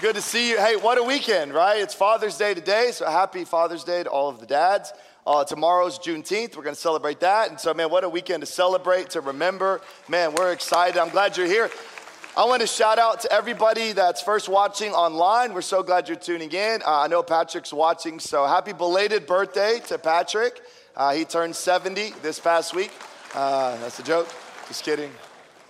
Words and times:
Good 0.00 0.14
to 0.14 0.22
see 0.22 0.48
you. 0.48 0.56
Hey, 0.56 0.76
what 0.76 0.96
a 0.96 1.02
weekend, 1.02 1.52
right? 1.52 1.78
It's 1.78 1.92
Father's 1.92 2.38
Day 2.38 2.54
today, 2.54 2.88
so 2.90 3.04
happy 3.04 3.44
Father's 3.44 3.84
Day 3.84 4.02
to 4.02 4.08
all 4.08 4.30
of 4.30 4.40
the 4.40 4.46
dads. 4.46 4.94
Uh, 5.26 5.44
tomorrow's 5.44 5.98
Juneteenth. 5.98 6.56
We're 6.56 6.62
going 6.62 6.74
to 6.74 6.80
celebrate 6.80 7.20
that. 7.20 7.50
And 7.50 7.60
so, 7.60 7.74
man, 7.74 7.90
what 7.90 8.02
a 8.02 8.08
weekend 8.08 8.40
to 8.40 8.46
celebrate, 8.46 9.10
to 9.10 9.20
remember. 9.20 9.82
Man, 10.08 10.34
we're 10.34 10.52
excited. 10.52 10.98
I'm 10.98 11.10
glad 11.10 11.36
you're 11.36 11.46
here. 11.46 11.68
I 12.34 12.46
want 12.46 12.62
to 12.62 12.66
shout 12.66 12.98
out 12.98 13.20
to 13.20 13.32
everybody 13.32 13.92
that's 13.92 14.22
first 14.22 14.48
watching 14.48 14.92
online. 14.92 15.52
We're 15.52 15.60
so 15.60 15.82
glad 15.82 16.08
you're 16.08 16.16
tuning 16.16 16.50
in. 16.50 16.80
Uh, 16.80 17.00
I 17.00 17.08
know 17.08 17.22
Patrick's 17.22 17.72
watching, 17.72 18.20
so 18.20 18.46
happy 18.46 18.72
belated 18.72 19.26
birthday 19.26 19.80
to 19.88 19.98
Patrick. 19.98 20.62
Uh, 20.96 21.12
he 21.12 21.26
turned 21.26 21.54
70 21.54 22.14
this 22.22 22.40
past 22.40 22.74
week. 22.74 22.92
Uh, 23.34 23.76
that's 23.80 23.98
a 23.98 24.02
joke. 24.02 24.30
Just 24.66 24.82
kidding. 24.82 25.10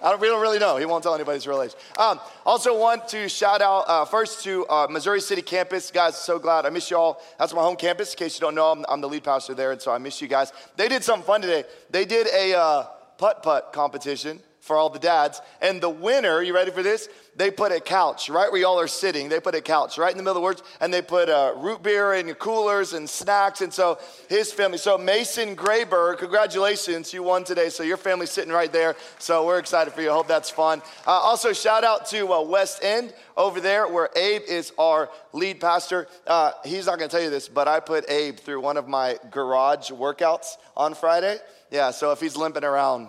I 0.03 0.11
don't, 0.11 0.21
we 0.21 0.29
don't 0.29 0.41
really 0.41 0.59
know. 0.59 0.77
He 0.77 0.87
won't 0.87 1.03
tell 1.03 1.14
anybody 1.14 1.37
his 1.37 1.46
real 1.46 1.62
age. 1.62 1.75
Um, 1.98 2.21
also, 2.45 2.79
want 2.79 3.09
to 3.09 3.29
shout 3.29 3.61
out 3.62 3.85
uh, 3.87 4.05
first 4.05 4.45
to 4.45 4.67
uh, 4.67 4.87
Missouri 4.91 5.21
City 5.21 5.43
campus. 5.43 5.91
Guys, 5.91 6.17
so 6.17 6.39
glad. 6.39 6.67
I 6.67 6.71
miss 6.71 6.90
you 6.90 6.96
all. 6.96 7.23
That's 7.39 7.54
my 7.54 7.63
home 7.63 7.76
campus. 7.76 8.13
In 8.14 8.18
case 8.18 8.36
you 8.36 8.40
don't 8.40 8.54
know, 8.54 8.73
I'm, 8.73 8.85
I'm 8.89 9.00
the 9.00 9.09
lead 9.09 9.25
pastor 9.25 9.54
there, 9.54 9.73
and 9.73 9.81
so 9.81 9.93
I 9.93 9.99
miss 9.99 10.21
you 10.21 10.29
guys. 10.29 10.53
They 10.76 10.89
did 10.89 11.04
something 11.04 11.26
fun 11.26 11.43
today. 11.43 11.64
They 11.90 12.04
did 12.04 12.26
a 12.29 12.59
uh, 12.59 12.82
putt 13.18 13.43
putt 13.43 13.73
competition 13.73 14.40
for 14.61 14.77
all 14.77 14.91
the 14.91 14.99
dads. 14.99 15.41
And 15.61 15.81
the 15.81 15.91
winner, 15.91 16.43
you 16.43 16.55
ready 16.55 16.71
for 16.71 16.82
this? 16.82 17.09
They 17.37 17.51
put 17.51 17.73
a 17.73 17.81
couch 17.81 18.29
right 18.29 18.51
where 18.53 18.61
y'all 18.61 18.79
are 18.79 18.89
sitting. 18.89 19.29
They 19.29 19.41
put 19.41 19.55
a 19.55 19.63
couch 19.63 19.96
right 19.96 20.11
in 20.11 20.18
the 20.18 20.23
middle 20.23 20.37
of 20.37 20.43
the 20.43 20.45
words, 20.45 20.63
and 20.81 20.93
they 20.93 21.01
put 21.01 21.29
uh, 21.29 21.55
root 21.57 21.82
beer 21.82 22.13
and 22.13 22.39
coolers 22.39 22.93
and 22.93 23.09
snacks. 23.09 23.63
And 23.63 23.73
so 23.73 23.99
his 24.29 24.53
family, 24.53 24.79
so 24.79 24.99
Mason 24.99 25.57
Grayberg, 25.57 26.18
congratulations, 26.18 27.13
you 27.15 27.23
won 27.23 27.45
today. 27.45 27.71
So 27.71 27.82
your 27.82 27.96
family's 27.96 28.31
sitting 28.31 28.53
right 28.53 28.71
there. 28.71 28.96
So 29.18 29.46
we're 29.46 29.59
excited 29.59 29.95
for 29.95 30.03
you. 30.03 30.11
Hope 30.11 30.29
that's 30.29 30.51
fun. 30.51 30.82
Uh, 31.07 31.13
also, 31.13 31.53
shout 31.53 31.82
out 31.82 32.06
to 32.06 32.33
uh, 32.33 32.42
West 32.42 32.84
End 32.84 33.15
over 33.37 33.61
there, 33.61 33.89
where 33.89 34.11
Abe 34.15 34.42
is 34.47 34.73
our 34.77 35.09
lead 35.33 35.61
pastor. 35.61 36.09
Uh, 36.27 36.53
he's 36.65 36.87
not 36.87 36.98
going 36.98 37.09
to 37.09 37.17
tell 37.17 37.25
you 37.25 37.31
this, 37.31 37.48
but 37.48 37.69
I 37.69 37.81
put 37.81 38.11
Abe 38.11 38.37
through 38.37 38.61
one 38.61 38.77
of 38.77 38.87
my 38.87 39.17
garage 39.31 39.91
workouts 39.91 40.56
on 40.77 40.95
Friday. 40.95 41.39
Yeah, 41.71 41.93
so 41.93 42.11
if 42.12 42.21
he's 42.21 42.37
limping 42.37 42.65
around, 42.65 43.09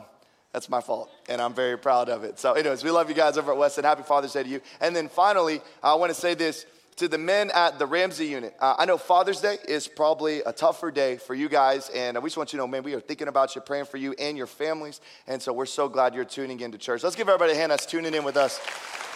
that's 0.54 0.68
my 0.68 0.82
fault, 0.82 1.10
and 1.30 1.42
I'm 1.42 1.54
very 1.54 1.78
proud 1.78 2.10
of 2.10 2.24
it. 2.24 2.38
So, 2.38 2.54
anyways, 2.54 2.84
we 2.84 2.92
love 2.92 3.08
you 3.08 3.16
guys 3.16 3.38
over 3.38 3.52
at 3.54 3.58
Weston. 3.58 3.86
Happy 3.86 4.04
Father's 4.04 4.34
Day 4.34 4.44
to 4.44 4.50
you. 4.50 4.62
And 4.82 4.94
then 4.96 5.08
finally, 5.08 5.62
I 5.82 5.96
want 5.96 6.14
to 6.14 6.20
say 6.20 6.34
this 6.34 6.66
to 6.98 7.08
the 7.08 7.18
men 7.18 7.50
at 7.52 7.80
the 7.80 7.86
Ramsey 7.86 8.28
unit. 8.28 8.54
Uh, 8.60 8.76
I 8.78 8.86
know 8.86 8.98
Father's 8.98 9.40
Day 9.40 9.58
is 9.68 9.88
probably 9.88 10.42
a 10.42 10.52
tougher 10.52 10.92
day 10.92 11.16
for 11.16 11.34
you 11.34 11.48
guys, 11.48 11.90
and 11.96 12.18
we 12.22 12.28
just 12.28 12.36
want 12.36 12.52
you 12.52 12.58
to 12.58 12.64
know, 12.64 12.68
man, 12.68 12.84
we 12.84 12.94
are 12.94 13.00
thinking 13.00 13.30
about 13.30 13.56
you, 13.56 13.62
praying 13.62 13.86
for 13.86 13.98
you 13.98 14.14
and 14.20 14.38
your 14.38 14.46
families. 14.46 15.00
And 15.26 15.42
so 15.42 15.54
we're 15.54 15.66
so 15.66 15.88
glad 15.88 16.14
you're 16.14 16.26
tuning 16.26 16.60
into 16.60 16.78
church. 16.78 17.02
Let's 17.02 17.16
give 17.16 17.30
everybody 17.30 17.54
a 17.54 17.56
hand 17.56 17.72
that's 17.72 17.86
tuning 17.86 18.14
in 18.14 18.26
with 18.26 18.36
us 18.36 18.60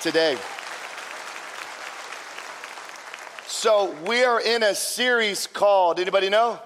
today. 0.01 0.37
So 3.45 3.93
we 4.07 4.23
are 4.23 4.39
in 4.39 4.63
a 4.63 4.73
series 4.73 5.47
called, 5.47 5.99
anybody 5.99 6.29
know? 6.29 6.59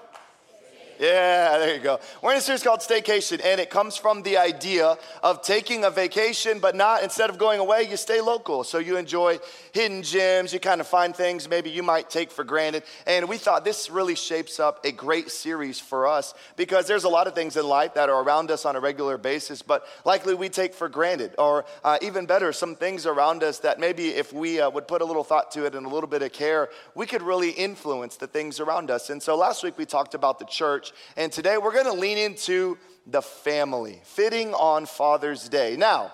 Yeah, 1.00 1.56
there 1.56 1.74
you 1.74 1.80
go. 1.80 1.98
We're 2.20 2.32
in 2.32 2.36
a 2.36 2.40
series 2.42 2.62
called 2.62 2.80
Staycation, 2.80 3.40
and 3.42 3.58
it 3.58 3.70
comes 3.70 3.96
from 3.96 4.22
the 4.22 4.36
idea 4.36 4.98
of 5.22 5.40
taking 5.40 5.84
a 5.84 5.90
vacation, 5.90 6.58
but 6.58 6.76
not 6.76 7.02
instead 7.02 7.30
of 7.30 7.38
going 7.38 7.58
away, 7.58 7.88
you 7.88 7.96
stay 7.96 8.20
local. 8.20 8.64
So 8.64 8.76
you 8.76 8.98
enjoy 8.98 9.38
hidden 9.72 10.02
gems, 10.02 10.52
you 10.52 10.60
kind 10.60 10.78
of 10.78 10.86
find 10.86 11.16
things 11.16 11.48
maybe 11.48 11.70
you 11.70 11.82
might 11.82 12.10
take 12.10 12.30
for 12.30 12.44
granted. 12.44 12.82
And 13.06 13.30
we 13.30 13.38
thought 13.38 13.64
this 13.64 13.88
really 13.88 14.14
shapes 14.14 14.60
up 14.60 14.84
a 14.84 14.92
great 14.92 15.30
series 15.30 15.80
for 15.80 16.06
us 16.06 16.34
because 16.56 16.86
there's 16.86 17.04
a 17.04 17.08
lot 17.08 17.26
of 17.26 17.34
things 17.34 17.56
in 17.56 17.66
life 17.66 17.94
that 17.94 18.10
are 18.10 18.22
around 18.22 18.50
us 18.50 18.66
on 18.66 18.76
a 18.76 18.80
regular 18.80 19.16
basis, 19.16 19.62
but 19.62 19.86
likely 20.04 20.34
we 20.34 20.50
take 20.50 20.74
for 20.74 20.90
granted. 20.90 21.34
Or 21.38 21.64
uh, 21.82 21.96
even 22.02 22.26
better, 22.26 22.52
some 22.52 22.76
things 22.76 23.06
around 23.06 23.42
us 23.42 23.60
that 23.60 23.80
maybe 23.80 24.08
if 24.08 24.34
we 24.34 24.60
uh, 24.60 24.68
would 24.68 24.86
put 24.86 25.00
a 25.00 25.06
little 25.06 25.24
thought 25.24 25.50
to 25.52 25.64
it 25.64 25.74
and 25.74 25.86
a 25.86 25.88
little 25.88 26.10
bit 26.10 26.20
of 26.20 26.34
care, 26.34 26.68
we 26.94 27.06
could 27.06 27.22
really 27.22 27.52
influence 27.52 28.16
the 28.16 28.26
things 28.26 28.60
around 28.60 28.90
us. 28.90 29.08
And 29.08 29.22
so 29.22 29.34
last 29.34 29.62
week 29.62 29.78
we 29.78 29.86
talked 29.86 30.12
about 30.12 30.38
the 30.38 30.44
church 30.44 30.89
and 31.16 31.32
today 31.32 31.58
we're 31.58 31.72
going 31.72 31.86
to 31.86 31.92
lean 31.92 32.18
into 32.18 32.78
the 33.06 33.22
family, 33.22 34.00
fitting 34.04 34.54
on 34.54 34.86
Father's 34.86 35.48
Day. 35.48 35.76
Now, 35.76 36.12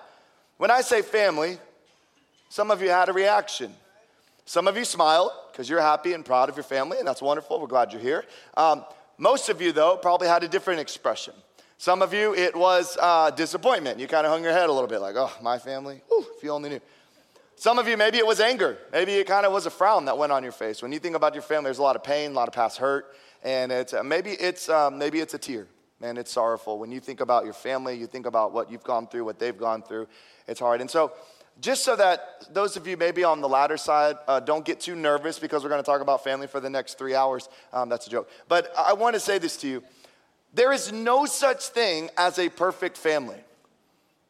when 0.57 0.71
I 0.71 0.81
say 0.81 1.01
family, 1.01 1.57
some 2.49 2.71
of 2.71 2.81
you 2.81 2.89
had 2.89 3.09
a 3.09 3.13
reaction. 3.13 3.73
Some 4.45 4.67
of 4.67 4.77
you 4.77 4.85
smiled 4.85 5.31
because 5.51 5.69
you're 5.69 5.81
happy 5.81 6.13
and 6.13 6.23
proud 6.23 6.49
of 6.49 6.55
your 6.55 6.63
family, 6.63 6.97
and 6.99 7.07
that's 7.07 7.21
wonderful. 7.21 7.59
We're 7.59 7.67
glad 7.67 7.91
you're 7.91 8.01
here. 8.01 8.25
Um, 8.55 8.85
most 9.17 9.49
of 9.49 9.61
you, 9.61 9.71
though, 9.71 9.97
probably 9.97 10.27
had 10.27 10.43
a 10.43 10.47
different 10.47 10.79
expression. 10.79 11.33
Some 11.77 12.01
of 12.01 12.13
you, 12.13 12.33
it 12.33 12.55
was 12.55 12.97
uh, 12.99 13.31
disappointment. 13.31 13.99
You 13.99 14.07
kind 14.07 14.25
of 14.25 14.31
hung 14.31 14.43
your 14.43 14.53
head 14.53 14.69
a 14.69 14.73
little 14.73 14.87
bit, 14.87 14.99
like, 14.99 15.15
oh, 15.15 15.31
my 15.41 15.59
family? 15.59 16.01
Ooh, 16.11 16.25
if 16.35 16.43
you 16.43 16.51
only 16.51 16.69
knew. 16.69 16.79
Some 17.55 17.79
of 17.79 17.87
you, 17.87 17.97
maybe 17.97 18.17
it 18.17 18.25
was 18.25 18.39
anger. 18.39 18.77
Maybe 18.91 19.13
it 19.15 19.27
kind 19.27 19.45
of 19.45 19.51
was 19.51 19.65
a 19.65 19.69
frown 19.69 20.05
that 20.05 20.17
went 20.17 20.31
on 20.31 20.43
your 20.43 20.51
face. 20.51 20.81
When 20.81 20.91
you 20.91 20.99
think 20.99 21.15
about 21.15 21.33
your 21.33 21.43
family, 21.43 21.65
there's 21.65 21.79
a 21.79 21.83
lot 21.83 21.95
of 21.95 22.03
pain, 22.03 22.31
a 22.31 22.33
lot 22.33 22.47
of 22.47 22.53
past 22.53 22.77
hurt 22.77 23.13
and 23.43 23.71
it's 23.71 23.93
uh, 23.93 24.03
maybe 24.03 24.31
it's 24.31 24.69
um, 24.69 24.97
maybe 24.97 25.19
it's 25.19 25.33
a 25.33 25.37
tear. 25.37 25.67
Man 25.99 26.17
it's 26.17 26.31
sorrowful. 26.31 26.79
When 26.79 26.91
you 26.91 26.99
think 26.99 27.21
about 27.21 27.45
your 27.45 27.53
family 27.53 27.97
you 27.97 28.07
think 28.07 28.25
about 28.25 28.53
what 28.53 28.71
you've 28.71 28.83
gone 28.83 29.07
through 29.07 29.25
what 29.25 29.39
they've 29.39 29.57
gone 29.57 29.81
through 29.81 30.07
it's 30.47 30.59
hard. 30.59 30.81
And 30.81 30.89
so 30.89 31.13
just 31.59 31.83
so 31.83 31.95
that 31.95 32.53
those 32.53 32.77
of 32.77 32.85
you 32.85 32.97
maybe 32.97 33.23
on 33.23 33.41
the 33.41 33.49
latter 33.49 33.77
side 33.77 34.15
uh, 34.27 34.39
don't 34.39 34.63
get 34.63 34.79
too 34.79 34.95
nervous 34.95 35.39
because 35.39 35.63
we're 35.63 35.69
going 35.69 35.81
to 35.81 35.85
talk 35.85 36.01
about 36.01 36.23
family 36.23 36.47
for 36.47 36.59
the 36.59 36.69
next 36.69 36.97
three 36.97 37.15
hours 37.15 37.49
um, 37.73 37.89
that's 37.89 38.07
a 38.07 38.09
joke. 38.09 38.29
But 38.47 38.71
i 38.77 38.93
want 38.93 39.15
to 39.15 39.19
say 39.19 39.37
this 39.37 39.57
to 39.57 39.67
you. 39.67 39.83
There 40.53 40.71
is 40.71 40.91
no 40.91 41.25
such 41.25 41.67
thing 41.67 42.09
as 42.17 42.39
a 42.39 42.49
perfect 42.49 42.97
family. 42.97 43.37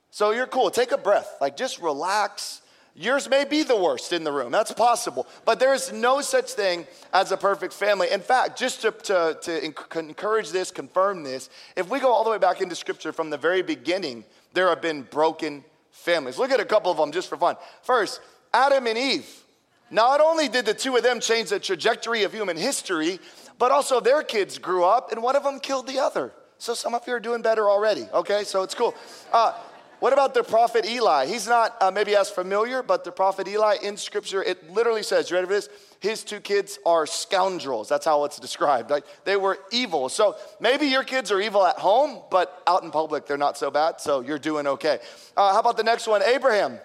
So 0.10 0.32
you're 0.32 0.48
cool. 0.48 0.72
Take 0.72 0.92
a 0.92 0.98
breath. 0.98 1.38
Like 1.40 1.58
just 1.58 1.80
relax 1.80 2.62
Yours 3.00 3.30
may 3.30 3.46
be 3.46 3.62
the 3.62 3.78
worst 3.78 4.12
in 4.12 4.24
the 4.24 4.32
room. 4.32 4.52
That's 4.52 4.72
possible. 4.72 5.28
But 5.46 5.60
there 5.60 5.76
is 5.76 5.94
no 5.94 6.20
such 6.20 6.54
thing 6.54 6.88
as 7.14 7.32
a 7.32 7.38
perfect 7.38 7.74
family. 7.74 8.10
In 8.12 8.22
fact, 8.22 8.58
just 8.58 8.82
to, 8.82 8.92
to, 8.92 9.38
to 9.40 9.64
encourage 10.00 10.50
this, 10.50 10.72
confirm 10.72 11.22
this, 11.22 11.52
if 11.76 11.90
we 11.92 12.00
go 12.00 12.12
all 12.12 12.24
the 12.24 12.32
way 12.32 12.40
back 12.40 12.60
into 12.60 12.74
scripture 12.74 13.14
from 13.14 13.30
the 13.30 13.38
very 13.38 13.62
beginning, 13.62 14.26
there 14.54 14.68
have 14.70 14.82
been 14.82 15.04
broken 15.04 15.64
families. 15.92 16.40
Look 16.40 16.50
at 16.50 16.60
a 16.60 16.66
couple 16.66 16.92
of 16.92 16.98
them 16.98 17.12
just 17.12 17.30
for 17.30 17.38
fun. 17.38 17.56
First, 17.84 18.20
Adam 18.52 18.88
and 18.88 18.98
Eve. 18.98 19.44
Not 19.92 20.20
only 20.20 20.50
did 20.50 20.66
the 20.66 20.74
two 20.74 20.98
of 20.98 21.04
them 21.04 21.20
change 21.20 21.50
the 21.50 21.60
trajectory 21.60 22.24
of 22.24 22.34
human 22.34 22.58
history, 22.58 23.20
but 23.60 23.72
also 23.72 24.00
their 24.00 24.24
kids 24.24 24.58
grew 24.58 24.84
up 24.84 25.12
and 25.12 25.22
one 25.22 25.36
of 25.36 25.44
them 25.44 25.60
killed 25.60 25.86
the 25.86 26.00
other. 26.00 26.34
So 26.58 26.74
some 26.74 26.96
of 26.96 27.06
you 27.08 27.14
are 27.14 27.20
doing 27.20 27.44
better 27.44 27.70
already, 27.70 28.08
okay? 28.12 28.44
So 28.44 28.64
it's 28.64 28.74
cool. 28.74 28.96
Uh, 29.32 29.54
what 30.00 30.14
about 30.14 30.34
the 30.34 30.44
prophet 30.44 30.86
Eli? 30.86 31.26
He's 31.26 31.48
not 31.48 31.76
uh, 31.82 31.90
maybe 31.92 32.16
as 32.16 32.30
familiar, 32.30 32.84
but 32.84 33.04
the 33.04 33.12
prophet 33.12 33.48
Eli 33.48 33.78
in 33.82 33.98
scripture, 33.98 34.44
it 34.44 34.72
literally 34.72 35.04
says, 35.04 35.30
you 35.30 35.36
ready 35.36 35.48
for 35.48 35.54
this? 35.54 35.70
His 36.00 36.24
two 36.24 36.40
kids 36.40 36.78
are 36.86 37.08
scoundrels. 37.08 37.90
That's 37.90 38.06
how 38.06 38.24
it's 38.26 38.40
described. 38.40 38.92
Like 38.92 39.06
they 39.26 39.38
were 39.38 39.58
evil. 39.72 40.10
So 40.10 40.36
maybe 40.60 40.86
your 40.86 41.04
kids 41.04 41.32
are 41.32 41.42
evil 41.42 41.66
at 41.66 41.78
home, 41.78 42.22
but 42.30 42.62
out 42.68 42.84
in 42.84 42.92
public, 42.92 43.26
they're 43.26 43.38
not 43.38 43.58
so 43.58 43.72
bad. 43.72 44.00
So 44.00 44.22
you're 44.22 44.38
doing 44.38 44.68
okay. 44.68 45.00
Uh, 45.36 45.54
how 45.54 45.60
about 45.60 45.78
the 45.78 45.84
next 45.84 46.08
one? 46.08 46.22
Abraham. 46.22 46.80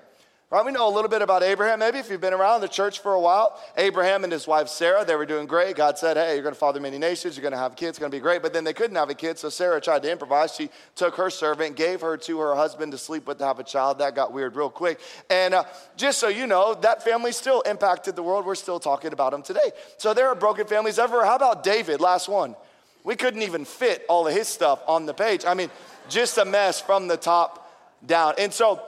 Right? 0.52 0.66
We 0.66 0.70
know 0.70 0.86
a 0.86 0.92
little 0.92 1.08
bit 1.08 1.22
about 1.22 1.42
Abraham, 1.42 1.78
maybe 1.78 1.96
if 1.96 2.10
you've 2.10 2.20
been 2.20 2.34
around 2.34 2.60
the 2.60 2.68
church 2.68 2.98
for 2.98 3.14
a 3.14 3.20
while. 3.20 3.58
Abraham 3.78 4.22
and 4.22 4.30
his 4.30 4.46
wife 4.46 4.68
Sarah, 4.68 5.02
they 5.02 5.16
were 5.16 5.24
doing 5.24 5.46
great. 5.46 5.76
God 5.76 5.96
said, 5.96 6.18
Hey, 6.18 6.34
you're 6.34 6.42
going 6.42 6.54
to 6.54 6.58
father 6.58 6.78
many 6.78 6.98
nations, 6.98 7.38
you're 7.38 7.42
going 7.42 7.52
to 7.52 7.58
have 7.58 7.74
kids, 7.74 7.92
it's 7.92 7.98
going 7.98 8.12
to 8.12 8.14
be 8.14 8.20
great. 8.20 8.42
But 8.42 8.52
then 8.52 8.62
they 8.62 8.74
couldn't 8.74 8.96
have 8.96 9.08
a 9.08 9.14
kid, 9.14 9.38
so 9.38 9.48
Sarah 9.48 9.80
tried 9.80 10.02
to 10.02 10.12
improvise. 10.12 10.54
She 10.54 10.68
took 10.94 11.16
her 11.16 11.30
servant, 11.30 11.74
gave 11.74 12.02
her 12.02 12.18
to 12.18 12.38
her 12.40 12.54
husband 12.54 12.92
to 12.92 12.98
sleep 12.98 13.26
with 13.26 13.38
to 13.38 13.46
have 13.46 13.60
a 13.60 13.64
child. 13.64 14.00
That 14.00 14.14
got 14.14 14.34
weird 14.34 14.54
real 14.54 14.68
quick. 14.68 15.00
And 15.30 15.54
uh, 15.54 15.64
just 15.96 16.18
so 16.18 16.28
you 16.28 16.46
know, 16.46 16.74
that 16.74 17.02
family 17.02 17.32
still 17.32 17.62
impacted 17.62 18.14
the 18.14 18.22
world. 18.22 18.44
We're 18.44 18.54
still 18.54 18.78
talking 18.78 19.14
about 19.14 19.32
them 19.32 19.40
today. 19.40 19.70
So 19.96 20.12
there 20.12 20.28
are 20.28 20.34
broken 20.34 20.66
families 20.66 20.98
ever. 20.98 21.24
How 21.24 21.36
about 21.36 21.64
David? 21.64 22.02
Last 22.02 22.28
one. 22.28 22.56
We 23.04 23.16
couldn't 23.16 23.40
even 23.40 23.64
fit 23.64 24.04
all 24.06 24.28
of 24.28 24.34
his 24.34 24.48
stuff 24.48 24.82
on 24.86 25.06
the 25.06 25.14
page. 25.14 25.46
I 25.46 25.54
mean, 25.54 25.70
just 26.10 26.36
a 26.36 26.44
mess 26.44 26.78
from 26.78 27.08
the 27.08 27.16
top 27.16 27.72
down. 28.04 28.34
And 28.38 28.52
so, 28.52 28.82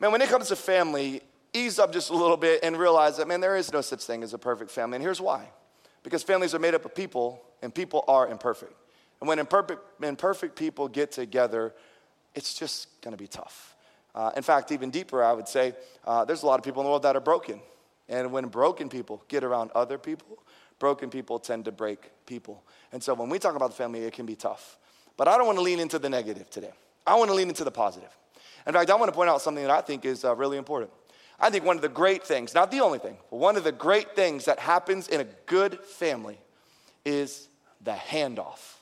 man, 0.00 0.12
when 0.12 0.22
it 0.22 0.28
comes 0.28 0.48
to 0.48 0.56
family, 0.56 1.22
ease 1.52 1.78
up 1.78 1.92
just 1.92 2.10
a 2.10 2.14
little 2.16 2.36
bit 2.36 2.60
and 2.62 2.76
realize 2.76 3.16
that, 3.16 3.28
man, 3.28 3.40
there 3.40 3.56
is 3.56 3.72
no 3.72 3.80
such 3.80 4.04
thing 4.04 4.22
as 4.22 4.34
a 4.34 4.38
perfect 4.38 4.70
family. 4.70 4.96
And 4.96 5.02
here's 5.02 5.20
why 5.20 5.48
because 6.02 6.22
families 6.22 6.54
are 6.54 6.60
made 6.60 6.72
up 6.72 6.84
of 6.84 6.94
people, 6.94 7.42
and 7.62 7.74
people 7.74 8.04
are 8.06 8.28
imperfect. 8.28 8.72
And 9.20 9.26
when 9.26 9.40
imperfect, 9.40 9.80
imperfect 10.02 10.54
people 10.56 10.86
get 10.86 11.10
together, 11.10 11.74
it's 12.32 12.54
just 12.54 13.00
gonna 13.00 13.16
be 13.16 13.26
tough. 13.26 13.74
Uh, 14.14 14.30
in 14.36 14.42
fact, 14.42 14.70
even 14.70 14.90
deeper, 14.90 15.24
I 15.24 15.32
would 15.32 15.48
say 15.48 15.74
uh, 16.04 16.24
there's 16.24 16.44
a 16.44 16.46
lot 16.46 16.60
of 16.60 16.64
people 16.64 16.80
in 16.80 16.84
the 16.84 16.90
world 16.90 17.02
that 17.02 17.16
are 17.16 17.20
broken. 17.20 17.60
And 18.08 18.30
when 18.30 18.46
broken 18.46 18.88
people 18.88 19.24
get 19.26 19.42
around 19.42 19.72
other 19.74 19.98
people, 19.98 20.38
broken 20.78 21.10
people 21.10 21.38
tend 21.38 21.64
to 21.64 21.72
break 21.72 22.12
people. 22.24 22.62
And 22.92 23.02
so 23.02 23.12
when 23.14 23.28
we 23.28 23.38
talk 23.38 23.56
about 23.56 23.70
the 23.70 23.76
family, 23.76 24.04
it 24.04 24.12
can 24.12 24.26
be 24.26 24.36
tough. 24.36 24.78
But 25.16 25.28
I 25.28 25.36
don't 25.36 25.46
wanna 25.46 25.62
lean 25.62 25.80
into 25.80 25.98
the 25.98 26.08
negative 26.08 26.50
today, 26.50 26.72
I 27.06 27.16
wanna 27.16 27.34
lean 27.34 27.48
into 27.48 27.64
the 27.64 27.70
positive. 27.72 28.16
In 28.66 28.72
fact, 28.72 28.90
I 28.90 28.94
wanna 28.96 29.12
point 29.12 29.30
out 29.30 29.42
something 29.42 29.64
that 29.64 29.70
I 29.70 29.80
think 29.80 30.04
is 30.04 30.24
uh, 30.24 30.34
really 30.34 30.56
important. 30.56 30.90
I 31.38 31.50
think 31.50 31.64
one 31.64 31.76
of 31.76 31.82
the 31.82 31.88
great 31.88 32.24
things, 32.24 32.54
not 32.54 32.70
the 32.70 32.80
only 32.80 32.98
thing, 32.98 33.16
but 33.30 33.36
one 33.36 33.56
of 33.56 33.64
the 33.64 33.72
great 33.72 34.16
things 34.16 34.46
that 34.46 34.58
happens 34.58 35.08
in 35.08 35.20
a 35.20 35.26
good 35.46 35.78
family 35.80 36.38
is 37.04 37.48
the 37.82 37.92
handoff. 37.92 38.76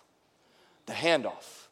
The 0.86 0.92
handoff. 0.92 1.66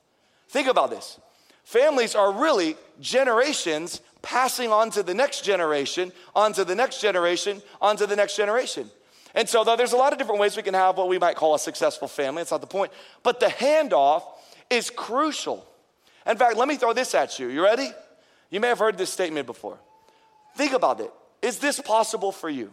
Think 0.48 0.68
about 0.68 0.90
this. 0.90 1.20
Families 1.64 2.14
are 2.14 2.32
really 2.32 2.76
generations 3.00 4.00
passing 4.20 4.70
on 4.70 4.90
to 4.90 5.02
the 5.02 5.14
next 5.14 5.44
generation, 5.44 6.12
on 6.34 6.52
to 6.54 6.64
the 6.64 6.74
next 6.74 7.00
generation, 7.00 7.62
on 7.80 7.96
to 7.96 8.06
the 8.06 8.16
next 8.16 8.36
generation. 8.36 8.90
And 9.34 9.48
so, 9.48 9.64
though 9.64 9.76
there's 9.76 9.92
a 9.92 9.96
lot 9.96 10.12
of 10.12 10.18
different 10.18 10.40
ways 10.40 10.56
we 10.56 10.62
can 10.62 10.74
have 10.74 10.98
what 10.98 11.08
we 11.08 11.18
might 11.18 11.36
call 11.36 11.54
a 11.54 11.58
successful 11.58 12.08
family, 12.08 12.42
it's 12.42 12.50
not 12.50 12.60
the 12.60 12.66
point. 12.66 12.92
But 13.22 13.40
the 13.40 13.46
handoff 13.46 14.22
is 14.68 14.90
crucial. 14.90 15.66
In 16.26 16.36
fact, 16.36 16.56
let 16.56 16.68
me 16.68 16.76
throw 16.76 16.92
this 16.92 17.14
at 17.14 17.38
you. 17.38 17.48
You 17.48 17.62
ready? 17.62 17.90
You 18.50 18.60
may 18.60 18.68
have 18.68 18.78
heard 18.78 18.98
this 18.98 19.10
statement 19.10 19.46
before. 19.46 19.78
Think 20.56 20.72
about 20.72 21.00
it. 21.00 21.10
Is 21.40 21.58
this 21.58 21.80
possible 21.80 22.32
for 22.32 22.48
you? 22.48 22.70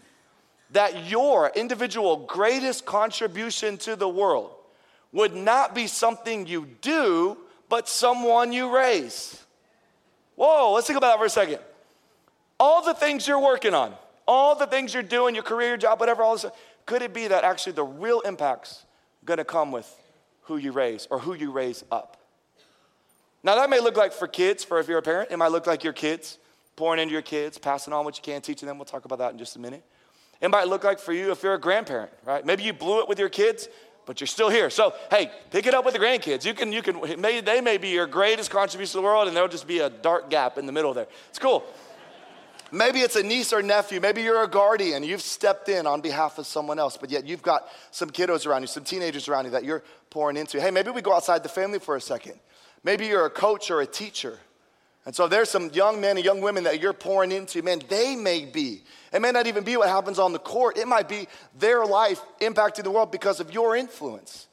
That 0.71 1.09
your 1.09 1.51
individual 1.55 2.17
greatest 2.17 2.85
contribution 2.85 3.77
to 3.79 3.95
the 3.95 4.07
world 4.07 4.51
would 5.11 5.35
not 5.35 5.73
be 5.73 5.87
something 5.87 6.45
you 6.45 6.67
do, 6.81 7.37
but 7.69 7.89
someone 7.89 8.51
you 8.51 8.75
raise. 8.75 9.43
Whoa, 10.35 10.73
let's 10.73 10.85
think 10.85 10.97
about 10.97 11.13
that 11.13 11.19
for 11.19 11.25
a 11.25 11.29
second. 11.29 11.59
All 12.59 12.83
the 12.83 12.93
things 12.93 13.27
you're 13.27 13.39
working 13.39 13.73
on, 13.73 13.95
all 14.27 14.55
the 14.55 14.67
things 14.67 14.93
you're 14.93 15.01
doing, 15.01 15.33
your 15.33 15.43
career, 15.43 15.69
your 15.69 15.77
job, 15.77 15.99
whatever, 15.99 16.21
all 16.21 16.37
this, 16.37 16.45
could 16.85 17.01
it 17.01 17.13
be 17.13 17.27
that 17.27 17.43
actually 17.43 17.73
the 17.73 17.83
real 17.83 18.19
impact's 18.21 18.85
gonna 19.25 19.43
come 19.43 19.71
with 19.71 19.91
who 20.43 20.57
you 20.57 20.71
raise 20.71 21.07
or 21.09 21.19
who 21.19 21.33
you 21.33 21.51
raise 21.51 21.83
up? 21.91 22.18
Now, 23.43 23.55
that 23.55 23.69
may 23.69 23.79
look 23.79 23.95
like 23.95 24.11
for 24.11 24.27
kids, 24.27 24.63
for 24.63 24.79
if 24.79 24.87
you're 24.87 24.97
a 24.97 25.03
parent, 25.03 25.31
it 25.31 25.37
might 25.37 25.51
look 25.51 25.65
like 25.65 25.83
your 25.83 25.93
kids, 25.93 26.37
pouring 26.75 26.99
into 26.99 27.13
your 27.13 27.21
kids, 27.21 27.57
passing 27.57 27.93
on 27.93 28.03
what 28.05 28.17
you 28.17 28.23
can, 28.23 28.41
teaching 28.41 28.67
them. 28.67 28.77
We'll 28.77 28.85
talk 28.85 29.05
about 29.05 29.19
that 29.19 29.31
in 29.31 29.37
just 29.37 29.55
a 29.55 29.59
minute. 29.59 29.83
It 30.41 30.49
might 30.49 30.67
look 30.67 30.83
like 30.83 30.99
for 30.99 31.13
you 31.13 31.31
if 31.31 31.43
you're 31.43 31.53
a 31.53 31.59
grandparent, 31.59 32.11
right? 32.25 32.45
Maybe 32.45 32.63
you 32.63 32.73
blew 32.73 33.01
it 33.01 33.09
with 33.09 33.19
your 33.19 33.29
kids, 33.29 33.67
but 34.05 34.19
you're 34.19 34.27
still 34.27 34.49
here. 34.49 34.69
So, 34.69 34.93
hey, 35.11 35.31
pick 35.51 35.67
it 35.67 35.73
up 35.73 35.85
with 35.85 35.93
the 35.93 35.99
grandkids. 35.99 36.45
You 36.45 36.53
can, 36.53 36.71
you 36.71 36.81
can, 36.81 37.21
may, 37.21 37.41
they 37.41 37.61
may 37.61 37.77
be 37.77 37.89
your 37.89 38.07
greatest 38.07 38.49
contribution 38.49 38.91
to 38.93 38.97
the 38.97 39.03
world, 39.03 39.27
and 39.27 39.35
there'll 39.35 39.49
just 39.49 39.67
be 39.67 39.79
a 39.79 39.89
dark 39.89 40.29
gap 40.29 40.57
in 40.57 40.65
the 40.65 40.71
middle 40.71 40.93
there. 40.93 41.07
It's 41.29 41.39
cool. 41.39 41.63
Maybe 42.71 42.99
it's 42.99 43.15
a 43.15 43.23
niece 43.23 43.51
or 43.51 43.61
nephew. 43.61 43.99
Maybe 43.99 44.21
you're 44.21 44.43
a 44.43 44.47
guardian. 44.47 45.03
You've 45.03 45.21
stepped 45.21 45.69
in 45.69 45.87
on 45.87 46.01
behalf 46.01 46.37
of 46.37 46.45
someone 46.45 46.77
else, 46.77 46.97
but 46.97 47.09
yet 47.09 47.25
you've 47.25 47.41
got 47.41 47.67
some 47.91 48.09
kiddos 48.09 48.45
around 48.45 48.61
you, 48.61 48.67
some 48.67 48.83
teenagers 48.83 49.27
around 49.27 49.45
you 49.45 49.51
that 49.51 49.63
you're 49.63 49.83
pouring 50.09 50.37
into. 50.37 50.61
Hey, 50.61 50.69
maybe 50.71 50.91
we 50.91 51.01
go 51.01 51.13
outside 51.13 51.41
the 51.41 51.49
family 51.49 51.79
for 51.79 51.95
a 51.95 52.01
second. 52.01 52.39
Maybe 52.83 53.07
you're 53.07 53.25
a 53.25 53.29
coach 53.29 53.71
or 53.71 53.81
a 53.81 53.87
teacher. 53.87 54.39
And 55.05 55.15
so 55.15 55.27
there's 55.27 55.49
some 55.49 55.69
young 55.73 55.99
men 55.99 56.17
and 56.17 56.25
young 56.25 56.41
women 56.41 56.65
that 56.65 56.79
you're 56.81 56.93
pouring 56.93 57.31
into. 57.31 57.61
Man, 57.61 57.81
they 57.89 58.15
may 58.15 58.45
be. 58.45 58.83
It 59.11 59.21
may 59.21 59.31
not 59.31 59.47
even 59.47 59.63
be 59.63 59.75
what 59.75 59.89
happens 59.89 60.19
on 60.19 60.33
the 60.33 60.39
court. 60.39 60.77
It 60.77 60.87
might 60.87 61.09
be 61.09 61.27
their 61.57 61.85
life 61.85 62.21
impacting 62.41 62.83
the 62.83 62.91
world 62.91 63.11
because 63.11 63.39
of 63.39 63.51
your 63.53 63.75
influence. 63.75 64.47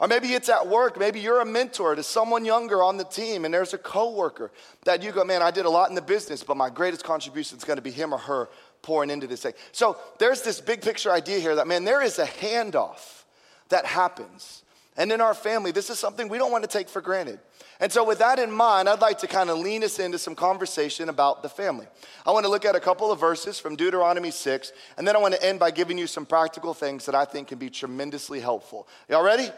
Or 0.00 0.06
maybe 0.06 0.28
it's 0.28 0.48
at 0.48 0.68
work. 0.68 0.98
Maybe 0.98 1.18
you're 1.18 1.40
a 1.40 1.44
mentor 1.44 1.96
to 1.96 2.02
someone 2.02 2.44
younger 2.44 2.82
on 2.82 2.96
the 2.96 3.04
team, 3.04 3.44
and 3.44 3.52
there's 3.52 3.74
a 3.74 3.78
coworker 3.78 4.52
that 4.84 5.02
you 5.02 5.10
go, 5.10 5.24
man, 5.24 5.42
I 5.42 5.50
did 5.50 5.66
a 5.66 5.70
lot 5.70 5.88
in 5.88 5.96
the 5.96 6.02
business, 6.02 6.44
but 6.44 6.56
my 6.56 6.70
greatest 6.70 7.02
contribution 7.02 7.58
is 7.58 7.64
going 7.64 7.78
to 7.78 7.82
be 7.82 7.90
him 7.90 8.14
or 8.14 8.18
her 8.18 8.48
pouring 8.80 9.10
into 9.10 9.26
this 9.26 9.42
thing. 9.42 9.54
So 9.72 9.98
there's 10.18 10.42
this 10.42 10.60
big 10.60 10.82
picture 10.82 11.10
idea 11.10 11.40
here 11.40 11.56
that, 11.56 11.66
man, 11.66 11.84
there 11.84 12.00
is 12.00 12.20
a 12.20 12.26
handoff 12.26 13.24
that 13.70 13.86
happens. 13.86 14.62
And 14.96 15.10
in 15.10 15.20
our 15.20 15.34
family, 15.34 15.72
this 15.72 15.90
is 15.90 15.98
something 15.98 16.28
we 16.28 16.38
don't 16.38 16.52
want 16.52 16.62
to 16.62 16.70
take 16.70 16.88
for 16.88 17.00
granted. 17.00 17.40
And 17.80 17.92
so, 17.92 18.02
with 18.02 18.18
that 18.18 18.40
in 18.40 18.50
mind, 18.50 18.88
I'd 18.88 19.00
like 19.00 19.18
to 19.18 19.28
kind 19.28 19.50
of 19.50 19.58
lean 19.58 19.84
us 19.84 20.00
into 20.00 20.18
some 20.18 20.34
conversation 20.34 21.08
about 21.08 21.42
the 21.42 21.48
family. 21.48 21.86
I 22.26 22.32
want 22.32 22.44
to 22.44 22.50
look 22.50 22.64
at 22.64 22.74
a 22.74 22.80
couple 22.80 23.12
of 23.12 23.20
verses 23.20 23.60
from 23.60 23.76
Deuteronomy 23.76 24.32
6, 24.32 24.72
and 24.96 25.06
then 25.06 25.14
I 25.14 25.20
want 25.20 25.34
to 25.34 25.42
end 25.44 25.60
by 25.60 25.70
giving 25.70 25.96
you 25.96 26.08
some 26.08 26.26
practical 26.26 26.74
things 26.74 27.06
that 27.06 27.14
I 27.14 27.24
think 27.24 27.48
can 27.48 27.58
be 27.58 27.70
tremendously 27.70 28.40
helpful. 28.40 28.88
Y'all 29.08 29.22
ready? 29.22 29.48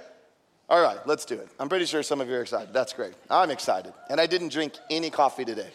All 0.68 0.82
right, 0.82 0.98
let's 1.06 1.24
do 1.24 1.34
it. 1.34 1.48
I'm 1.58 1.68
pretty 1.68 1.86
sure 1.86 2.02
some 2.02 2.20
of 2.20 2.28
you 2.28 2.34
are 2.34 2.42
excited. 2.42 2.72
That's 2.72 2.92
great. 2.92 3.14
I'm 3.28 3.50
excited. 3.50 3.92
And 4.08 4.20
I 4.20 4.26
didn't 4.26 4.52
drink 4.52 4.74
any 4.90 5.10
coffee 5.10 5.44
today. 5.44 5.70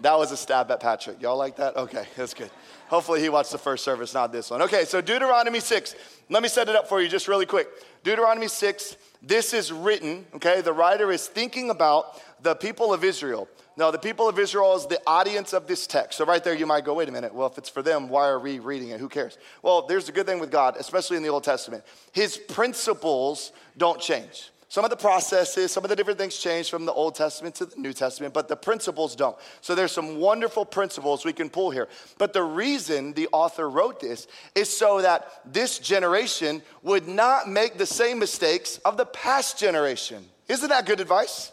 That 0.00 0.18
was 0.18 0.30
a 0.30 0.36
stab 0.36 0.70
at 0.70 0.80
Patrick. 0.80 1.22
Y'all 1.22 1.38
like 1.38 1.56
that? 1.56 1.76
Okay, 1.76 2.04
that's 2.16 2.34
good. 2.34 2.50
Hopefully, 2.88 3.20
he 3.20 3.28
watched 3.30 3.52
the 3.52 3.58
first 3.58 3.82
service, 3.82 4.12
not 4.12 4.32
this 4.32 4.50
one. 4.50 4.60
Okay, 4.62 4.84
so 4.84 5.00
Deuteronomy 5.00 5.60
6. 5.60 5.94
Let 6.28 6.42
me 6.42 6.48
set 6.48 6.68
it 6.68 6.76
up 6.76 6.88
for 6.88 7.00
you 7.00 7.08
just 7.08 7.28
really 7.28 7.46
quick. 7.46 7.68
Deuteronomy 8.04 8.48
6, 8.48 8.96
this 9.22 9.52
is 9.52 9.72
written, 9.72 10.26
okay? 10.34 10.60
The 10.60 10.72
writer 10.72 11.10
is 11.10 11.26
thinking 11.26 11.70
about 11.70 12.20
the 12.42 12.54
people 12.54 12.92
of 12.92 13.04
Israel. 13.04 13.48
Now, 13.76 13.90
the 13.90 13.98
people 13.98 14.28
of 14.28 14.38
Israel 14.38 14.74
is 14.74 14.86
the 14.86 15.00
audience 15.06 15.52
of 15.52 15.66
this 15.66 15.86
text. 15.86 16.16
So, 16.16 16.24
right 16.24 16.42
there, 16.42 16.54
you 16.54 16.66
might 16.66 16.84
go, 16.84 16.94
wait 16.94 17.08
a 17.08 17.12
minute. 17.12 17.34
Well, 17.34 17.46
if 17.46 17.58
it's 17.58 17.68
for 17.68 17.82
them, 17.82 18.08
why 18.08 18.28
are 18.28 18.38
we 18.38 18.58
reading 18.58 18.88
it? 18.90 19.00
Who 19.00 19.08
cares? 19.08 19.36
Well, 19.62 19.86
there's 19.86 20.08
a 20.08 20.12
good 20.12 20.26
thing 20.26 20.38
with 20.38 20.50
God, 20.50 20.76
especially 20.78 21.16
in 21.18 21.22
the 21.22 21.28
Old 21.28 21.44
Testament. 21.44 21.84
His 22.12 22.38
principles 22.38 23.52
don't 23.76 24.00
change. 24.00 24.50
Some 24.68 24.84
of 24.84 24.90
the 24.90 24.96
processes, 24.96 25.70
some 25.70 25.84
of 25.84 25.90
the 25.90 25.96
different 25.96 26.18
things 26.18 26.36
change 26.36 26.70
from 26.70 26.86
the 26.86 26.92
Old 26.92 27.14
Testament 27.14 27.54
to 27.56 27.66
the 27.66 27.76
New 27.76 27.92
Testament, 27.92 28.34
but 28.34 28.48
the 28.48 28.56
principles 28.56 29.14
don't. 29.14 29.36
So 29.60 29.76
there's 29.76 29.92
some 29.92 30.18
wonderful 30.18 30.64
principles 30.64 31.24
we 31.24 31.32
can 31.32 31.50
pull 31.50 31.70
here. 31.70 31.88
But 32.18 32.32
the 32.32 32.42
reason 32.42 33.12
the 33.12 33.28
author 33.30 33.70
wrote 33.70 34.00
this 34.00 34.26
is 34.56 34.68
so 34.76 35.02
that 35.02 35.40
this 35.44 35.78
generation 35.78 36.62
would 36.82 37.06
not 37.06 37.48
make 37.48 37.78
the 37.78 37.86
same 37.86 38.18
mistakes 38.18 38.78
of 38.78 38.96
the 38.96 39.06
past 39.06 39.56
generation. 39.56 40.26
Isn't 40.48 40.68
that 40.68 40.84
good 40.84 41.00
advice? 41.00 41.52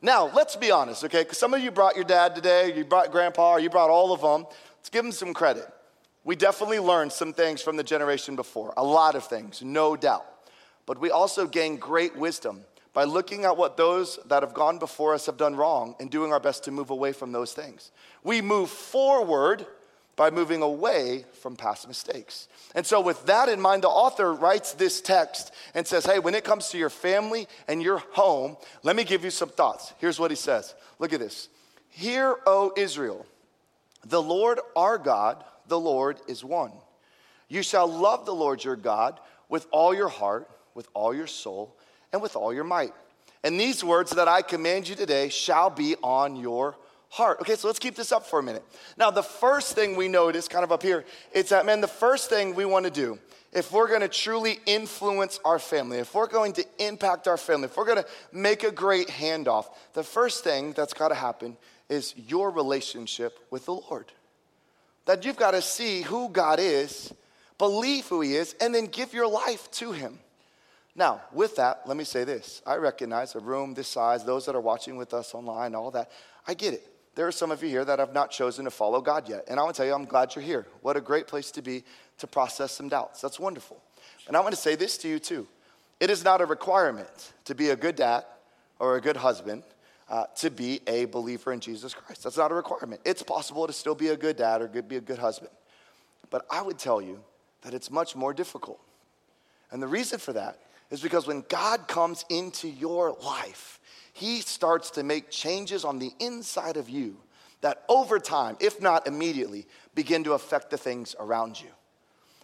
Now, 0.00 0.30
let's 0.32 0.54
be 0.54 0.70
honest, 0.70 1.02
okay? 1.04 1.24
Because 1.24 1.38
some 1.38 1.54
of 1.54 1.60
you 1.60 1.72
brought 1.72 1.96
your 1.96 2.04
dad 2.04 2.36
today, 2.36 2.72
you 2.76 2.84
brought 2.84 3.10
grandpa, 3.10 3.52
or 3.52 3.60
you 3.60 3.68
brought 3.68 3.90
all 3.90 4.12
of 4.12 4.20
them. 4.20 4.46
Let's 4.78 4.90
give 4.90 5.02
them 5.02 5.10
some 5.10 5.34
credit. 5.34 5.66
We 6.22 6.36
definitely 6.36 6.78
learned 6.78 7.10
some 7.10 7.32
things 7.32 7.62
from 7.62 7.76
the 7.76 7.82
generation 7.82 8.36
before, 8.36 8.74
a 8.76 8.84
lot 8.84 9.16
of 9.16 9.24
things, 9.24 9.60
no 9.60 9.96
doubt 9.96 10.24
but 10.88 10.98
we 10.98 11.10
also 11.10 11.46
gain 11.46 11.76
great 11.76 12.16
wisdom 12.16 12.64
by 12.94 13.04
looking 13.04 13.44
at 13.44 13.58
what 13.58 13.76
those 13.76 14.18
that 14.24 14.42
have 14.42 14.54
gone 14.54 14.78
before 14.78 15.12
us 15.12 15.26
have 15.26 15.36
done 15.36 15.54
wrong 15.54 15.94
and 16.00 16.10
doing 16.10 16.32
our 16.32 16.40
best 16.40 16.64
to 16.64 16.70
move 16.70 16.88
away 16.88 17.12
from 17.12 17.30
those 17.30 17.52
things. 17.52 17.90
We 18.24 18.40
move 18.40 18.70
forward 18.70 19.66
by 20.16 20.30
moving 20.30 20.62
away 20.62 21.26
from 21.42 21.56
past 21.56 21.86
mistakes. 21.88 22.48
And 22.74 22.86
so, 22.86 23.02
with 23.02 23.26
that 23.26 23.50
in 23.50 23.60
mind, 23.60 23.82
the 23.82 23.88
author 23.88 24.32
writes 24.32 24.72
this 24.72 25.02
text 25.02 25.52
and 25.74 25.86
says, 25.86 26.06
Hey, 26.06 26.20
when 26.20 26.34
it 26.34 26.42
comes 26.42 26.70
to 26.70 26.78
your 26.78 26.88
family 26.88 27.48
and 27.68 27.82
your 27.82 27.98
home, 28.12 28.56
let 28.82 28.96
me 28.96 29.04
give 29.04 29.24
you 29.24 29.30
some 29.30 29.50
thoughts. 29.50 29.92
Here's 29.98 30.18
what 30.18 30.30
he 30.30 30.36
says 30.36 30.74
Look 30.98 31.12
at 31.12 31.20
this. 31.20 31.50
Hear, 31.90 32.34
O 32.46 32.72
Israel, 32.78 33.26
the 34.06 34.22
Lord 34.22 34.58
our 34.74 34.96
God, 34.96 35.44
the 35.66 35.78
Lord 35.78 36.18
is 36.26 36.42
one. 36.42 36.72
You 37.46 37.62
shall 37.62 37.86
love 37.86 38.24
the 38.24 38.34
Lord 38.34 38.64
your 38.64 38.76
God 38.76 39.20
with 39.50 39.66
all 39.70 39.94
your 39.94 40.08
heart 40.08 40.48
with 40.78 40.88
all 40.94 41.12
your 41.12 41.26
soul, 41.26 41.76
and 42.12 42.22
with 42.22 42.36
all 42.36 42.54
your 42.54 42.62
might. 42.62 42.94
And 43.42 43.58
these 43.58 43.82
words 43.82 44.12
that 44.12 44.28
I 44.28 44.42
command 44.42 44.88
you 44.88 44.94
today 44.94 45.28
shall 45.28 45.70
be 45.70 45.96
on 46.04 46.36
your 46.36 46.76
heart. 47.08 47.40
Okay, 47.40 47.56
so 47.56 47.66
let's 47.66 47.80
keep 47.80 47.96
this 47.96 48.12
up 48.12 48.24
for 48.24 48.38
a 48.38 48.42
minute. 48.44 48.62
Now, 48.96 49.10
the 49.10 49.24
first 49.24 49.74
thing 49.74 49.96
we 49.96 50.06
notice, 50.06 50.46
kind 50.46 50.62
of 50.62 50.70
up 50.70 50.84
here, 50.84 51.04
it's 51.32 51.50
that, 51.50 51.66
man, 51.66 51.80
the 51.80 51.88
first 51.88 52.30
thing 52.30 52.54
we 52.54 52.64
want 52.64 52.84
to 52.84 52.92
do, 52.92 53.18
if 53.52 53.72
we're 53.72 53.88
going 53.88 54.02
to 54.02 54.08
truly 54.08 54.60
influence 54.66 55.40
our 55.44 55.58
family, 55.58 55.98
if 55.98 56.14
we're 56.14 56.28
going 56.28 56.52
to 56.52 56.64
impact 56.78 57.26
our 57.26 57.36
family, 57.36 57.64
if 57.64 57.76
we're 57.76 57.84
going 57.84 58.04
to 58.04 58.06
make 58.30 58.62
a 58.62 58.70
great 58.70 59.08
handoff, 59.08 59.66
the 59.94 60.04
first 60.04 60.44
thing 60.44 60.74
that's 60.74 60.94
got 60.94 61.08
to 61.08 61.16
happen 61.16 61.56
is 61.88 62.14
your 62.16 62.52
relationship 62.52 63.36
with 63.50 63.64
the 63.64 63.74
Lord. 63.74 64.12
That 65.06 65.24
you've 65.24 65.36
got 65.36 65.52
to 65.52 65.62
see 65.62 66.02
who 66.02 66.28
God 66.28 66.60
is, 66.60 67.12
believe 67.58 68.06
who 68.06 68.20
He 68.20 68.36
is, 68.36 68.54
and 68.60 68.72
then 68.72 68.86
give 68.86 69.12
your 69.12 69.26
life 69.26 69.68
to 69.72 69.90
Him. 69.90 70.20
Now, 70.94 71.22
with 71.32 71.56
that, 71.56 71.82
let 71.86 71.96
me 71.96 72.04
say 72.04 72.24
this. 72.24 72.60
I 72.66 72.76
recognize 72.76 73.34
a 73.34 73.40
room 73.40 73.74
this 73.74 73.88
size, 73.88 74.24
those 74.24 74.46
that 74.46 74.54
are 74.54 74.60
watching 74.60 74.96
with 74.96 75.14
us 75.14 75.34
online, 75.34 75.74
all 75.74 75.90
that. 75.92 76.10
I 76.46 76.54
get 76.54 76.74
it. 76.74 76.90
There 77.14 77.26
are 77.26 77.32
some 77.32 77.50
of 77.50 77.62
you 77.62 77.68
here 77.68 77.84
that 77.84 77.98
have 77.98 78.12
not 78.12 78.30
chosen 78.30 78.64
to 78.64 78.70
follow 78.70 79.00
God 79.00 79.28
yet. 79.28 79.44
And 79.48 79.58
I 79.58 79.62
want 79.62 79.74
to 79.74 79.78
tell 79.78 79.86
you, 79.86 79.94
I'm 79.94 80.04
glad 80.04 80.34
you're 80.34 80.44
here. 80.44 80.66
What 80.82 80.96
a 80.96 81.00
great 81.00 81.26
place 81.26 81.50
to 81.52 81.62
be 81.62 81.84
to 82.18 82.26
process 82.26 82.72
some 82.72 82.88
doubts. 82.88 83.20
That's 83.20 83.40
wonderful. 83.40 83.82
And 84.26 84.36
I 84.36 84.40
want 84.40 84.54
to 84.54 84.60
say 84.60 84.76
this 84.76 84.98
to 84.98 85.08
you 85.08 85.18
too. 85.18 85.46
It 86.00 86.10
is 86.10 86.22
not 86.22 86.40
a 86.40 86.46
requirement 86.46 87.32
to 87.44 87.54
be 87.54 87.70
a 87.70 87.76
good 87.76 87.96
dad 87.96 88.24
or 88.78 88.96
a 88.96 89.00
good 89.00 89.16
husband 89.16 89.64
uh, 90.08 90.24
to 90.36 90.50
be 90.50 90.80
a 90.86 91.06
believer 91.06 91.52
in 91.52 91.60
Jesus 91.60 91.92
Christ. 91.92 92.22
That's 92.22 92.36
not 92.36 92.52
a 92.52 92.54
requirement. 92.54 93.00
It's 93.04 93.22
possible 93.22 93.66
to 93.66 93.72
still 93.72 93.94
be 93.94 94.08
a 94.08 94.16
good 94.16 94.36
dad 94.36 94.62
or 94.62 94.68
be 94.68 94.96
a 94.96 95.00
good 95.00 95.18
husband. 95.18 95.50
But 96.30 96.46
I 96.50 96.62
would 96.62 96.78
tell 96.78 97.00
you 97.00 97.20
that 97.62 97.74
it's 97.74 97.90
much 97.90 98.14
more 98.14 98.32
difficult. 98.32 98.80
And 99.70 99.82
the 99.82 99.88
reason 99.88 100.18
for 100.18 100.32
that 100.34 100.58
is 100.90 101.00
because 101.00 101.26
when 101.26 101.44
God 101.48 101.88
comes 101.88 102.24
into 102.30 102.68
your 102.68 103.16
life, 103.22 103.80
He 104.12 104.40
starts 104.40 104.90
to 104.92 105.02
make 105.02 105.30
changes 105.30 105.84
on 105.84 105.98
the 105.98 106.12
inside 106.20 106.76
of 106.76 106.88
you 106.88 107.16
that 107.60 107.84
over 107.88 108.18
time, 108.18 108.56
if 108.60 108.80
not 108.80 109.06
immediately, 109.06 109.66
begin 109.94 110.24
to 110.24 110.32
affect 110.32 110.70
the 110.70 110.78
things 110.78 111.16
around 111.18 111.60
you. 111.60 111.68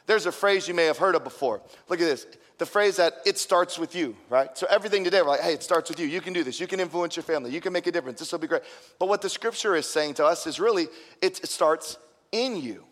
There's 0.07 0.27
a 0.27 0.33
phrase 0.33 0.69
you 0.69 0.75
may 0.75 0.85
have 0.87 0.99
heard 0.99 1.15
of 1.15 1.25
before. 1.25 1.63
Look 1.89 2.01
at 2.01 2.07
this 2.07 2.27
the 2.59 2.67
phrase 2.67 2.97
that 2.97 3.15
it 3.27 3.37
starts 3.37 3.79
with 3.79 3.95
you, 3.95 4.17
right? 4.29 4.57
So 4.57 4.67
everything 4.71 5.03
today, 5.03 5.23
we're 5.23 5.29
like, 5.29 5.41
hey, 5.41 5.55
it 5.55 5.63
starts 5.63 5.91
with 5.91 5.99
you. 5.99 6.07
You 6.07 6.21
can 6.21 6.33
do 6.33 6.45
this. 6.45 6.61
You 6.61 6.67
can 6.67 6.79
influence 6.79 7.17
your 7.17 7.25
family. 7.25 7.51
You 7.51 7.61
can 7.61 7.73
make 7.73 7.87
a 7.87 7.93
difference. 7.93 8.21
This 8.21 8.31
will 8.31 8.39
be 8.39 8.47
great. 8.47 8.63
But 8.99 9.09
what 9.09 9.23
the 9.23 9.29
scripture 9.29 9.75
is 9.75 9.87
saying 9.87 10.15
to 10.15 10.25
us 10.25 10.47
is 10.47 10.61
really, 10.61 10.87
it 11.21 11.45
starts 11.49 11.99
in 12.31 12.57
you. 12.57 12.85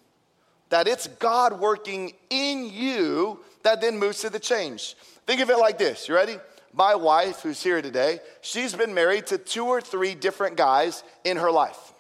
That 0.71 0.89
it's 0.89 1.07
God 1.07 1.61
working 1.61 2.13
in 2.29 2.71
you 2.73 3.41
that 3.63 3.81
then 3.81 3.99
moves 3.99 4.21
to 4.23 4.31
the 4.31 4.41
change. 4.41 4.97
Think 5.27 5.41
of 5.41 5.51
it 5.51 5.59
like 5.59 5.79
this. 5.79 6.09
You 6.09 6.15
ready? 6.15 6.37
My 6.73 6.95
wife, 6.95 7.41
who's 7.43 7.63
here 7.63 7.83
today, 7.83 8.21
she's 8.41 8.75
been 8.75 8.95
married 8.95 9.27
to 9.27 9.39
two 9.39 9.67
or 9.67 9.81
three 9.81 10.15
different 10.15 10.57
guys 10.57 11.05
in 11.23 11.37
her 11.37 11.51
life. 11.51 11.93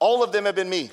All 0.00 0.22
of 0.22 0.32
them 0.32 0.44
have 0.44 0.54
been 0.54 0.68
me. 0.68 0.90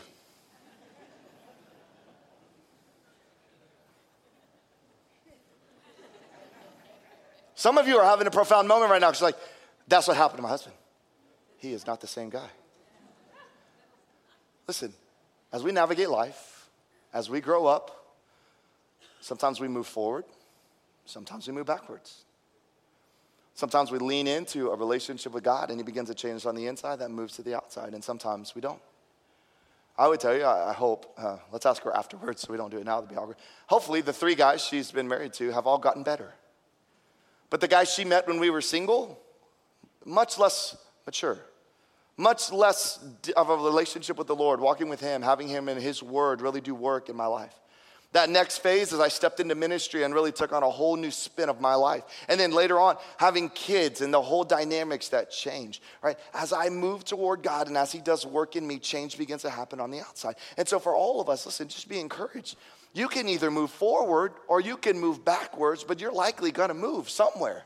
Some 7.55 7.77
of 7.77 7.87
you 7.87 7.97
are 7.97 8.05
having 8.05 8.27
a 8.27 8.31
profound 8.31 8.67
moment 8.67 8.91
right 8.91 9.01
now 9.01 9.09
because, 9.09 9.23
like, 9.23 9.37
that's 9.87 10.07
what 10.07 10.17
happened 10.17 10.37
to 10.37 10.43
my 10.43 10.49
husband. 10.49 10.75
He 11.57 11.73
is 11.73 11.87
not 11.87 11.99
the 12.01 12.07
same 12.07 12.29
guy. 12.29 12.49
Listen, 14.67 14.93
as 15.51 15.63
we 15.63 15.71
navigate 15.71 16.09
life, 16.09 16.69
as 17.13 17.29
we 17.29 17.41
grow 17.41 17.65
up, 17.65 18.13
sometimes 19.21 19.59
we 19.59 19.67
move 19.67 19.87
forward, 19.87 20.25
sometimes 21.05 21.47
we 21.47 21.53
move 21.53 21.65
backwards. 21.65 22.25
Sometimes 23.53 23.89
we 23.89 23.99
lean 23.99 24.27
into 24.27 24.69
a 24.71 24.75
relationship 24.75 25.31
with 25.31 25.43
God 25.43 25.69
and 25.69 25.79
He 25.79 25.83
begins 25.83 26.09
to 26.09 26.15
change 26.15 26.37
us 26.37 26.45
on 26.45 26.55
the 26.55 26.67
inside, 26.67 26.99
that 26.99 27.09
moves 27.09 27.35
to 27.35 27.41
the 27.41 27.55
outside, 27.55 27.93
and 27.93 28.03
sometimes 28.03 28.53
we 28.53 28.61
don't. 28.61 28.81
I 29.97 30.09
would 30.09 30.19
tell 30.19 30.35
you, 30.35 30.45
I, 30.45 30.73
hope, 30.73 31.13
uh, 31.17 31.37
let's 31.53 31.65
ask 31.65 31.81
her 31.83 31.95
afterwards 31.95 32.41
so 32.41 32.51
we 32.51 32.57
don't 32.57 32.69
do 32.69 32.77
it 32.77 32.85
now, 32.85 32.99
that'd 32.99 33.09
be 33.09 33.15
awkward. 33.15 33.37
Hopefully, 33.67 34.01
the 34.01 34.11
three 34.11 34.35
guys 34.35 34.61
she's 34.61 34.91
been 34.91 35.07
married 35.07 35.31
to 35.33 35.51
have 35.51 35.65
all 35.65 35.77
gotten 35.77 36.03
better. 36.03 36.33
But 37.49 37.61
the 37.61 37.69
guys 37.69 37.93
she 37.93 38.03
met 38.03 38.27
when 38.27 38.39
we 38.41 38.49
were 38.49 38.59
single, 38.59 39.17
much 40.03 40.37
less 40.37 40.75
mature, 41.05 41.39
much 42.17 42.51
less 42.51 42.99
of 43.37 43.49
a 43.49 43.55
relationship 43.55 44.17
with 44.17 44.27
the 44.27 44.35
Lord, 44.35 44.59
walking 44.59 44.89
with 44.89 44.99
Him, 44.99 45.21
having 45.21 45.47
Him 45.47 45.69
and 45.69 45.81
His 45.81 46.03
Word 46.03 46.41
really 46.41 46.59
do 46.59 46.75
work 46.75 47.07
in 47.07 47.15
my 47.15 47.27
life. 47.27 47.57
That 48.11 48.29
next 48.29 48.59
phase 48.59 48.93
as 48.93 48.99
I 49.01 49.09
stepped 49.09 49.41
into 49.41 49.55
ministry 49.55 50.03
and 50.03 50.13
really 50.13 50.31
took 50.31 50.53
on 50.53 50.63
a 50.63 50.69
whole 50.69 50.95
new 50.95 51.11
spin 51.11 51.49
of 51.49 51.59
my 51.59 51.75
life. 51.75 52.03
And 52.29 52.39
then 52.39 52.51
later 52.51 52.79
on, 52.79 52.95
having 53.17 53.49
kids 53.49 53.99
and 53.99 54.13
the 54.13 54.21
whole 54.21 54.45
dynamics 54.45 55.09
that 55.09 55.31
change, 55.31 55.81
right? 56.01 56.17
As 56.33 56.53
I 56.53 56.69
move 56.69 57.03
toward 57.03 57.43
God 57.43 57.67
and 57.67 57.77
as 57.77 57.91
He 57.91 57.99
does 57.99 58.25
work 58.25 58.55
in 58.55 58.65
me, 58.65 58.79
change 58.79 59.17
begins 59.17 59.41
to 59.41 59.49
happen 59.49 59.81
on 59.81 59.91
the 59.91 59.99
outside. 59.99 60.35
And 60.57 60.67
so 60.67 60.79
for 60.79 60.95
all 60.95 61.19
of 61.19 61.29
us, 61.29 61.45
listen, 61.45 61.67
just 61.67 61.89
be 61.89 61.99
encouraged. 61.99 62.55
You 62.93 63.09
can 63.09 63.27
either 63.27 63.51
move 63.51 63.71
forward 63.71 64.31
or 64.47 64.61
you 64.61 64.77
can 64.77 64.97
move 64.97 65.25
backwards, 65.25 65.83
but 65.83 65.99
you're 65.99 66.13
likely 66.13 66.51
gonna 66.51 66.73
move 66.73 67.09
somewhere. 67.09 67.65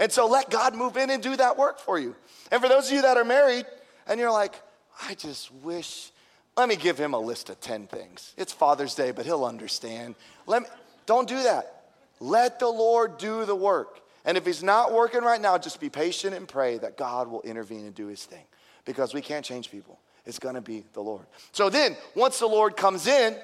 And 0.00 0.10
so 0.10 0.26
let 0.26 0.50
God 0.50 0.74
move 0.74 0.96
in 0.96 1.10
and 1.10 1.22
do 1.22 1.36
that 1.36 1.56
work 1.56 1.78
for 1.78 1.98
you. 1.98 2.16
And 2.50 2.60
for 2.60 2.68
those 2.68 2.88
of 2.88 2.92
you 2.94 3.02
that 3.02 3.16
are 3.16 3.24
married 3.24 3.66
and 4.06 4.18
you're 4.18 4.32
like, 4.32 4.60
I 5.02 5.14
just 5.14 5.52
wish 5.52 6.10
let 6.58 6.68
me 6.68 6.74
give 6.74 6.98
him 6.98 7.14
a 7.14 7.18
list 7.18 7.50
of 7.50 7.60
10 7.60 7.86
things. 7.86 8.34
It's 8.36 8.52
Father's 8.52 8.94
Day, 8.94 9.12
but 9.12 9.24
he'll 9.24 9.44
understand. 9.44 10.16
Let 10.46 10.62
me, 10.62 10.68
don't 11.06 11.28
do 11.28 11.40
that. 11.44 11.84
Let 12.18 12.58
the 12.58 12.68
Lord 12.68 13.16
do 13.16 13.44
the 13.44 13.54
work. 13.54 14.00
And 14.24 14.36
if 14.36 14.44
he's 14.44 14.62
not 14.62 14.92
working 14.92 15.22
right 15.22 15.40
now, 15.40 15.56
just 15.56 15.80
be 15.80 15.88
patient 15.88 16.34
and 16.34 16.48
pray 16.48 16.76
that 16.78 16.96
God 16.96 17.28
will 17.28 17.42
intervene 17.42 17.86
and 17.86 17.94
do 17.94 18.08
his 18.08 18.24
thing 18.24 18.42
because 18.84 19.14
we 19.14 19.20
can't 19.20 19.44
change 19.44 19.70
people. 19.70 20.00
It's 20.26 20.40
to 20.40 20.60
be 20.60 20.84
the 20.94 21.00
Lord. 21.00 21.24
So 21.52 21.70
then, 21.70 21.96
once 22.16 22.40
the 22.40 22.46
Lord 22.46 22.76
comes 22.76 23.06
in, 23.06 23.36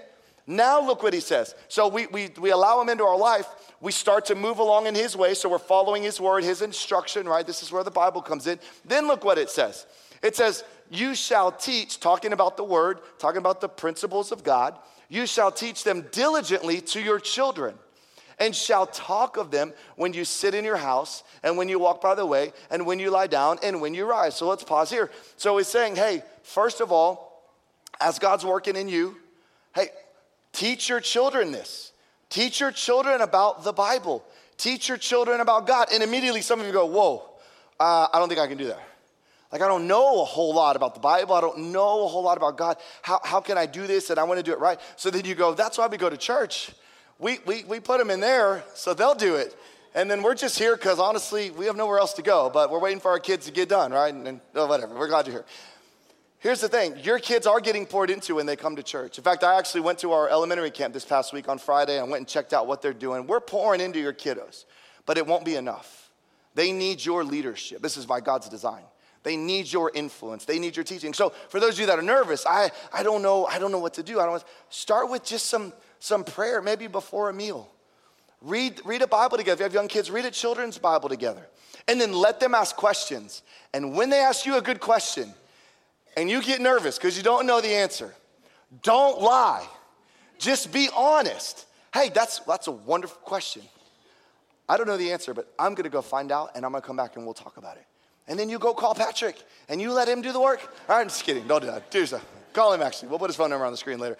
now 0.46 0.84
look 0.84 1.02
what 1.02 1.14
he 1.14 1.20
says. 1.20 1.54
So 1.68 1.88
we, 1.88 2.06
we, 2.08 2.30
we 2.38 2.50
allow 2.50 2.80
him 2.80 2.88
into 2.88 3.04
our 3.04 3.16
life. 3.16 3.46
We 3.80 3.92
start 3.92 4.26
to 4.26 4.34
move 4.34 4.58
along 4.58 4.86
in 4.86 4.94
his 4.94 5.16
way. 5.16 5.34
So 5.34 5.48
we're 5.48 5.58
following 5.58 6.02
his 6.02 6.20
word, 6.20 6.44
his 6.44 6.60
instruction, 6.60 7.26
right? 7.26 7.46
This 7.46 7.62
is 7.62 7.72
where 7.72 7.84
the 7.84 7.90
Bible 7.90 8.20
comes 8.20 8.46
in. 8.46 8.58
Then 8.84 9.06
look 9.06 9.24
what 9.24 9.38
it 9.38 9.48
says. 9.48 9.86
It 10.22 10.36
says, 10.36 10.64
You 10.90 11.14
shall 11.14 11.50
teach, 11.50 12.00
talking 12.00 12.32
about 12.32 12.56
the 12.56 12.64
word, 12.64 12.98
talking 13.18 13.38
about 13.38 13.60
the 13.60 13.68
principles 13.68 14.32
of 14.32 14.44
God, 14.44 14.76
you 15.08 15.26
shall 15.26 15.50
teach 15.50 15.84
them 15.84 16.06
diligently 16.12 16.80
to 16.80 17.00
your 17.00 17.18
children 17.18 17.74
and 18.38 18.54
shall 18.54 18.86
talk 18.86 19.36
of 19.36 19.50
them 19.50 19.72
when 19.96 20.12
you 20.12 20.24
sit 20.24 20.54
in 20.54 20.64
your 20.64 20.76
house 20.76 21.22
and 21.42 21.56
when 21.56 21.68
you 21.68 21.78
walk 21.78 22.00
by 22.00 22.14
the 22.14 22.26
way 22.26 22.52
and 22.70 22.84
when 22.84 22.98
you 22.98 23.10
lie 23.10 23.26
down 23.26 23.58
and 23.62 23.80
when 23.80 23.94
you 23.94 24.06
rise. 24.06 24.34
So 24.36 24.48
let's 24.48 24.64
pause 24.64 24.90
here. 24.90 25.10
So 25.36 25.56
he's 25.56 25.68
saying, 25.68 25.96
hey, 25.96 26.22
first 26.42 26.80
of 26.80 26.90
all, 26.90 27.42
as 28.00 28.18
God's 28.18 28.44
working 28.44 28.76
in 28.76 28.88
you, 28.88 29.16
hey, 29.74 29.88
teach 30.52 30.88
your 30.88 31.00
children 31.00 31.52
this. 31.52 31.92
Teach 32.28 32.60
your 32.60 32.72
children 32.72 33.20
about 33.20 33.62
the 33.62 33.72
Bible. 33.72 34.24
Teach 34.56 34.88
your 34.88 34.98
children 34.98 35.40
about 35.40 35.66
God. 35.66 35.88
And 35.92 36.02
immediately 36.02 36.42
some 36.42 36.58
of 36.60 36.66
you 36.66 36.72
go, 36.72 36.86
whoa, 36.86 37.28
uh, 37.78 38.08
I 38.12 38.18
don't 38.18 38.28
think 38.28 38.40
I 38.40 38.48
can 38.48 38.58
do 38.58 38.66
that. 38.66 38.80
Like, 39.52 39.62
I 39.62 39.68
don't 39.68 39.86
know 39.86 40.22
a 40.22 40.24
whole 40.24 40.54
lot 40.54 40.74
about 40.74 40.94
the 40.94 41.00
Bible. 41.00 41.34
I 41.34 41.40
don't 41.40 41.70
know 41.72 42.04
a 42.04 42.08
whole 42.08 42.22
lot 42.22 42.36
about 42.36 42.56
God. 42.56 42.76
How, 43.02 43.20
how 43.22 43.40
can 43.40 43.56
I 43.56 43.66
do 43.66 43.86
this? 43.86 44.10
And 44.10 44.18
I 44.18 44.24
want 44.24 44.38
to 44.38 44.42
do 44.42 44.52
it 44.52 44.58
right. 44.58 44.80
So 44.96 45.10
then 45.10 45.24
you 45.24 45.34
go, 45.34 45.54
that's 45.54 45.78
why 45.78 45.86
we 45.86 45.96
go 45.96 46.10
to 46.10 46.16
church. 46.16 46.72
We, 47.18 47.38
we, 47.46 47.64
we 47.64 47.78
put 47.78 47.98
them 47.98 48.10
in 48.10 48.20
there 48.20 48.64
so 48.74 48.94
they'll 48.94 49.14
do 49.14 49.36
it. 49.36 49.56
And 49.94 50.10
then 50.10 50.22
we're 50.24 50.34
just 50.34 50.58
here 50.58 50.74
because 50.74 50.98
honestly, 50.98 51.52
we 51.52 51.66
have 51.66 51.76
nowhere 51.76 52.00
else 52.00 52.14
to 52.14 52.22
go, 52.22 52.50
but 52.52 52.70
we're 52.70 52.80
waiting 52.80 52.98
for 52.98 53.12
our 53.12 53.20
kids 53.20 53.46
to 53.46 53.52
get 53.52 53.68
done, 53.68 53.92
right? 53.92 54.12
And, 54.12 54.26
and 54.26 54.40
oh, 54.56 54.66
whatever, 54.66 54.98
we're 54.98 55.06
glad 55.06 55.26
you're 55.26 55.36
here. 55.36 55.44
Here's 56.40 56.60
the 56.60 56.68
thing 56.68 56.96
your 57.02 57.18
kids 57.18 57.46
are 57.46 57.60
getting 57.60 57.86
poured 57.86 58.10
into 58.10 58.34
when 58.34 58.44
they 58.44 58.56
come 58.56 58.76
to 58.76 58.82
church. 58.82 59.16
In 59.16 59.24
fact, 59.24 59.44
I 59.44 59.56
actually 59.56 59.80
went 59.82 60.00
to 60.00 60.12
our 60.12 60.28
elementary 60.28 60.70
camp 60.70 60.92
this 60.92 61.04
past 61.04 61.32
week 61.32 61.48
on 61.48 61.58
Friday 61.58 61.98
and 61.98 62.10
went 62.10 62.20
and 62.20 62.28
checked 62.28 62.52
out 62.52 62.66
what 62.66 62.82
they're 62.82 62.92
doing. 62.92 63.26
We're 63.26 63.40
pouring 63.40 63.80
into 63.80 64.00
your 64.00 64.12
kiddos, 64.12 64.64
but 65.06 65.16
it 65.16 65.26
won't 65.26 65.44
be 65.44 65.54
enough. 65.54 66.10
They 66.54 66.72
need 66.72 67.02
your 67.02 67.24
leadership. 67.24 67.80
This 67.80 67.96
is 67.96 68.04
by 68.04 68.20
God's 68.20 68.48
design. 68.48 68.82
They 69.24 69.36
need 69.36 69.72
your 69.72 69.90
influence. 69.94 70.44
They 70.44 70.58
need 70.58 70.76
your 70.76 70.84
teaching. 70.84 71.14
So 71.14 71.30
for 71.48 71.58
those 71.58 71.74
of 71.74 71.80
you 71.80 71.86
that 71.86 71.98
are 71.98 72.02
nervous, 72.02 72.46
I, 72.46 72.70
I 72.92 73.02
don't 73.02 73.22
know, 73.22 73.46
I 73.46 73.58
don't 73.58 73.72
know 73.72 73.78
what 73.78 73.94
to 73.94 74.02
do. 74.02 74.20
I 74.20 74.26
don't 74.26 74.44
start 74.68 75.10
with 75.10 75.24
just 75.24 75.46
some, 75.46 75.72
some 75.98 76.24
prayer, 76.24 76.60
maybe 76.60 76.86
before 76.86 77.30
a 77.30 77.32
meal. 77.32 77.68
Read, 78.42 78.82
read 78.84 79.00
a 79.00 79.06
Bible 79.06 79.38
together. 79.38 79.54
If 79.54 79.58
you 79.60 79.64
have 79.64 79.74
young 79.74 79.88
kids, 79.88 80.10
read 80.10 80.26
a 80.26 80.30
children's 80.30 80.76
Bible 80.76 81.08
together. 81.08 81.46
And 81.88 81.98
then 81.98 82.12
let 82.12 82.38
them 82.38 82.54
ask 82.54 82.76
questions. 82.76 83.42
And 83.72 83.96
when 83.96 84.10
they 84.10 84.20
ask 84.20 84.44
you 84.44 84.56
a 84.56 84.62
good 84.62 84.80
question 84.80 85.32
and 86.16 86.30
you 86.30 86.42
get 86.42 86.60
nervous 86.60 86.98
because 86.98 87.16
you 87.16 87.22
don't 87.22 87.46
know 87.46 87.62
the 87.62 87.74
answer, 87.74 88.14
don't 88.82 89.22
lie. 89.22 89.66
Just 90.38 90.70
be 90.70 90.90
honest. 90.94 91.64
Hey, 91.94 92.10
that's, 92.10 92.40
that's 92.40 92.66
a 92.66 92.72
wonderful 92.72 93.20
question. 93.22 93.62
I 94.68 94.76
don't 94.76 94.86
know 94.86 94.98
the 94.98 95.12
answer, 95.12 95.32
but 95.32 95.50
I'm 95.58 95.74
gonna 95.74 95.88
go 95.88 96.02
find 96.02 96.30
out 96.30 96.50
and 96.54 96.66
I'm 96.66 96.72
gonna 96.72 96.82
come 96.82 96.96
back 96.96 97.16
and 97.16 97.24
we'll 97.24 97.34
talk 97.34 97.56
about 97.56 97.78
it. 97.78 97.86
And 98.26 98.38
then 98.38 98.48
you 98.48 98.58
go 98.58 98.72
call 98.72 98.94
Patrick 98.94 99.36
and 99.68 99.80
you 99.80 99.92
let 99.92 100.08
him 100.08 100.22
do 100.22 100.32
the 100.32 100.40
work. 100.40 100.60
All 100.88 100.96
right, 100.96 101.02
I'm 101.02 101.08
just 101.08 101.24
kidding. 101.24 101.46
Don't 101.46 101.60
do 101.60 101.66
that. 101.66 101.90
Do 101.90 102.06
so. 102.06 102.20
Call 102.52 102.72
him 102.72 102.82
actually. 102.82 103.08
We'll 103.08 103.18
put 103.18 103.28
his 103.28 103.36
phone 103.36 103.50
number 103.50 103.66
on 103.66 103.72
the 103.72 103.76
screen 103.76 103.98
later. 103.98 104.16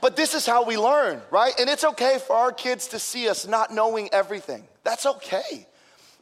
But 0.00 0.16
this 0.16 0.34
is 0.34 0.46
how 0.46 0.64
we 0.64 0.78
learn, 0.78 1.20
right? 1.30 1.52
And 1.58 1.68
it's 1.68 1.84
okay 1.84 2.18
for 2.26 2.34
our 2.34 2.52
kids 2.52 2.88
to 2.88 2.98
see 2.98 3.28
us 3.28 3.46
not 3.46 3.72
knowing 3.72 4.08
everything. 4.12 4.64
That's 4.82 5.04
okay. 5.04 5.66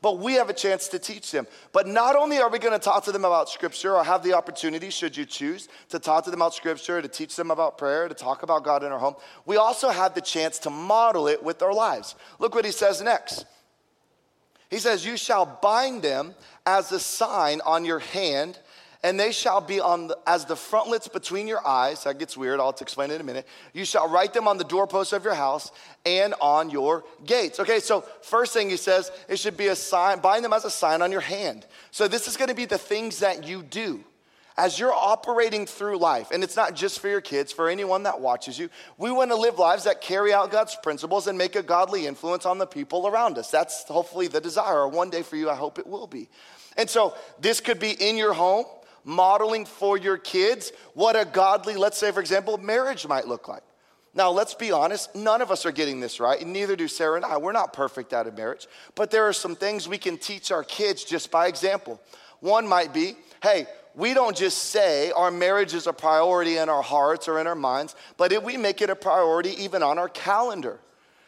But 0.00 0.18
we 0.18 0.34
have 0.34 0.48
a 0.48 0.54
chance 0.54 0.88
to 0.88 0.98
teach 0.98 1.30
them. 1.32 1.46
But 1.72 1.86
not 1.86 2.14
only 2.14 2.38
are 2.38 2.48
we 2.48 2.58
going 2.58 2.72
to 2.72 2.84
talk 2.84 3.04
to 3.04 3.12
them 3.12 3.24
about 3.24 3.48
Scripture 3.48 3.96
or 3.96 4.04
have 4.04 4.22
the 4.22 4.32
opportunity, 4.32 4.90
should 4.90 5.16
you 5.16 5.24
choose, 5.24 5.68
to 5.88 5.98
talk 5.98 6.24
to 6.24 6.30
them 6.30 6.40
about 6.40 6.54
Scripture, 6.54 7.02
to 7.02 7.08
teach 7.08 7.34
them 7.34 7.50
about 7.50 7.78
prayer, 7.78 8.08
to 8.08 8.14
talk 8.14 8.42
about 8.42 8.64
God 8.64 8.84
in 8.84 8.92
our 8.92 8.98
home, 8.98 9.16
we 9.44 9.56
also 9.56 9.88
have 9.88 10.14
the 10.14 10.20
chance 10.20 10.58
to 10.60 10.70
model 10.70 11.26
it 11.26 11.42
with 11.42 11.62
our 11.62 11.74
lives. 11.74 12.14
Look 12.38 12.54
what 12.54 12.64
he 12.64 12.70
says 12.70 13.02
next. 13.02 13.44
He 14.70 14.78
says, 14.78 15.04
You 15.04 15.16
shall 15.16 15.58
bind 15.60 16.02
them 16.02 16.34
as 16.68 16.92
a 16.92 17.00
sign 17.00 17.62
on 17.64 17.86
your 17.86 17.98
hand, 17.98 18.58
and 19.02 19.18
they 19.18 19.32
shall 19.32 19.62
be 19.62 19.80
on 19.80 20.08
the, 20.08 20.18
as 20.26 20.44
the 20.44 20.54
frontlets 20.54 21.08
between 21.08 21.48
your 21.48 21.66
eyes. 21.66 22.04
That 22.04 22.18
gets 22.18 22.36
weird. 22.36 22.60
I'll 22.60 22.76
explain 22.78 23.10
it 23.10 23.14
in 23.14 23.20
a 23.22 23.24
minute. 23.24 23.46
You 23.72 23.86
shall 23.86 24.06
write 24.06 24.34
them 24.34 24.46
on 24.46 24.58
the 24.58 24.64
doorposts 24.64 25.14
of 25.14 25.24
your 25.24 25.32
house 25.32 25.70
and 26.04 26.34
on 26.42 26.68
your 26.68 27.04
gates. 27.24 27.58
Okay, 27.58 27.80
so 27.80 28.02
first 28.20 28.52
thing 28.52 28.68
he 28.68 28.76
says, 28.76 29.10
it 29.30 29.38
should 29.38 29.56
be 29.56 29.68
a 29.68 29.76
sign, 29.76 30.20
bind 30.20 30.44
them 30.44 30.52
as 30.52 30.66
a 30.66 30.70
sign 30.70 31.00
on 31.00 31.10
your 31.10 31.22
hand. 31.22 31.64
So 31.90 32.06
this 32.06 32.28
is 32.28 32.36
going 32.36 32.50
to 32.50 32.54
be 32.54 32.66
the 32.66 32.76
things 32.76 33.20
that 33.20 33.46
you 33.46 33.62
do 33.62 34.04
as 34.58 34.76
you're 34.78 34.92
operating 34.92 35.64
through 35.64 35.96
life, 35.96 36.32
and 36.32 36.42
it's 36.42 36.56
not 36.56 36.74
just 36.74 36.98
for 36.98 37.08
your 37.08 37.20
kids, 37.20 37.52
for 37.52 37.68
anyone 37.68 38.02
that 38.02 38.20
watches 38.20 38.58
you, 38.58 38.68
we 38.98 39.08
want 39.08 39.30
to 39.30 39.36
live 39.36 39.56
lives 39.56 39.84
that 39.84 40.00
carry 40.00 40.32
out 40.34 40.50
God's 40.50 40.76
principles 40.82 41.28
and 41.28 41.38
make 41.38 41.54
a 41.54 41.62
godly 41.62 42.08
influence 42.08 42.44
on 42.44 42.58
the 42.58 42.66
people 42.66 43.06
around 43.06 43.38
us. 43.38 43.52
That's 43.52 43.84
hopefully 43.84 44.26
the 44.26 44.40
desire, 44.40 44.80
or 44.80 44.88
one 44.88 45.10
day 45.10 45.22
for 45.22 45.36
you, 45.36 45.48
I 45.48 45.54
hope 45.54 45.78
it 45.78 45.86
will 45.86 46.08
be. 46.08 46.28
And 46.78 46.88
so 46.88 47.14
this 47.40 47.60
could 47.60 47.80
be 47.80 47.90
in 47.90 48.16
your 48.16 48.32
home, 48.32 48.64
modeling 49.04 49.66
for 49.66 49.98
your 49.98 50.16
kids 50.16 50.72
what 50.94 51.16
a 51.16 51.24
godly, 51.24 51.74
let's 51.74 51.98
say, 51.98 52.12
for 52.12 52.20
example, 52.20 52.56
marriage 52.56 53.06
might 53.06 53.26
look 53.26 53.48
like. 53.48 53.62
Now, 54.14 54.30
let's 54.30 54.54
be 54.54 54.72
honest, 54.72 55.14
none 55.14 55.42
of 55.42 55.50
us 55.50 55.66
are 55.66 55.72
getting 55.72 56.00
this 56.00 56.18
right, 56.18 56.40
and 56.40 56.52
neither 56.52 56.76
do 56.76 56.88
Sarah 56.88 57.16
and 57.16 57.24
I. 57.24 57.36
We're 57.36 57.52
not 57.52 57.72
perfect 57.72 58.12
out 58.12 58.26
of 58.26 58.36
marriage, 58.36 58.66
but 58.94 59.10
there 59.10 59.28
are 59.28 59.32
some 59.32 59.54
things 59.54 59.86
we 59.86 59.98
can 59.98 60.16
teach 60.16 60.50
our 60.50 60.64
kids 60.64 61.04
just 61.04 61.30
by 61.30 61.46
example. 61.46 62.00
One 62.40 62.66
might 62.66 62.94
be 62.94 63.16
hey, 63.42 63.66
we 63.94 64.14
don't 64.14 64.36
just 64.36 64.58
say 64.58 65.12
our 65.12 65.30
marriage 65.30 65.74
is 65.74 65.86
a 65.86 65.92
priority 65.92 66.56
in 66.56 66.68
our 66.68 66.82
hearts 66.82 67.28
or 67.28 67.40
in 67.40 67.46
our 67.46 67.54
minds, 67.54 67.94
but 68.16 68.32
if 68.32 68.42
we 68.42 68.56
make 68.56 68.82
it 68.82 68.90
a 68.90 68.96
priority 68.96 69.50
even 69.62 69.82
on 69.82 69.98
our 69.98 70.08
calendar. 70.08 70.80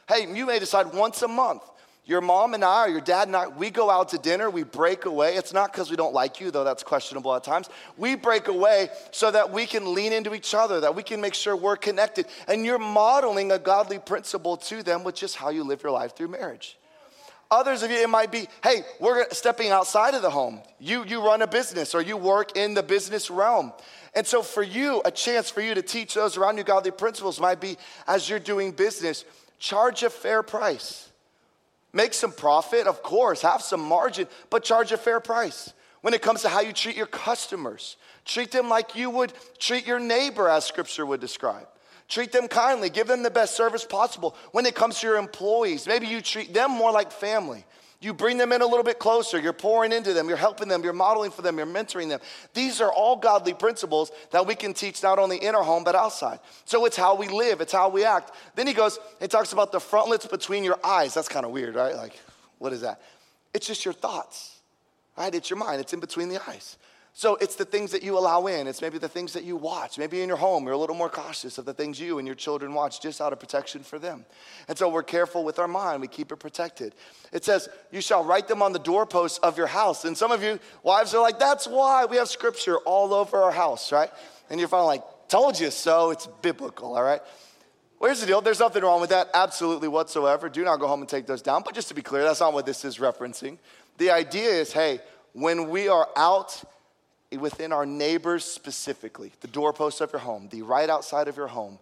Hey, 0.09 0.27
you 0.33 0.45
may 0.47 0.59
decide 0.59 0.93
once 0.93 1.23
a 1.23 1.29
month. 1.29 1.63
Your 2.05 2.21
mom 2.21 2.55
and 2.55 2.65
I, 2.65 2.87
or 2.87 2.89
your 2.89 3.01
dad 3.01 3.29
and 3.29 3.37
I, 3.37 3.47
we 3.49 3.71
go 3.71 3.91
out 3.91 4.09
to 4.09 4.19
dinner, 4.19 4.51
we 4.51 4.63
break 4.63 5.05
away. 5.05 5.37
It's 5.37 5.53
not 5.53 5.71
because 5.71 5.91
we 5.91 5.97
don't 5.97 6.15
like 6.15 6.41
you, 6.41 6.51
though 6.51 6.65
that's 6.65 6.83
questionable 6.83 7.35
at 7.35 7.45
times. 7.45 7.69
We 7.97 8.17
break 8.17 8.49
away 8.49 8.89
so 9.11 9.31
that 9.31 9.53
we 9.53 9.67
can 9.67 9.95
lean 9.95 10.13
into 10.13 10.35
each 10.35 10.55
other, 10.55 10.81
that 10.81 10.95
we 10.95 11.03
can 11.03 11.21
make 11.21 11.35
sure 11.35 11.55
we're 11.55 11.77
connected. 11.77 12.27
And 12.49 12.65
you're 12.65 12.79
modeling 12.79 13.53
a 13.53 13.59
godly 13.59 13.99
principle 13.99 14.57
to 14.57 14.83
them 14.83 15.05
with 15.05 15.15
just 15.15 15.37
how 15.37 15.51
you 15.51 15.63
live 15.63 15.83
your 15.83 15.93
life 15.93 16.17
through 16.17 16.29
marriage. 16.29 16.79
Others 17.51 17.83
of 17.83 17.91
you, 17.91 17.99
it 17.99 18.09
might 18.09 18.31
be, 18.31 18.49
hey, 18.63 18.83
we're 19.01 19.29
stepping 19.31 19.71
outside 19.71 20.15
of 20.15 20.23
the 20.23 20.31
home. 20.31 20.61
You, 20.79 21.05
you 21.05 21.25
run 21.25 21.43
a 21.43 21.49
business 21.49 21.97
or 21.97 22.01
you 22.01 22.17
work 22.17 22.57
in 22.57 22.75
the 22.75 22.83
business 22.83 23.29
realm. 23.29 23.73
And 24.15 24.25
so, 24.27 24.43
for 24.43 24.63
you, 24.63 25.03
a 25.05 25.11
chance 25.11 25.51
for 25.51 25.61
you 25.61 25.75
to 25.75 25.83
teach 25.83 26.15
those 26.15 26.37
around 26.37 26.59
you 26.59 26.65
godly 26.65 26.93
principles 26.93 27.41
might 27.41 27.61
be 27.61 27.77
as 28.07 28.29
you're 28.29 28.39
doing 28.39 28.71
business, 28.73 29.25
charge 29.59 30.03
a 30.05 30.11
fair 30.11 30.43
price. 30.43 31.10
Make 31.93 32.15
some 32.15 32.33
profit, 32.33 32.87
of 32.87 33.03
course, 33.03 33.43
have 33.43 33.63
some 33.63 33.81
margin, 33.81 34.29
but 34.49 34.63
charge 34.65 34.93
a 34.93 34.97
fair 34.97 35.21
price. 35.21 35.73
When 36.03 36.15
it 36.15 36.23
comes 36.23 36.43
to 36.43 36.49
how 36.49 36.61
you 36.61 36.73
treat 36.73 36.97
your 36.97 37.07
customers, 37.07 37.97
treat 38.25 38.53
them 38.53 38.69
like 38.69 38.97
you 38.97 39.11
would 39.11 39.33
treat 39.59 39.87
your 39.87 39.99
neighbor, 39.99 40.49
as 40.49 40.65
scripture 40.65 41.05
would 41.05 41.21
describe. 41.21 41.67
Treat 42.09 42.33
them 42.33 42.49
kindly, 42.49 42.91
give 42.91 43.07
them 43.07 43.23
the 43.23 43.31
best 43.31 43.57
service 43.57 43.85
possible. 43.85 44.35
When 44.53 44.67
it 44.67 44.75
comes 44.75 45.01
to 45.01 45.07
your 45.07 45.17
employees, 45.17 45.87
maybe 45.87 46.07
you 46.07 46.21
treat 46.21 46.53
them 46.53 46.71
more 46.71 46.91
like 46.91 47.13
family. 47.13 47.65
You 48.03 48.15
bring 48.15 48.39
them 48.39 48.51
in 48.53 48.63
a 48.63 48.67
little 48.67 48.83
bit 48.83 48.99
closer. 48.99 49.39
You're 49.39 49.53
pouring 49.53 49.93
into 49.93 50.15
them. 50.15 50.27
You're 50.27 50.39
helping 50.39 50.69
them. 50.69 50.83
You're 50.83 50.95
modeling 50.95 51.31
for 51.31 51.43
them. 51.43 51.59
You're 51.59 51.67
mentoring 51.67 52.09
them. 52.09 52.21
These 52.55 52.81
are 52.81 52.91
all 52.91 53.17
godly 53.17 53.53
principles 53.53 54.11
that 54.31 54.47
we 54.47 54.55
can 54.55 54.73
teach 54.73 55.03
not 55.03 55.19
only 55.19 55.37
in 55.37 55.55
our 55.55 55.63
home, 55.63 55.85
but 55.85 55.95
outside. 55.95 56.41
So 56.65 56.87
it's 56.87 56.97
how 56.97 57.15
we 57.15 57.29
live, 57.29 57.61
it's 57.61 57.73
how 57.73 57.91
we 57.91 58.07
act. 58.07 58.33
Then 58.55 58.67
he 58.67 58.73
goes, 58.73 58.99
he 59.21 59.29
talks 59.29 59.53
about 59.53 59.71
the 59.71 59.81
frontlets 59.81 60.27
between 60.27 60.65
your 60.65 60.79
eyes. 60.83 61.13
That's 61.13 61.29
kind 61.29 61.45
of 61.45 61.53
weird, 61.53 61.75
right? 61.75 61.95
Like, 61.95 62.19
what 62.59 62.73
is 62.73 62.81
that? 62.81 63.03
It's 63.53 63.67
just 63.67 63.85
your 63.85 63.93
thoughts, 63.93 64.61
right? 65.19 65.35
It's 65.35 65.51
your 65.51 65.59
mind, 65.59 65.81
it's 65.81 65.93
in 65.93 66.01
between 66.01 66.31
the 66.31 66.41
eyes. 66.49 66.79
So 67.13 67.37
it's 67.37 67.57
the 67.57 67.65
things 67.65 67.91
that 67.91 68.03
you 68.03 68.17
allow 68.17 68.47
in. 68.47 68.67
It's 68.67 68.81
maybe 68.81 68.99
the 68.99 69.09
things 69.09 69.33
that 69.33 69.43
you 69.43 69.57
watch. 69.57 69.99
Maybe 69.99 70.23
in 70.23 70.29
your 70.29 70.37
home, 70.37 70.65
you're 70.65 70.73
a 70.73 70.79
little 70.79 70.95
more 70.95 71.09
cautious 71.09 71.59
of 71.59 71.65
the 71.65 71.75
things 71.75 72.01
you 72.01 72.19
and 72.19 72.27
your 72.27 72.37
children 72.37 72.73
watch 72.73 73.03
just 73.03 73.21
out 73.21 73.33
of 73.33 73.41
protection 73.41 73.83
for 73.83 73.99
them. 73.99 74.25
And 74.69 74.79
so 74.79 74.89
we're 74.89 75.03
careful 75.03 75.43
with 75.45 75.59
our 75.59 75.69
mind. 75.69 76.01
We 76.01 76.09
keep 76.09 76.31
it 76.31 76.37
protected. 76.37 76.95
It 77.33 77.45
says, 77.45 77.69
You 77.91 78.01
shall 78.01 78.25
write 78.25 78.47
them 78.47 78.63
on 78.63 78.73
the 78.73 78.79
doorposts 78.79 79.39
of 79.39 79.59
your 79.59 79.67
house. 79.67 80.05
And 80.05 80.17
some 80.17 80.31
of 80.31 80.43
you 80.43 80.61
wives 80.83 81.13
are 81.13 81.21
like, 81.21 81.39
That's 81.39 81.67
why 81.67 82.05
we 82.05 82.17
have 82.17 82.29
scripture 82.29 82.79
all 82.79 83.13
over 83.13 83.39
our 83.39 83.53
house, 83.53 83.91
right? 83.91 84.11
And 84.49 84.61
you're 84.61 84.69
finally 84.69 84.99
like, 84.99 85.05
Told 85.29 85.59
you 85.61 85.71
so. 85.71 86.11
It's 86.11 86.27
biblical, 86.43 86.97
all 86.97 87.03
right? 87.03 87.21
Well, 87.99 88.09
here's 88.09 88.21
the 88.21 88.27
deal. 88.27 88.41
There's 88.41 88.61
nothing 88.61 88.83
wrong 88.83 89.01
with 89.01 89.11
that, 89.11 89.29
absolutely 89.35 89.89
whatsoever. 89.89 90.49
Do 90.49 90.65
not 90.65 90.79
go 90.81 90.87
home 90.87 91.01
and 91.01 91.09
take 91.09 91.27
those 91.27 91.43
down. 91.43 91.63
But 91.65 91.75
just 91.75 91.89
to 91.89 91.95
be 91.95 92.03
clear, 92.03 92.23
that's 92.23 92.41
not 92.41 92.55
what 92.55 92.65
this 92.65 92.85
is 92.85 92.97
referencing. 92.97 93.59
The 93.99 94.11
idea 94.11 94.49
is 94.49 94.73
hey, 94.73 95.01
when 95.35 95.69
we 95.69 95.89
are 95.89 96.09
out 96.17 96.65
within 97.39 97.73
our 97.73 97.87
neighbors 97.87 98.45
specifically, 98.45 99.33
the 99.41 99.49
doorposts 99.49 100.01
of 100.01 100.13
your 100.13 100.21
home, 100.21 100.49
the 100.51 100.63
right 100.63 100.91
outside 100.91 101.29
of 101.29 101.37
your 101.37 101.47
home, 101.47 101.79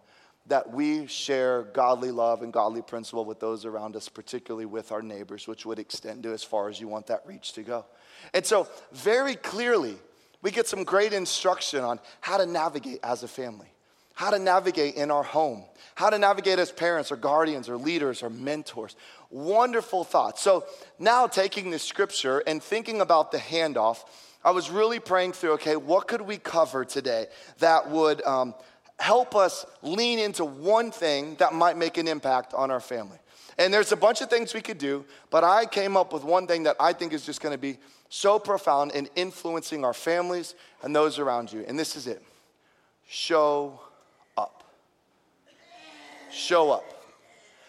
that 0.47 0.71
we 0.71 1.05
share 1.07 1.63
godly 1.73 2.11
love 2.11 2.41
and 2.41 2.51
godly 2.51 2.81
principle 2.81 3.23
with 3.23 3.39
those 3.39 3.65
around 3.65 3.95
us, 3.95 4.09
particularly 4.09 4.65
with 4.65 4.91
our 4.91 5.01
neighbors, 5.01 5.47
which 5.47 5.65
would 5.65 5.79
extend 5.79 6.23
to 6.23 6.33
as 6.33 6.43
far 6.43 6.69
as 6.69 6.79
you 6.79 6.87
want 6.87 7.07
that 7.07 7.23
reach 7.25 7.53
to 7.53 7.61
go. 7.61 7.85
And 8.33 8.45
so, 8.45 8.67
very 8.91 9.35
clearly, 9.35 9.95
we 10.41 10.51
get 10.51 10.67
some 10.67 10.83
great 10.83 11.13
instruction 11.13 11.83
on 11.83 11.99
how 12.21 12.37
to 12.37 12.45
navigate 12.45 12.99
as 13.03 13.23
a 13.23 13.27
family, 13.27 13.67
how 14.13 14.31
to 14.31 14.39
navigate 14.39 14.95
in 14.95 15.11
our 15.11 15.23
home, 15.23 15.63
how 15.95 16.09
to 16.09 16.17
navigate 16.17 16.59
as 16.59 16.71
parents 16.71 17.11
or 17.11 17.15
guardians 17.15 17.69
or 17.69 17.77
leaders 17.77 18.23
or 18.23 18.29
mentors. 18.29 18.95
Wonderful 19.29 20.03
thoughts. 20.03 20.41
So, 20.41 20.65
now 20.97 21.27
taking 21.27 21.69
this 21.69 21.83
scripture 21.83 22.39
and 22.39 22.61
thinking 22.61 23.01
about 23.01 23.31
the 23.31 23.37
handoff, 23.37 24.03
I 24.43 24.51
was 24.51 24.69
really 24.69 24.99
praying 24.99 25.33
through 25.33 25.53
okay, 25.53 25.75
what 25.75 26.07
could 26.07 26.21
we 26.21 26.37
cover 26.37 26.85
today 26.85 27.27
that 27.59 27.89
would 27.89 28.21
um, 28.23 28.55
help 28.99 29.35
us 29.35 29.65
lean 29.81 30.19
into 30.19 30.45
one 30.45 30.91
thing 30.91 31.35
that 31.35 31.53
might 31.53 31.77
make 31.77 31.97
an 31.97 32.07
impact 32.07 32.53
on 32.53 32.71
our 32.71 32.79
family? 32.79 33.17
And 33.57 33.73
there's 33.73 33.91
a 33.91 33.97
bunch 33.97 34.21
of 34.21 34.29
things 34.29 34.53
we 34.53 34.61
could 34.61 34.77
do, 34.77 35.03
but 35.29 35.43
I 35.43 35.65
came 35.65 35.97
up 35.97 36.13
with 36.13 36.23
one 36.23 36.47
thing 36.47 36.63
that 36.63 36.77
I 36.79 36.93
think 36.93 37.11
is 37.11 37.25
just 37.25 37.41
gonna 37.41 37.57
be 37.57 37.77
so 38.07 38.39
profound 38.39 38.91
in 38.91 39.09
influencing 39.17 39.83
our 39.83 39.93
families 39.93 40.55
and 40.81 40.95
those 40.95 41.19
around 41.19 41.51
you. 41.51 41.65
And 41.67 41.77
this 41.77 41.95
is 41.95 42.07
it 42.07 42.23
show 43.09 43.79
up. 44.37 44.63
Show 46.31 46.71
up. 46.71 46.85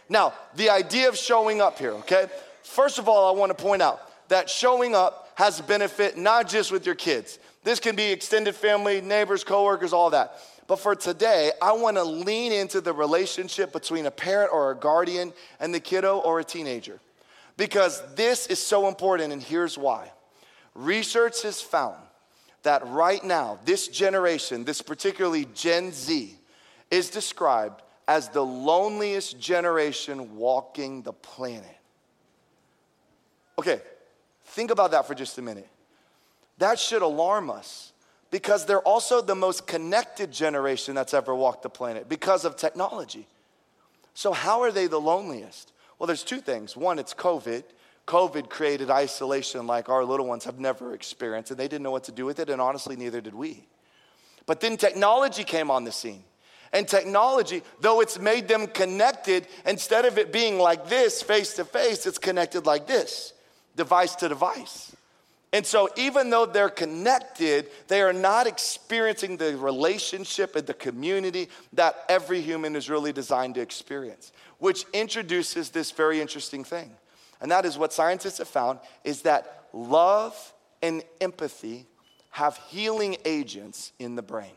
Now, 0.09 0.35
the 0.55 0.71
idea 0.71 1.09
of 1.09 1.17
showing 1.17 1.61
up 1.61 1.79
here, 1.79 1.93
okay? 1.93 2.27
First 2.63 2.99
of 2.99 3.09
all, 3.09 3.35
I 3.35 3.37
wanna 3.37 3.55
point 3.55 3.83
out 3.83 4.01
that 4.29 4.49
showing 4.49 4.95
up 4.95 5.20
has 5.41 5.59
benefit 5.63 6.19
not 6.19 6.47
just 6.47 6.71
with 6.71 6.85
your 6.85 6.95
kids. 6.95 7.39
This 7.65 7.81
can 7.81 7.97
be 7.97 8.13
extended 8.13 8.55
family, 8.55 9.01
neighbors, 9.01 9.43
coworkers, 9.43 9.95
all 9.95 10.11
that. 10.11 10.35
But 10.67 10.81
for 10.81 10.95
today, 10.95 11.51
I 11.63 11.73
want 11.73 11.97
to 11.97 12.05
lean 12.05 12.53
into 12.53 12.83
the 12.83 12.93
relationship 12.93 13.73
between 13.73 14.05
a 14.05 14.11
parent 14.11 14.51
or 14.53 14.71
a 14.71 14.77
guardian 14.77 15.33
and 15.59 15.73
the 15.73 15.81
kiddo 15.81 16.19
or 16.19 16.41
a 16.41 16.45
teenager. 16.45 17.01
Because 17.57 18.03
this 18.17 18.49
is 18.49 18.59
so 18.59 18.87
important, 18.87 19.33
and 19.33 19.43
here's 19.43 19.79
why. 19.79 20.13
Research 20.75 21.41
has 21.41 21.63
found 21.63 21.97
that 22.63 22.87
right 22.89 23.25
now, 23.25 23.59
this 23.65 23.89
generation, 23.89 24.65
this 24.65 24.83
particularly 24.83 25.47
Gen 25.55 25.91
Z, 25.91 26.35
is 26.91 27.09
described 27.09 27.81
as 28.07 28.29
the 28.29 28.45
loneliest 28.45 29.41
generation 29.41 30.37
walking 30.37 31.01
the 31.01 31.15
planet. 31.15 31.79
Okay, 33.59 33.81
Think 34.51 34.73
about 34.73 34.91
that 34.91 35.07
for 35.07 35.15
just 35.15 35.39
a 35.39 35.43
minute. 35.43 35.69
That 36.59 36.79
should 36.79 37.03
alarm 37.03 37.51
us 37.51 37.93
because 38.33 38.67
they're 38.67 38.81
also 38.81 39.23
the 39.23 39.37
most 39.37 39.67
connected 39.67 40.33
generation 40.33 40.95
that's 40.95 41.15
ever 41.15 41.35
walked 41.35 41.63
the 41.63 41.71
planet 41.71 42.09
because 42.09 42.45
of 42.45 42.57
technology. 42.57 43.29
So, 44.15 44.33
how 44.33 44.61
are 44.63 44.73
they 44.73 44.89
the 44.89 45.01
loneliest? 45.01 45.73
Well, 45.99 46.09
there's 46.09 46.25
two 46.25 46.41
things. 46.41 46.77
One, 46.77 46.99
it's 46.99 47.15
COVID. 47.15 47.63
COVID 48.09 48.49
created 48.51 48.91
isolation 48.91 49.69
like 49.69 49.89
our 49.89 50.05
little 50.05 50.27
ones 50.27 50.45
have 50.47 50.59
never 50.59 50.95
experienced, 50.95 51.53
and 51.53 51.61
they 51.61 51.69
didn't 51.69 51.85
know 51.85 51.93
what 51.93 52.05
to 52.05 52.13
do 52.13 52.27
with 52.27 52.41
it, 52.41 52.51
and 52.51 52.61
honestly, 52.61 52.97
neither 52.97 53.21
did 53.21 53.35
we. 53.35 53.69
But 54.47 54.61
then 54.61 54.77
technology 54.77 55.45
came 55.45 55.71
on 55.71 55.85
the 55.85 55.93
scene. 55.93 56.25
And 56.73 56.89
technology, 56.89 57.63
though 57.81 58.01
it's 58.01 58.19
made 58.19 58.49
them 58.49 58.67
connected, 58.67 59.47
instead 59.65 60.07
of 60.07 60.19
it 60.19 60.33
being 60.33 60.59
like 60.59 60.89
this, 60.89 61.23
face 61.23 61.55
to 61.55 61.65
face, 61.65 62.05
it's 62.05 62.19
connected 62.19 62.67
like 62.67 62.89
this 62.89 63.33
device 63.77 64.15
to 64.17 64.29
device. 64.29 64.95
And 65.53 65.67
so, 65.67 65.89
even 65.97 66.31
though 66.31 66.47
they're 66.47 66.69
connected, 66.69 67.71
they 67.89 68.03
are 68.03 68.13
not 68.13 68.47
experiencing 68.47 69.37
the 69.37 69.57
relationship 69.57 70.55
and 70.55 70.65
the 70.65 70.75
community 70.75 71.49
that 71.73 72.05
every 72.09 72.41
human 72.41 72.77
is 72.77 72.89
really 72.89 73.13
designed 73.13 73.57
to 73.57 73.61
experience, 73.61 74.31
which 74.59 74.85
introduces 74.93 75.71
this 75.71 75.91
very 75.91 76.21
interesting 76.21 76.63
thing. 76.63 76.93
And 77.41 77.51
that 77.51 77.65
is 77.65 77.77
what 77.77 77.93
scientists 77.93 78.39
have 78.39 78.49
found 78.49 78.79
is 79.03 79.23
that 79.23 79.69
love 79.73 80.53
and 80.83 81.03
empathy 81.21 81.87
have 82.31 82.57
healing 82.69 83.17
agents 83.25 83.93
in 83.99 84.15
the 84.15 84.23
brain. 84.23 84.53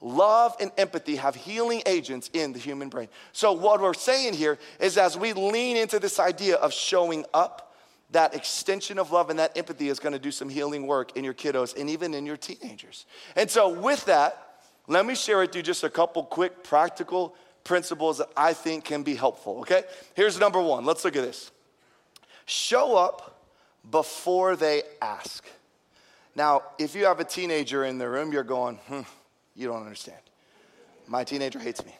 Love 0.00 0.56
and 0.60 0.70
empathy 0.78 1.16
have 1.16 1.34
healing 1.34 1.82
agents 1.86 2.28
in 2.32 2.52
the 2.52 2.58
human 2.58 2.88
brain. 2.88 3.08
So, 3.32 3.52
what 3.52 3.80
we're 3.80 3.94
saying 3.94 4.34
here 4.34 4.58
is 4.80 4.98
as 4.98 5.16
we 5.16 5.32
lean 5.32 5.76
into 5.76 5.98
this 5.98 6.20
idea 6.20 6.56
of 6.56 6.72
showing 6.72 7.24
up, 7.34 7.71
that 8.12 8.34
extension 8.34 8.98
of 8.98 9.10
love 9.10 9.30
and 9.30 9.38
that 9.38 9.56
empathy 9.56 9.88
is 9.88 9.98
going 9.98 10.12
to 10.12 10.18
do 10.18 10.30
some 10.30 10.48
healing 10.48 10.86
work 10.86 11.16
in 11.16 11.24
your 11.24 11.34
kiddos 11.34 11.76
and 11.78 11.90
even 11.90 12.14
in 12.14 12.24
your 12.24 12.36
teenagers. 12.36 13.06
And 13.36 13.50
so, 13.50 13.68
with 13.68 14.04
that, 14.06 14.60
let 14.86 15.06
me 15.06 15.14
share 15.14 15.38
with 15.38 15.54
you 15.54 15.62
just 15.62 15.84
a 15.84 15.90
couple 15.90 16.22
quick 16.24 16.62
practical 16.62 17.34
principles 17.64 18.18
that 18.18 18.28
I 18.36 18.52
think 18.52 18.84
can 18.84 19.02
be 19.02 19.14
helpful, 19.14 19.60
okay? 19.60 19.84
Here's 20.14 20.38
number 20.38 20.60
one. 20.60 20.84
Let's 20.84 21.04
look 21.04 21.16
at 21.16 21.22
this. 21.22 21.50
Show 22.46 22.96
up 22.96 23.46
before 23.90 24.56
they 24.56 24.82
ask. 25.00 25.44
Now, 26.34 26.62
if 26.78 26.94
you 26.94 27.04
have 27.04 27.20
a 27.20 27.24
teenager 27.24 27.84
in 27.84 27.98
the 27.98 28.08
room, 28.08 28.32
you're 28.32 28.42
going, 28.42 28.76
hmm, 28.88 29.02
you 29.54 29.68
don't 29.68 29.82
understand. 29.82 30.18
My 31.06 31.24
teenager 31.24 31.58
hates 31.58 31.84
me. 31.84 31.94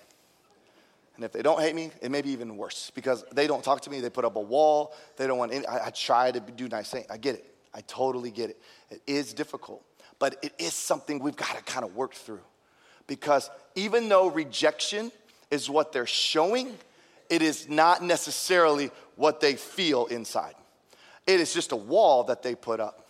And 1.23 1.27
if 1.27 1.33
they 1.33 1.43
don't 1.43 1.61
hate 1.61 1.77
me, 1.77 1.93
it 2.01 2.11
may 2.11 2.21
be 2.21 2.31
even 2.31 2.57
worse 2.57 2.91
because 2.97 3.25
they 3.33 3.47
don't 3.47 3.63
talk 3.63 3.83
to 3.83 3.91
me. 3.91 4.01
They 4.01 4.11
put 4.11 4.25
up 4.25 4.35
a 4.35 4.41
wall. 4.41 4.93
They 5.17 5.29
don't 5.29 5.39
want 5.39 5.53
any. 5.53 5.65
I, 5.65 5.87
I 5.87 5.91
try 5.91 6.33
to 6.33 6.41
do 6.41 6.67
nice 6.67 6.91
things. 6.91 7.07
I 7.09 7.17
get 7.17 7.37
it. 7.37 7.55
I 7.73 7.83
totally 7.83 8.33
get 8.33 8.51
it. 8.51 8.61
It 8.91 9.03
is 9.07 9.33
difficult, 9.33 9.85
but 10.19 10.37
it 10.43 10.53
is 10.59 10.75
something 10.75 11.21
we've 11.21 11.37
got 11.37 11.57
to 11.57 11.63
kind 11.63 11.85
of 11.85 11.95
work 11.95 12.15
through 12.15 12.41
because 13.07 13.51
even 13.77 14.09
though 14.09 14.31
rejection 14.31 15.13
is 15.53 15.71
what 15.71 15.93
they're 15.93 16.07
showing, 16.07 16.77
it 17.31 17.41
is 17.41 17.69
not 17.69 18.03
necessarily 18.03 18.91
what 19.15 19.41
they 19.41 19.55
feel 19.55 20.07
inside. 20.07 20.55
It 21.29 21.39
is 21.39 21.55
just 21.55 21.71
a 21.71 21.77
wall 21.77 22.25
that 22.25 22.43
they 22.43 22.57
put 22.57 22.81
up. 22.81 23.07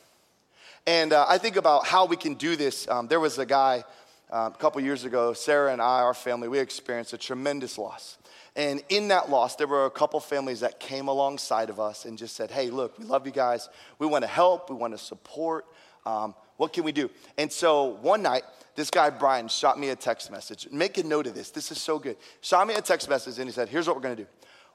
And 0.86 1.14
uh, 1.14 1.24
I 1.26 1.38
think 1.38 1.56
about 1.56 1.86
how 1.86 2.04
we 2.04 2.18
can 2.18 2.34
do 2.34 2.56
this. 2.56 2.86
Um, 2.88 3.06
there 3.06 3.20
was 3.20 3.38
a 3.38 3.46
guy 3.46 3.84
um, 4.32 4.52
a 4.54 4.56
couple 4.56 4.80
years 4.80 5.04
ago, 5.04 5.34
Sarah 5.34 5.72
and 5.72 5.82
I, 5.82 6.00
our 6.00 6.14
family, 6.14 6.48
we 6.48 6.58
experienced 6.58 7.12
a 7.12 7.18
tremendous 7.18 7.76
loss. 7.76 8.16
And 8.56 8.82
in 8.88 9.08
that 9.08 9.28
loss, 9.28 9.56
there 9.56 9.66
were 9.66 9.84
a 9.84 9.90
couple 9.90 10.18
families 10.20 10.60
that 10.60 10.80
came 10.80 11.08
alongside 11.08 11.68
of 11.68 11.78
us 11.78 12.06
and 12.06 12.16
just 12.16 12.34
said, 12.34 12.50
hey, 12.50 12.70
look, 12.70 12.98
we 12.98 13.04
love 13.04 13.26
you 13.26 13.32
guys. 13.32 13.68
We 13.98 14.06
want 14.06 14.22
to 14.22 14.28
help, 14.28 14.70
we 14.70 14.76
want 14.76 14.94
to 14.94 14.98
support. 14.98 15.66
Um, 16.06 16.34
what 16.56 16.72
can 16.72 16.82
we 16.82 16.92
do? 16.92 17.10
And 17.36 17.52
so 17.52 17.98
one 18.00 18.22
night, 18.22 18.44
this 18.74 18.90
guy, 18.90 19.10
Brian, 19.10 19.48
shot 19.48 19.78
me 19.78 19.90
a 19.90 19.96
text 19.96 20.30
message. 20.30 20.66
Make 20.72 20.96
a 20.96 21.02
note 21.02 21.26
of 21.26 21.34
this. 21.34 21.50
This 21.50 21.70
is 21.70 21.80
so 21.80 21.98
good. 21.98 22.16
Shot 22.40 22.66
me 22.66 22.72
a 22.72 22.80
text 22.80 23.10
message 23.10 23.38
and 23.38 23.46
he 23.46 23.52
said, 23.52 23.68
here's 23.68 23.86
what 23.86 23.96
we're 23.96 24.02
going 24.02 24.16
to 24.16 24.22
do. 24.22 24.28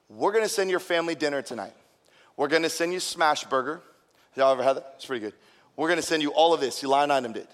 We're 0.08 0.32
going 0.32 0.44
to 0.44 0.48
send 0.48 0.70
your 0.70 0.80
family 0.80 1.16
dinner 1.16 1.42
tonight. 1.42 1.74
We're 2.36 2.48
going 2.48 2.62
to 2.62 2.70
send 2.70 2.92
you 2.92 3.00
Smashburger. 3.00 3.80
Y'all 4.36 4.52
ever 4.52 4.62
had 4.62 4.76
that? 4.76 4.92
It's 4.94 5.06
pretty 5.06 5.20
good. 5.20 5.34
We're 5.74 5.88
going 5.88 6.00
to 6.00 6.06
send 6.06 6.22
you 6.22 6.30
all 6.30 6.54
of 6.54 6.60
this. 6.60 6.80
You 6.80 6.88
line 6.88 7.10
item 7.10 7.32
did 7.32 7.48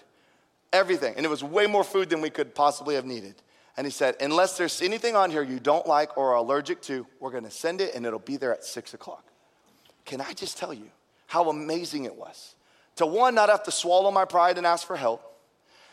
everything. 0.73 1.13
And 1.17 1.25
it 1.25 1.29
was 1.29 1.43
way 1.43 1.67
more 1.67 1.83
food 1.83 2.09
than 2.09 2.21
we 2.21 2.29
could 2.29 2.55
possibly 2.55 2.95
have 2.95 3.05
needed. 3.05 3.35
And 3.77 3.85
he 3.85 3.91
said, 3.91 4.15
unless 4.21 4.57
there's 4.57 4.81
anything 4.81 5.15
on 5.15 5.31
here 5.31 5.43
you 5.43 5.59
don't 5.59 5.85
like 5.85 6.17
or 6.17 6.31
are 6.31 6.37
allergic 6.37 6.81
to, 6.83 7.05
we're 7.19 7.31
gonna 7.31 7.51
send 7.51 7.81
it 7.81 7.93
and 7.93 8.05
it'll 8.05 8.19
be 8.19 8.37
there 8.37 8.53
at 8.53 8.63
six 8.63 8.93
o'clock. 8.93 9.25
Can 10.05 10.21
I 10.21 10.33
just 10.33 10.57
tell 10.57 10.73
you 10.73 10.89
how 11.27 11.49
amazing 11.49 12.05
it 12.05 12.15
was? 12.15 12.55
To 12.97 13.05
one, 13.05 13.35
not 13.35 13.49
have 13.49 13.63
to 13.63 13.71
swallow 13.71 14.11
my 14.11 14.23
pride 14.23 14.57
and 14.57 14.65
ask 14.65 14.87
for 14.87 14.95
help. 14.95 15.21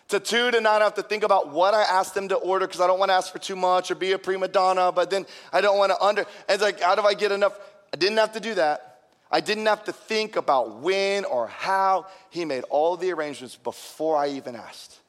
To 0.08 0.20
two, 0.20 0.50
to 0.50 0.60
not 0.60 0.82
have 0.82 0.94
to 0.94 1.02
think 1.02 1.24
about 1.24 1.50
what 1.50 1.74
I 1.74 1.82
asked 1.82 2.14
them 2.14 2.28
to 2.28 2.36
order 2.36 2.66
because 2.66 2.80
I 2.80 2.86
don't 2.86 2.98
wanna 2.98 3.14
ask 3.14 3.32
for 3.32 3.38
too 3.38 3.56
much 3.56 3.90
or 3.90 3.96
be 3.96 4.12
a 4.12 4.18
prima 4.18 4.46
donna, 4.46 4.92
but 4.92 5.10
then 5.10 5.26
I 5.52 5.60
don't 5.60 5.78
wanna 5.78 5.96
under. 6.00 6.24
It's 6.48 6.62
like, 6.62 6.80
how 6.80 6.94
do 6.94 7.02
I 7.02 7.14
get 7.14 7.32
enough? 7.32 7.58
I 7.92 7.96
didn't 7.96 8.18
have 8.18 8.32
to 8.32 8.40
do 8.40 8.54
that. 8.54 8.91
I 9.32 9.40
didn't 9.40 9.64
have 9.66 9.84
to 9.84 9.92
think 9.92 10.36
about 10.36 10.80
when 10.80 11.24
or 11.24 11.46
how. 11.46 12.06
He 12.28 12.44
made 12.44 12.64
all 12.64 12.98
the 12.98 13.10
arrangements 13.12 13.56
before 13.56 14.16
I 14.16 14.28
even 14.28 14.54
asked. 14.54 15.00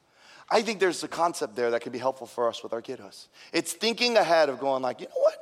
I 0.50 0.62
think 0.62 0.80
there's 0.80 1.04
a 1.04 1.08
concept 1.08 1.56
there 1.56 1.70
that 1.70 1.82
can 1.82 1.92
be 1.92 1.98
helpful 1.98 2.26
for 2.26 2.48
us 2.48 2.62
with 2.62 2.72
our 2.72 2.80
kiddos. 2.80 3.26
It's 3.52 3.74
thinking 3.74 4.16
ahead 4.16 4.48
of 4.48 4.58
going 4.58 4.82
like, 4.82 5.00
you 5.00 5.06
know 5.08 5.20
what? 5.20 5.34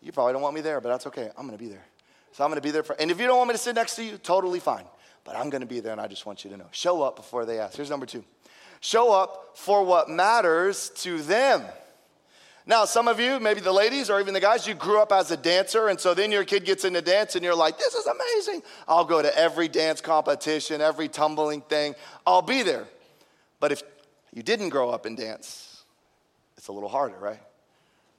You 0.00 0.12
probably 0.12 0.34
don't 0.34 0.42
want 0.42 0.54
me 0.54 0.60
there, 0.60 0.80
but 0.80 0.88
that's 0.88 1.06
okay. 1.08 1.30
I'm 1.36 1.46
gonna 1.46 1.58
be 1.58 1.68
there. 1.68 1.84
So 2.32 2.44
I'm 2.44 2.50
gonna 2.50 2.60
be 2.60 2.70
there 2.70 2.84
for, 2.84 2.94
and 3.00 3.10
if 3.10 3.18
you 3.18 3.26
don't 3.26 3.38
want 3.38 3.48
me 3.48 3.54
to 3.54 3.58
sit 3.58 3.74
next 3.74 3.96
to 3.96 4.04
you, 4.04 4.18
totally 4.18 4.60
fine. 4.60 4.84
But 5.24 5.34
I'm 5.36 5.50
gonna 5.50 5.66
be 5.66 5.80
there 5.80 5.92
and 5.92 6.00
I 6.00 6.06
just 6.06 6.26
want 6.26 6.44
you 6.44 6.50
to 6.50 6.56
know. 6.56 6.68
Show 6.70 7.02
up 7.02 7.16
before 7.16 7.44
they 7.44 7.58
ask. 7.58 7.76
Here's 7.76 7.90
number 7.90 8.06
two. 8.06 8.24
Show 8.80 9.12
up 9.12 9.56
for 9.56 9.84
what 9.84 10.08
matters 10.08 10.90
to 10.98 11.22
them. 11.22 11.62
Now, 12.68 12.84
some 12.84 13.06
of 13.06 13.20
you, 13.20 13.38
maybe 13.38 13.60
the 13.60 13.72
ladies 13.72 14.10
or 14.10 14.20
even 14.20 14.34
the 14.34 14.40
guys, 14.40 14.66
you 14.66 14.74
grew 14.74 15.00
up 15.00 15.12
as 15.12 15.30
a 15.30 15.36
dancer, 15.36 15.86
and 15.86 16.00
so 16.00 16.14
then 16.14 16.32
your 16.32 16.44
kid 16.44 16.64
gets 16.64 16.84
into 16.84 17.00
dance 17.00 17.36
and 17.36 17.44
you're 17.44 17.54
like, 17.54 17.78
this 17.78 17.94
is 17.94 18.06
amazing. 18.06 18.62
I'll 18.88 19.04
go 19.04 19.22
to 19.22 19.38
every 19.38 19.68
dance 19.68 20.00
competition, 20.00 20.80
every 20.80 21.06
tumbling 21.06 21.60
thing, 21.60 21.94
I'll 22.26 22.42
be 22.42 22.64
there. 22.64 22.88
But 23.60 23.70
if 23.70 23.84
you 24.34 24.42
didn't 24.42 24.70
grow 24.70 24.90
up 24.90 25.06
in 25.06 25.14
dance, 25.14 25.84
it's 26.56 26.66
a 26.66 26.72
little 26.72 26.88
harder, 26.88 27.16
right? 27.18 27.38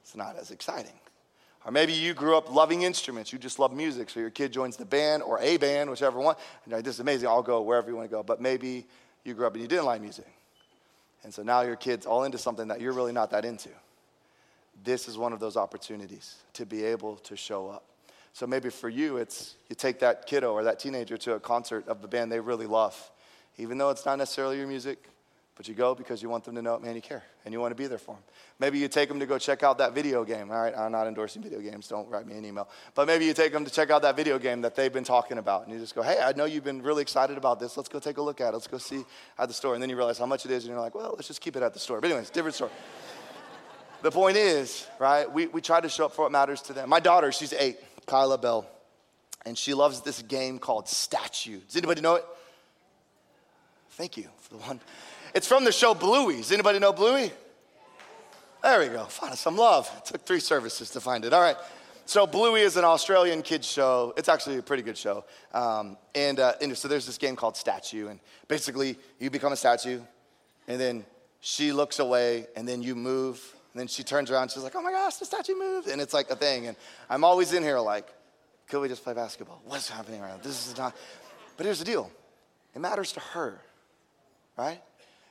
It's 0.02 0.16
not 0.16 0.36
as 0.38 0.50
exciting. 0.50 0.98
Or 1.66 1.70
maybe 1.70 1.92
you 1.92 2.14
grew 2.14 2.34
up 2.34 2.50
loving 2.50 2.82
instruments, 2.82 3.34
you 3.34 3.38
just 3.38 3.58
love 3.58 3.74
music, 3.74 4.08
so 4.08 4.18
your 4.18 4.30
kid 4.30 4.50
joins 4.50 4.78
the 4.78 4.86
band 4.86 5.22
or 5.22 5.38
a 5.40 5.58
band, 5.58 5.90
whichever 5.90 6.18
one. 6.20 6.36
Like, 6.66 6.84
this 6.84 6.94
is 6.94 7.00
amazing, 7.00 7.28
I'll 7.28 7.42
go 7.42 7.60
wherever 7.60 7.90
you 7.90 7.96
want 7.96 8.08
to 8.08 8.16
go. 8.16 8.22
But 8.22 8.40
maybe 8.40 8.86
you 9.24 9.34
grew 9.34 9.46
up 9.46 9.52
and 9.52 9.60
you 9.60 9.68
didn't 9.68 9.84
like 9.84 10.00
music. 10.00 10.26
And 11.22 11.34
so 11.34 11.42
now 11.42 11.60
your 11.60 11.76
kid's 11.76 12.06
all 12.06 12.24
into 12.24 12.38
something 12.38 12.68
that 12.68 12.80
you're 12.80 12.94
really 12.94 13.12
not 13.12 13.30
that 13.32 13.44
into 13.44 13.68
this 14.84 15.08
is 15.08 15.18
one 15.18 15.32
of 15.32 15.40
those 15.40 15.56
opportunities 15.56 16.36
to 16.54 16.66
be 16.66 16.84
able 16.84 17.16
to 17.16 17.36
show 17.36 17.68
up. 17.68 17.84
So 18.32 18.46
maybe 18.46 18.70
for 18.70 18.88
you, 18.88 19.16
it's 19.16 19.56
you 19.68 19.74
take 19.74 19.98
that 20.00 20.26
kiddo 20.26 20.52
or 20.52 20.64
that 20.64 20.78
teenager 20.78 21.16
to 21.18 21.34
a 21.34 21.40
concert 21.40 21.88
of 21.88 22.02
the 22.02 22.08
band 22.08 22.30
they 22.30 22.40
really 22.40 22.66
love, 22.66 23.10
even 23.56 23.78
though 23.78 23.90
it's 23.90 24.06
not 24.06 24.18
necessarily 24.18 24.58
your 24.58 24.68
music, 24.68 25.08
but 25.56 25.66
you 25.66 25.74
go 25.74 25.92
because 25.92 26.22
you 26.22 26.28
want 26.28 26.44
them 26.44 26.54
to 26.54 26.62
know, 26.62 26.78
man, 26.78 26.94
you 26.94 27.02
care 27.02 27.24
and 27.44 27.52
you 27.52 27.58
want 27.58 27.72
to 27.72 27.74
be 27.74 27.88
there 27.88 27.98
for 27.98 28.14
them. 28.14 28.22
Maybe 28.60 28.78
you 28.78 28.86
take 28.86 29.08
them 29.08 29.18
to 29.18 29.26
go 29.26 29.38
check 29.38 29.64
out 29.64 29.78
that 29.78 29.92
video 29.92 30.24
game. 30.24 30.52
All 30.52 30.60
right, 30.60 30.72
I'm 30.76 30.92
not 30.92 31.08
endorsing 31.08 31.42
video 31.42 31.58
games, 31.58 31.88
don't 31.88 32.08
write 32.08 32.28
me 32.28 32.36
an 32.36 32.44
email. 32.44 32.68
But 32.94 33.08
maybe 33.08 33.24
you 33.24 33.34
take 33.34 33.52
them 33.52 33.64
to 33.64 33.70
check 33.70 33.90
out 33.90 34.02
that 34.02 34.16
video 34.16 34.38
game 34.38 34.60
that 34.60 34.76
they've 34.76 34.92
been 34.92 35.02
talking 35.02 35.38
about 35.38 35.64
and 35.64 35.74
you 35.74 35.80
just 35.80 35.96
go, 35.96 36.02
hey, 36.02 36.20
I 36.22 36.30
know 36.32 36.44
you've 36.44 36.62
been 36.62 36.80
really 36.80 37.02
excited 37.02 37.36
about 37.36 37.58
this. 37.58 37.76
Let's 37.76 37.88
go 37.88 37.98
take 37.98 38.18
a 38.18 38.22
look 38.22 38.40
at 38.40 38.50
it. 38.50 38.52
Let's 38.52 38.68
go 38.68 38.78
see 38.78 39.04
at 39.36 39.48
the 39.48 39.54
store. 39.54 39.74
And 39.74 39.82
then 39.82 39.90
you 39.90 39.96
realize 39.96 40.18
how 40.18 40.26
much 40.26 40.44
it 40.44 40.52
is 40.52 40.62
and 40.62 40.70
you're 40.70 40.80
like, 40.80 40.94
well, 40.94 41.14
let's 41.16 41.26
just 41.26 41.40
keep 41.40 41.56
it 41.56 41.62
at 41.64 41.74
the 41.74 41.80
store. 41.80 42.00
But, 42.00 42.10
anyways, 42.10 42.30
different 42.30 42.54
story. 42.54 42.70
The 44.02 44.10
point 44.10 44.36
is, 44.36 44.86
right, 44.98 45.30
we, 45.30 45.46
we 45.48 45.60
try 45.60 45.80
to 45.80 45.88
show 45.88 46.06
up 46.06 46.12
for 46.12 46.22
what 46.22 46.32
matters 46.32 46.62
to 46.62 46.72
them. 46.72 46.88
My 46.88 47.00
daughter, 47.00 47.32
she's 47.32 47.52
eight, 47.52 47.78
Kyla 48.06 48.38
Bell, 48.38 48.64
and 49.44 49.58
she 49.58 49.74
loves 49.74 50.02
this 50.02 50.22
game 50.22 50.58
called 50.58 50.88
Statue. 50.88 51.60
Does 51.66 51.76
anybody 51.76 52.00
know 52.00 52.14
it? 52.14 52.24
Thank 53.90 54.16
you 54.16 54.28
for 54.38 54.54
the 54.54 54.60
one. 54.60 54.80
It's 55.34 55.48
from 55.48 55.64
the 55.64 55.72
show 55.72 55.94
Bluey. 55.94 56.36
Does 56.36 56.52
anybody 56.52 56.78
know 56.78 56.92
Bluey? 56.92 57.32
There 58.62 58.80
we 58.80 58.86
go. 58.88 59.04
Find 59.04 59.32
us 59.32 59.40
some 59.40 59.56
love. 59.56 59.90
It 59.98 60.04
took 60.04 60.24
three 60.24 60.40
services 60.40 60.90
to 60.90 61.00
find 61.00 61.24
it. 61.24 61.32
All 61.32 61.40
right. 61.40 61.56
So 62.06 62.26
Bluey 62.26 62.62
is 62.62 62.76
an 62.76 62.84
Australian 62.84 63.42
kids 63.42 63.66
show. 63.66 64.14
It's 64.16 64.28
actually 64.28 64.58
a 64.58 64.62
pretty 64.62 64.82
good 64.82 64.96
show. 64.96 65.24
Um, 65.52 65.98
and, 66.14 66.40
uh, 66.40 66.54
and 66.62 66.76
so 66.76 66.88
there's 66.88 67.04
this 67.04 67.18
game 67.18 67.36
called 67.36 67.56
Statue, 67.56 68.08
and 68.08 68.20
basically 68.46 68.96
you 69.18 69.28
become 69.28 69.52
a 69.52 69.56
statue, 69.56 70.00
and 70.68 70.80
then 70.80 71.04
she 71.40 71.72
looks 71.72 71.98
away, 71.98 72.46
and 72.56 72.66
then 72.66 72.80
you 72.82 72.94
move, 72.94 73.54
and 73.72 73.80
then 73.80 73.86
she 73.86 74.02
turns 74.02 74.30
around, 74.30 74.50
she's 74.50 74.62
like, 74.62 74.74
oh 74.74 74.82
my 74.82 74.92
gosh, 74.92 75.16
the 75.16 75.24
statue 75.24 75.54
moved. 75.54 75.88
And 75.88 76.00
it's 76.00 76.14
like 76.14 76.30
a 76.30 76.36
thing. 76.36 76.66
And 76.66 76.76
I'm 77.10 77.24
always 77.24 77.52
in 77.52 77.62
here 77.62 77.78
like, 77.78 78.08
could 78.68 78.80
we 78.80 78.88
just 78.88 79.04
play 79.04 79.14
basketball? 79.14 79.60
What's 79.64 79.88
happening 79.88 80.20
right 80.20 80.30
now? 80.30 80.42
This 80.42 80.68
is 80.68 80.76
not. 80.76 80.96
But 81.56 81.66
here's 81.66 81.78
the 81.78 81.84
deal 81.84 82.10
it 82.74 82.80
matters 82.80 83.12
to 83.12 83.20
her, 83.20 83.60
right? 84.56 84.80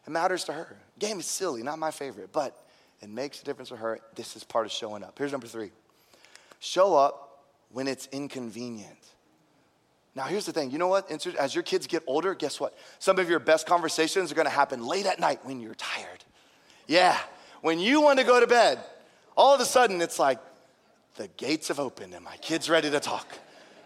It 0.06 0.10
matters 0.10 0.44
to 0.46 0.54
her. 0.54 0.78
Game 1.00 1.20
is 1.20 1.26
silly, 1.26 1.64
not 1.64 1.80
my 1.80 1.92
favorite, 1.92 2.32
but 2.32 2.58
it 3.02 3.10
makes 3.10 3.42
a 3.42 3.46
difference 3.46 3.70
for 3.70 3.76
her. 3.76 4.00
This 4.16 4.36
is 4.36 4.44
part 4.44 4.66
of 4.66 4.72
showing 4.72 5.04
up. 5.04 5.18
Here's 5.18 5.32
number 5.32 5.48
three 5.48 5.72
show 6.60 6.96
up 6.96 7.44
when 7.72 7.88
it's 7.88 8.08
inconvenient. 8.12 8.98
Now, 10.16 10.24
here's 10.24 10.46
the 10.48 10.52
thing 10.52 10.72
you 10.72 10.80
know 10.80 10.88
what? 10.88 11.12
As 11.38 11.54
your 11.54 11.64
kids 11.64 11.86
get 11.86 12.04
older, 12.08 12.34
guess 12.34 12.60
what? 12.60 12.76
Some 13.00 13.20
of 13.20 13.30
your 13.30 13.40
best 13.40 13.68
conversations 13.68 14.32
are 14.32 14.36
gonna 14.36 14.50
happen 14.50 14.86
late 14.86 15.06
at 15.06 15.20
night 15.20 15.40
when 15.44 15.60
you're 15.60 15.76
tired. 15.76 16.24
Yeah, 16.88 17.18
when 17.68 17.82
you 17.82 18.00
want 18.00 18.18
to 18.18 18.24
go 18.24 18.40
to 18.40 18.48
bed, 18.48 18.80
all 19.36 19.54
of 19.54 19.60
a 19.60 19.66
sudden 19.66 20.00
it's 20.02 20.18
like 20.18 20.40
the 21.18 21.28
gates 21.36 21.68
have 21.68 21.82
opened 21.82 22.14
and 22.14 22.24
my 22.24 22.38
kid's 22.38 22.70
ready 22.70 22.90
to 22.90 23.02
talk. 23.02 23.28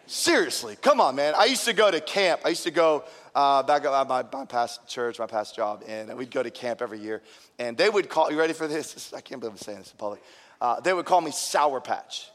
Seriously, 0.06 0.78
come 0.80 1.02
on, 1.02 1.16
man. 1.16 1.34
I 1.36 1.46
used 1.46 1.66
to 1.66 1.74
go 1.74 1.90
to 1.90 2.00
camp. 2.00 2.42
I 2.46 2.50
used 2.50 2.62
to 2.62 2.70
go 2.70 3.06
uh, 3.34 3.64
back 3.64 3.84
at 3.84 4.08
my, 4.08 4.24
my, 4.32 4.46
past 4.46 4.88
church, 4.88 5.18
my 5.18 5.26
past 5.26 5.56
job, 5.56 5.84
and 5.88 6.16
we'd 6.16 6.30
go 6.30 6.44
to 6.44 6.52
camp 6.52 6.84
every 6.84 7.00
year. 7.00 7.24
And 7.58 7.76
they 7.76 7.90
would 7.90 8.08
call, 8.08 8.32
you 8.32 8.38
ready 8.38 8.54
for 8.54 8.68
this? 8.68 9.14
I 9.18 9.22
can't 9.22 9.42
believe 9.42 9.54
I'm 9.54 9.58
saying 9.58 9.80
this 9.80 9.92
in 9.92 9.98
public. 9.98 10.22
Uh, 10.62 10.80
they 10.80 10.94
would 10.94 11.08
call 11.08 11.22
me 11.22 11.32
Sour 11.32 11.82
Patch. 11.82 12.30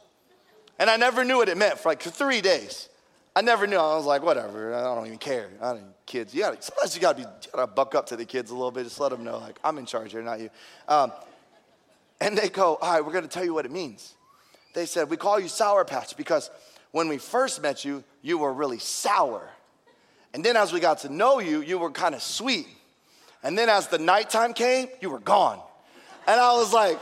And 0.80 0.90
I 0.90 0.96
never 0.96 1.24
knew 1.24 1.36
what 1.36 1.48
it 1.48 1.56
meant 1.56 1.78
for 1.78 1.90
like 1.90 2.02
three 2.02 2.40
days. 2.40 2.88
I 3.36 3.42
never 3.42 3.68
knew. 3.68 3.76
I 3.76 3.94
was 3.94 4.04
like, 4.04 4.24
whatever. 4.24 4.74
I 4.74 4.82
don't 4.82 5.06
even 5.06 5.18
care. 5.18 5.50
I 5.62 5.74
don't 5.74 5.94
kids. 6.06 6.34
You 6.34 6.40
gotta, 6.40 6.60
sometimes 6.60 6.94
you 6.96 7.00
gotta 7.00 7.18
be, 7.18 7.22
you 7.22 7.50
gotta 7.52 7.66
buck 7.66 7.94
up 7.94 8.06
to 8.06 8.16
the 8.16 8.24
kids 8.24 8.50
a 8.50 8.54
little 8.54 8.70
bit. 8.70 8.84
Just 8.84 8.98
let 8.98 9.10
them 9.10 9.22
know, 9.22 9.38
like, 9.38 9.58
I'm 9.62 9.76
in 9.78 9.86
charge 9.86 10.12
here, 10.12 10.22
not 10.22 10.40
you. 10.40 10.50
Um, 10.88 11.12
and 12.20 12.36
they 12.36 12.48
go, 12.48 12.76
all 12.76 12.92
right, 12.92 13.04
we're 13.04 13.12
gonna 13.12 13.28
tell 13.28 13.44
you 13.44 13.54
what 13.54 13.64
it 13.64 13.72
means. 13.72 14.14
They 14.74 14.86
said, 14.86 15.08
we 15.08 15.16
call 15.16 15.40
you 15.40 15.48
Sour 15.48 15.84
Patch 15.84 16.16
because 16.16 16.50
when 16.92 17.08
we 17.08 17.18
first 17.18 17.62
met 17.62 17.84
you, 17.84 18.04
you 18.22 18.38
were 18.38 18.52
really 18.52 18.78
sour. 18.78 19.48
And 20.34 20.44
then 20.44 20.56
as 20.56 20.72
we 20.72 20.80
got 20.80 20.98
to 20.98 21.08
know 21.08 21.38
you, 21.38 21.62
you 21.62 21.78
were 21.78 21.90
kind 21.90 22.14
of 22.14 22.22
sweet. 22.22 22.66
And 23.42 23.56
then 23.56 23.68
as 23.68 23.88
the 23.88 23.98
nighttime 23.98 24.52
came, 24.52 24.88
you 25.00 25.10
were 25.10 25.18
gone. 25.18 25.60
And 26.26 26.40
I 26.40 26.54
was 26.54 26.72
like, 26.72 26.98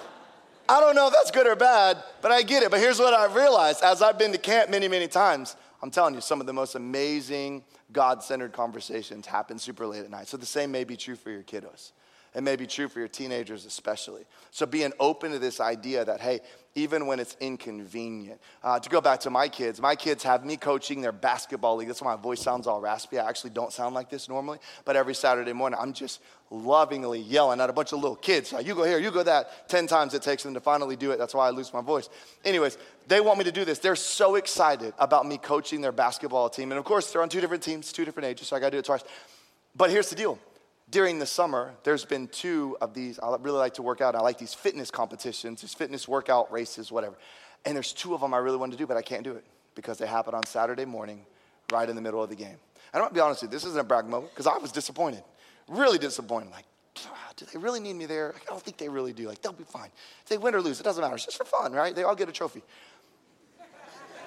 I 0.69 0.81
don't 0.81 0.95
know 0.95 1.09
if 1.09 1.13
that's 1.13 1.31
good 1.31 1.47
or 1.47 1.57
bad, 1.57 2.03
but 2.23 2.31
I 2.31 2.43
get 2.43 2.63
it. 2.63 2.71
But 2.71 2.81
here's 2.81 2.99
what 2.99 3.15
I 3.15 3.33
realized 3.35 3.83
as 3.83 4.03
I've 4.03 4.19
been 4.19 4.33
to 4.33 4.39
camp 4.39 4.71
many, 4.71 4.89
many 4.89 5.09
times 5.09 5.57
I'm 5.83 5.91
telling 5.91 6.15
you, 6.15 6.21
some 6.21 6.41
of 6.41 6.47
the 6.47 6.53
most 6.53 6.77
amazing 6.77 7.63
God 7.93 8.23
centered 8.23 8.53
conversations 8.53 9.27
happen 9.27 9.59
super 9.59 9.87
late 9.87 10.03
at 10.03 10.11
night. 10.11 10.29
So 10.29 10.37
the 10.37 10.47
same 10.47 10.73
may 10.73 10.85
be 10.85 10.97
true 10.97 11.15
for 11.15 11.31
your 11.31 11.43
kiddos. 11.43 11.93
It 12.35 12.43
may 12.43 12.57
be 12.57 12.67
true 12.67 12.89
for 12.89 12.99
your 12.99 13.09
teenagers, 13.09 13.65
especially. 13.65 14.25
So 14.51 14.67
being 14.67 14.93
open 14.99 15.31
to 15.33 15.39
this 15.39 15.61
idea 15.61 16.05
that, 16.05 16.21
hey, 16.21 16.41
even 16.75 17.07
when 17.07 17.21
it's 17.21 17.37
inconvenient. 17.41 18.41
Uh, 18.63 18.81
to 18.81 18.91
go 18.91 19.01
back 19.01 19.21
to 19.21 19.31
my 19.31 19.49
kids, 19.49 19.81
my 19.81 19.95
kids 19.95 20.25
have 20.25 20.45
me 20.45 20.57
coaching 20.57 21.01
their 21.01 21.13
basketball 21.13 21.77
league. 21.77 21.87
That's 21.87 22.03
why 22.03 22.17
my 22.17 22.21
voice 22.21 22.41
sounds 22.41 22.67
all 22.67 22.81
raspy. 22.81 23.19
I 23.19 23.29
actually 23.29 23.51
don't 23.51 23.73
sound 23.73 23.95
like 23.95 24.11
this 24.11 24.29
normally, 24.29 24.59
but 24.85 24.97
every 24.97 25.15
Saturday 25.15 25.53
morning, 25.53 25.79
I'm 25.81 25.93
just 25.93 26.21
lovingly 26.51 27.21
yelling 27.21 27.61
at 27.61 27.71
a 27.71 27.73
bunch 27.73 27.93
of 27.93 28.01
little 28.01 28.17
kids. 28.17 28.53
Like, 28.53 28.67
you 28.67 28.75
go 28.75 28.83
here, 28.83 28.99
you 28.99 29.13
go 29.13 29.23
that. 29.23 29.69
10 29.69 29.87
times 29.87 30.15
it 30.15 30.23
takes 30.23 30.43
them 30.43 30.55
to 30.55 30.61
finally 30.61 30.97
do 30.97 31.13
it. 31.13 31.19
That's 31.19 31.35
why 31.35 31.47
I 31.47 31.51
lose 31.51 31.73
my 31.73 31.83
voice. 31.83 32.09
Anyways, 32.45 32.79
they 33.07 33.21
want 33.21 33.39
me 33.39 33.45
to 33.45 33.53
do 33.53 33.65
this. 33.65 33.79
They're 33.79 33.97
so 33.97 34.35
excited 34.35 34.93
about 34.99 35.27
me 35.27 35.39
coaching 35.39 35.81
their 35.81 35.93
basketball 35.93 36.49
team. 36.49 36.73
And 36.73 36.79
of 36.79 36.85
course, 36.85 37.13
they're 37.13 37.23
on 37.23 37.29
two 37.29 37.41
different 37.41 37.63
teams, 37.63 37.93
two 37.93 38.05
different 38.05 38.27
ages, 38.27 38.49
so 38.49 38.57
I 38.57 38.61
gotta 38.61 38.73
do 38.73 38.79
it 38.79 38.85
twice. 38.85 39.05
But 39.77 39.91
here's 39.91 40.11
the 40.11 40.17
deal 40.17 40.39
during 40.91 41.19
the 41.19 41.27
summer, 41.27 41.75
there's 41.83 42.05
been 42.05 42.29
two 42.29 42.77
of 42.81 42.95
these. 42.95 43.19
I 43.19 43.35
really 43.41 43.59
like 43.59 43.75
to 43.75 43.83
work 43.83 44.01
out. 44.01 44.15
I 44.15 44.21
like 44.21 44.39
these 44.39 44.55
fitness 44.55 44.91
competitions, 44.91 45.63
these 45.63 45.75
fitness 45.75 46.07
workout 46.07 46.53
races, 46.53 46.93
whatever. 46.93 47.17
And 47.65 47.75
there's 47.75 47.93
two 47.93 48.15
of 48.15 48.21
them 48.21 48.35
I 48.35 48.39
really 48.39 48.59
want 48.59 48.73
to 48.73 48.79
do, 48.79 48.87
but 48.87 48.97
I 48.97 49.03
can't 49.03 49.25
do 49.25 49.33
it 49.33 49.45
because 49.75 49.99
they 49.99 50.07
happen 50.07 50.35
on 50.35 50.45
Saturday 50.47 50.85
morning, 50.85 51.25
right 51.73 51.89
in 51.89 51.97
the 51.97 52.03
middle 52.03 52.23
of 52.23 52.29
the 52.29 52.37
game. 52.37 52.57
And 52.93 52.95
I 52.95 52.99
don't 52.99 53.15
be 53.15 53.21
honest 53.21 53.43
with 53.43 53.51
you, 53.51 53.57
this 53.57 53.65
isn't 53.65 53.81
a 53.81 53.85
brag 53.85 54.07
moment 54.07 54.33
because 54.33 54.47
I 54.47 54.59
was 54.59 54.71
disappointed, 54.71 55.25
really 55.69 55.99
disappointed. 55.99 56.51
Like, 56.53 56.65
do 57.37 57.47
they 57.53 57.59
really 57.59 57.81
need 57.81 57.95
me 57.95 58.07
there? 58.07 58.35
I 58.37 58.45
don't 58.51 58.63
think 58.63 58.77
they 58.77 58.89
really 58.89 59.13
do. 59.13 59.27
Like, 59.27 59.43
they'll 59.43 59.53
be 59.53 59.65
fine. 59.65 59.91
If 60.23 60.29
they 60.29 60.39
win 60.39 60.55
or 60.55 60.61
lose, 60.61 60.79
it 60.79 60.85
doesn't 60.85 61.03
matter. 61.03 61.15
It's 61.17 61.25
just 61.25 61.39
for 61.39 61.45
fun, 61.45 61.73
right? 61.73 61.95
They 61.95 62.05
all 62.05 62.15
get 62.15 62.29
a 62.29 62.33
trophy. 62.33 62.63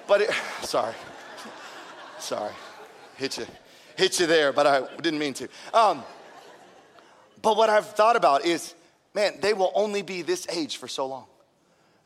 But 0.06 0.22
it, 0.22 0.30
sorry, 0.62 0.94
sorry, 2.18 2.52
hit 3.16 3.38
you, 3.38 3.46
hit 3.96 4.20
you 4.20 4.26
there, 4.26 4.52
but 4.52 4.66
I 4.66 4.96
didn't 4.96 5.18
mean 5.18 5.34
to. 5.34 5.48
Um, 5.72 6.02
but 7.42 7.56
what 7.56 7.70
I've 7.70 7.86
thought 7.86 8.16
about 8.16 8.44
is, 8.44 8.74
man, 9.14 9.34
they 9.40 9.52
will 9.52 9.72
only 9.74 10.02
be 10.02 10.22
this 10.22 10.46
age 10.48 10.76
for 10.76 10.88
so 10.88 11.06
long. 11.06 11.26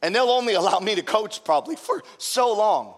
And 0.02 0.14
they'll 0.14 0.30
only 0.30 0.54
allow 0.62 0.78
me 0.80 0.94
to 0.94 1.02
coach 1.02 1.44
probably 1.44 1.76
for 1.76 2.02
so 2.18 2.54
long. 2.54 2.94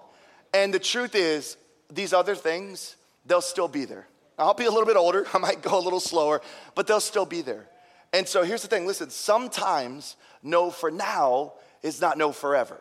And 0.52 0.72
the 0.72 0.78
truth 0.78 1.14
is, 1.14 1.56
these 1.92 2.12
other 2.12 2.34
things, 2.34 2.96
they'll 3.26 3.40
still 3.40 3.68
be 3.68 3.84
there. 3.84 4.06
I'll 4.38 4.54
be 4.54 4.64
a 4.64 4.70
little 4.70 4.86
bit 4.86 4.96
older, 4.96 5.26
I 5.34 5.38
might 5.38 5.62
go 5.62 5.78
a 5.78 5.82
little 5.82 6.00
slower, 6.00 6.40
but 6.74 6.86
they'll 6.86 7.00
still 7.00 7.26
be 7.26 7.42
there. 7.42 7.66
And 8.12 8.28
so 8.28 8.42
here's 8.44 8.62
the 8.62 8.68
thing 8.68 8.86
listen, 8.86 9.10
sometimes 9.10 10.16
no 10.42 10.70
for 10.70 10.90
now 10.90 11.54
is 11.82 12.00
not 12.00 12.16
no 12.16 12.32
forever. 12.32 12.80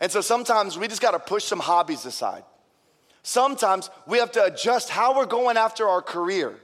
And 0.00 0.12
so 0.12 0.20
sometimes 0.20 0.78
we 0.78 0.88
just 0.88 1.00
got 1.00 1.12
to 1.12 1.18
push 1.18 1.44
some 1.44 1.58
hobbies 1.58 2.04
aside. 2.04 2.44
Sometimes 3.22 3.90
we 4.06 4.18
have 4.18 4.30
to 4.32 4.44
adjust 4.44 4.90
how 4.90 5.16
we're 5.16 5.26
going 5.26 5.56
after 5.56 5.88
our 5.88 6.02
career 6.02 6.60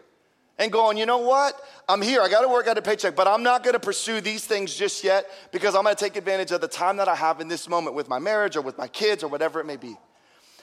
and 0.59 0.71
going, 0.71 0.97
you 0.97 1.07
know 1.07 1.19
what? 1.19 1.61
I'm 1.89 2.03
here. 2.03 2.21
I 2.21 2.29
got 2.29 2.43
to 2.43 2.49
work 2.49 2.67
out 2.67 2.79
a 2.79 2.83
paycheck, 2.83 3.17
but 3.17 3.27
I'm 3.27 3.43
not 3.43 3.65
going 3.65 3.75
to 3.75 3.81
pursue 3.81 4.21
these 4.21 4.45
things 4.45 4.75
just 4.75 5.03
yet 5.03 5.27
because 5.51 5.75
I'm 5.75 5.83
going 5.83 5.95
to 5.95 6.05
take 6.05 6.17
advantage 6.17 6.51
of 6.53 6.61
the 6.61 6.69
time 6.69 6.99
that 6.99 7.09
I 7.09 7.15
have 7.15 7.41
in 7.41 7.49
this 7.49 7.69
moment 7.69 7.97
with 7.97 8.09
my 8.09 8.19
marriage 8.19 8.57
or 8.57 8.61
with 8.61 8.79
my 8.79 8.89
kids 8.89 9.23
or 9.23 9.29
whatever 9.29 9.61
it 9.61 9.67
may 9.67 9.77
be. 9.77 9.97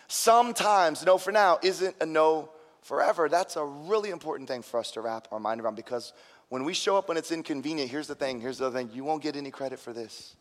Sometimes 0.08 1.06
no 1.06 1.18
for 1.18 1.32
now 1.32 1.60
isn't 1.62 1.96
a 2.02 2.06
no 2.06 2.50
forever. 2.82 3.30
That's 3.30 3.56
a 3.56 3.66
really 3.66 4.10
important 4.10 4.48
thing 4.48 4.62
for 4.62 4.80
us 4.80 4.92
to 4.92 5.02
wrap 5.02 5.28
our 5.32 5.40
mind 5.40 5.62
around 5.62 5.76
because 5.76 6.14
when 6.50 6.64
we 6.64 6.74
show 6.74 6.98
up 6.98 7.08
when 7.08 7.18
it's 7.18 7.32
inconvenient, 7.32 7.92
here's 7.92 8.08
the 8.08 8.16
thing, 8.16 8.42
here's 8.42 8.58
the 8.58 8.68
other 8.68 8.78
thing, 8.80 8.90
you 8.94 9.04
won't 9.04 9.22
get 9.22 9.36
any 9.36 9.52
credit 9.52 9.80
for 9.80 9.94
this. 9.94 10.36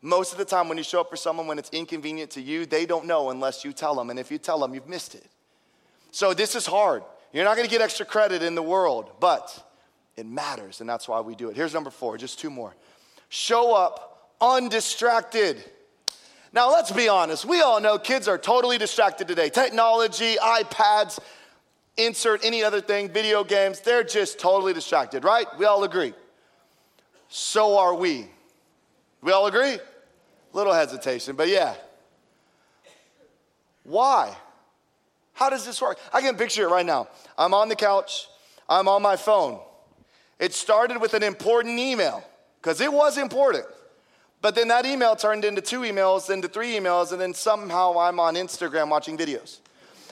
Most 0.00 0.32
of 0.32 0.38
the 0.38 0.44
time, 0.44 0.68
when 0.68 0.78
you 0.78 0.84
show 0.84 1.00
up 1.00 1.10
for 1.10 1.16
someone 1.16 1.48
when 1.48 1.58
it's 1.58 1.70
inconvenient 1.70 2.30
to 2.32 2.40
you, 2.40 2.66
they 2.66 2.86
don't 2.86 3.06
know 3.06 3.30
unless 3.30 3.64
you 3.64 3.72
tell 3.72 3.96
them. 3.96 4.10
And 4.10 4.18
if 4.18 4.30
you 4.30 4.38
tell 4.38 4.60
them, 4.60 4.72
you've 4.72 4.88
missed 4.88 5.14
it. 5.16 5.26
So 6.12 6.34
this 6.34 6.54
is 6.54 6.66
hard. 6.66 7.02
You're 7.32 7.44
not 7.44 7.56
gonna 7.56 7.68
get 7.68 7.80
extra 7.80 8.06
credit 8.06 8.42
in 8.42 8.54
the 8.54 8.62
world, 8.62 9.10
but 9.20 9.64
it 10.16 10.26
matters, 10.26 10.80
and 10.80 10.88
that's 10.88 11.06
why 11.06 11.20
we 11.20 11.34
do 11.34 11.48
it. 11.50 11.56
Here's 11.56 11.74
number 11.74 11.90
four, 11.90 12.16
just 12.18 12.38
two 12.40 12.50
more. 12.50 12.74
Show 13.28 13.74
up 13.74 14.32
undistracted. 14.40 15.62
Now, 16.52 16.70
let's 16.70 16.90
be 16.90 17.08
honest. 17.08 17.44
We 17.44 17.60
all 17.60 17.80
know 17.80 17.98
kids 17.98 18.26
are 18.26 18.38
totally 18.38 18.78
distracted 18.78 19.28
today. 19.28 19.50
Technology, 19.50 20.36
iPads, 20.36 21.18
insert 21.98 22.44
any 22.44 22.64
other 22.64 22.80
thing, 22.80 23.10
video 23.10 23.44
games, 23.44 23.80
they're 23.80 24.04
just 24.04 24.38
totally 24.38 24.72
distracted, 24.72 25.24
right? 25.24 25.46
We 25.58 25.66
all 25.66 25.84
agree. 25.84 26.14
So 27.28 27.78
are 27.78 27.94
we. 27.94 28.26
We 29.20 29.32
all 29.32 29.46
agree? 29.46 29.78
Little 30.52 30.72
hesitation, 30.72 31.36
but 31.36 31.48
yeah. 31.48 31.74
Why? 33.84 34.34
How 35.38 35.48
does 35.48 35.64
this 35.64 35.80
work? 35.80 36.00
I 36.12 36.20
can 36.20 36.36
picture 36.36 36.64
it 36.64 36.68
right 36.68 36.84
now. 36.84 37.06
I'm 37.38 37.54
on 37.54 37.68
the 37.68 37.76
couch, 37.76 38.26
I'm 38.68 38.88
on 38.88 39.02
my 39.02 39.14
phone. 39.14 39.60
It 40.40 40.52
started 40.52 41.00
with 41.00 41.14
an 41.14 41.22
important 41.22 41.78
email, 41.78 42.24
because 42.60 42.80
it 42.80 42.92
was 42.92 43.16
important. 43.16 43.64
But 44.42 44.56
then 44.56 44.66
that 44.66 44.84
email 44.84 45.14
turned 45.14 45.44
into 45.44 45.60
two 45.60 45.82
emails, 45.82 46.28
into 46.28 46.48
three 46.48 46.72
emails, 46.72 47.12
and 47.12 47.20
then 47.20 47.34
somehow 47.34 48.00
I'm 48.00 48.18
on 48.18 48.34
Instagram 48.34 48.88
watching 48.88 49.16
videos. 49.16 49.60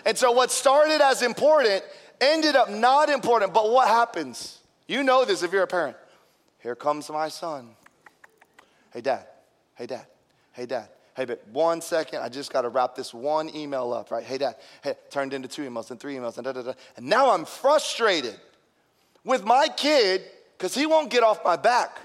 And 0.05 0.17
so 0.17 0.31
what 0.31 0.53
started 0.53 1.01
as 1.01 1.23
important 1.23 1.83
ended 2.21 2.55
up 2.55 2.71
not 2.71 3.09
important. 3.09 3.53
But 3.53 3.69
what 3.69 3.89
happens? 3.89 4.59
You 4.87 5.03
know 5.03 5.25
this 5.25 5.43
if 5.43 5.53
you're 5.53 5.65
a 5.65 5.67
parent. 5.67 5.97
Here 6.61 6.77
comes 6.77 7.11
my 7.11 7.29
son. 7.29 7.71
Hey, 8.93 9.01
dad. 9.01 9.27
Hey, 9.75 9.87
dad. 9.87 10.07
Hey, 10.53 10.67
dad. 10.67 10.89
Hey, 11.17 11.25
but 11.25 11.43
one 11.49 11.81
second, 11.81 12.21
I 12.21 12.29
just 12.29 12.53
got 12.53 12.63
to 12.63 12.69
wrap 12.69 12.95
this 12.95 13.15
one 13.15 13.55
email 13.57 13.95
up, 13.95 14.11
right? 14.11 14.23
Hey, 14.23 14.37
dad. 14.37 14.57
Hey, 14.85 14.95
turned 15.09 15.33
into 15.33 15.49
two 15.49 15.63
emails 15.63 15.91
and 15.91 15.99
three 15.99 16.15
emails 16.15 16.37
and 16.37 16.45
da 16.45 16.53
da 16.53 16.61
da. 16.61 16.75
And 16.99 17.07
now 17.07 17.33
I'm 17.33 17.47
frustrated 17.47 18.39
with 19.25 19.43
my 19.43 19.67
kid 19.69 20.23
because 20.59 20.75
he 20.75 20.85
won't 20.85 21.11
get 21.11 21.23
off 21.23 21.43
my 21.43 21.57
back. 21.57 21.99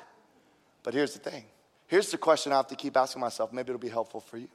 But 0.84 0.94
here's 0.94 1.14
the 1.14 1.20
thing 1.20 1.44
here's 1.88 2.10
the 2.10 2.18
question 2.18 2.54
I 2.54 2.56
have 2.56 2.68
to 2.68 2.76
keep 2.76 2.96
asking 2.96 3.20
myself. 3.20 3.52
Maybe 3.52 3.72
it'll 3.72 3.80
be 3.80 3.90
helpful 3.90 4.22
for 4.22 4.38
you. 4.38 4.48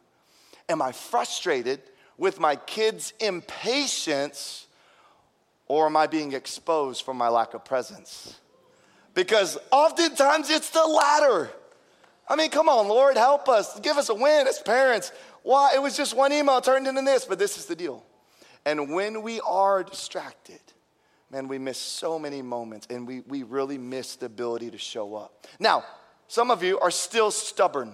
Am 0.70 0.80
I 0.80 0.92
frustrated 0.92 1.82
with 2.16 2.40
my 2.40 2.56
kid's 2.56 3.12
impatience 3.20 4.66
or 5.68 5.84
am 5.84 5.98
I 5.98 6.06
being 6.06 6.32
exposed 6.32 7.04
for 7.04 7.12
my 7.12 7.28
lack 7.28 7.52
of 7.52 7.62
presence? 7.62 8.40
Because 9.12 9.58
oftentimes 9.70 10.48
it's 10.48 10.70
the 10.70 10.84
latter. 10.86 11.50
I 12.28 12.36
mean, 12.36 12.50
come 12.50 12.68
on, 12.68 12.88
Lord, 12.88 13.16
help 13.16 13.48
us. 13.48 13.78
Give 13.80 13.96
us 13.96 14.08
a 14.08 14.14
win 14.14 14.46
as 14.46 14.58
parents. 14.58 15.12
Why? 15.42 15.72
It 15.74 15.82
was 15.82 15.96
just 15.96 16.16
one 16.16 16.32
email 16.32 16.60
turned 16.60 16.86
into 16.86 17.02
this, 17.02 17.24
but 17.24 17.38
this 17.38 17.56
is 17.56 17.66
the 17.66 17.76
deal. 17.76 18.04
And 18.64 18.92
when 18.92 19.22
we 19.22 19.40
are 19.42 19.84
distracted, 19.84 20.60
man, 21.30 21.46
we 21.46 21.58
miss 21.58 21.78
so 21.78 22.18
many 22.18 22.42
moments 22.42 22.88
and 22.90 23.06
we, 23.06 23.20
we 23.20 23.44
really 23.44 23.78
miss 23.78 24.16
the 24.16 24.26
ability 24.26 24.72
to 24.72 24.78
show 24.78 25.14
up. 25.14 25.46
Now, 25.60 25.84
some 26.26 26.50
of 26.50 26.64
you 26.64 26.80
are 26.80 26.90
still 26.90 27.30
stubborn 27.30 27.92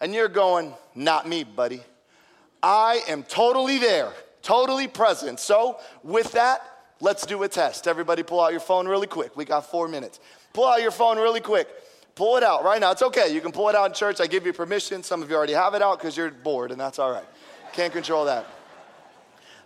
and 0.00 0.14
you're 0.14 0.28
going, 0.28 0.74
not 0.94 1.28
me, 1.28 1.42
buddy. 1.42 1.80
I 2.62 3.02
am 3.08 3.24
totally 3.24 3.78
there, 3.78 4.12
totally 4.42 4.86
present. 4.86 5.40
So, 5.40 5.78
with 6.04 6.32
that, 6.32 6.60
let's 7.00 7.26
do 7.26 7.42
a 7.42 7.48
test. 7.48 7.88
Everybody, 7.88 8.22
pull 8.22 8.40
out 8.40 8.52
your 8.52 8.60
phone 8.60 8.86
really 8.86 9.06
quick. 9.08 9.36
We 9.36 9.44
got 9.44 9.70
four 9.70 9.88
minutes. 9.88 10.20
Pull 10.52 10.66
out 10.66 10.80
your 10.80 10.92
phone 10.92 11.18
really 11.18 11.40
quick. 11.40 11.68
Pull 12.16 12.38
it 12.38 12.42
out 12.42 12.64
right 12.64 12.80
now. 12.80 12.92
It's 12.92 13.02
okay. 13.02 13.32
You 13.32 13.42
can 13.42 13.52
pull 13.52 13.68
it 13.68 13.74
out 13.74 13.90
in 13.90 13.94
church. 13.94 14.22
I 14.22 14.26
give 14.26 14.46
you 14.46 14.52
permission. 14.54 15.02
Some 15.02 15.22
of 15.22 15.28
you 15.28 15.36
already 15.36 15.52
have 15.52 15.74
it 15.74 15.82
out 15.82 15.98
because 15.98 16.16
you're 16.16 16.30
bored, 16.30 16.72
and 16.72 16.80
that's 16.80 16.98
all 16.98 17.12
right. 17.12 17.26
Can't 17.74 17.92
control 17.92 18.24
that. 18.24 18.46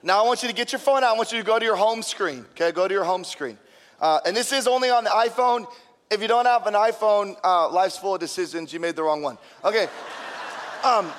Now, 0.03 0.23
I 0.23 0.27
want 0.27 0.43
you 0.43 0.49
to 0.49 0.55
get 0.55 0.73
your 0.73 0.81
phone 0.81 1.05
out. 1.05 1.15
I 1.15 1.17
want 1.17 1.31
you 1.31 1.39
to 1.39 1.45
go 1.45 1.61
to 1.61 1.65
your 1.65 1.77
home 1.77 2.03
screen. 2.03 2.45
Okay, 2.53 2.73
go 2.73 2.89
to 2.89 2.93
your 2.93 3.05
home 3.05 3.23
screen. 3.23 3.57
Uh, 4.01 4.19
and 4.27 4.37
this 4.37 4.53
is 4.53 4.67
only 4.67 4.91
on 4.91 5.05
the 5.05 5.11
iPhone. 5.11 5.65
If 6.11 6.21
you 6.21 6.27
don't 6.27 6.47
have 6.47 6.67
an 6.67 6.75
iPhone, 6.75 7.37
uh, 7.45 7.71
life's 7.71 7.99
full 7.99 8.15
of 8.15 8.21
decisions. 8.21 8.73
You 8.73 8.81
made 8.81 8.97
the 8.97 9.05
wrong 9.05 9.23
one. 9.23 9.39
Okay. 9.65 9.87
Um, 10.83 11.13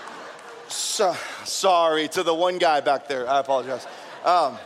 so, 0.68 1.16
sorry 1.46 2.10
to 2.10 2.24
the 2.24 2.34
one 2.34 2.58
guy 2.58 2.82
back 2.82 3.08
there. 3.08 3.30
I 3.30 3.40
apologize. 3.40 3.88
Um, 4.26 4.58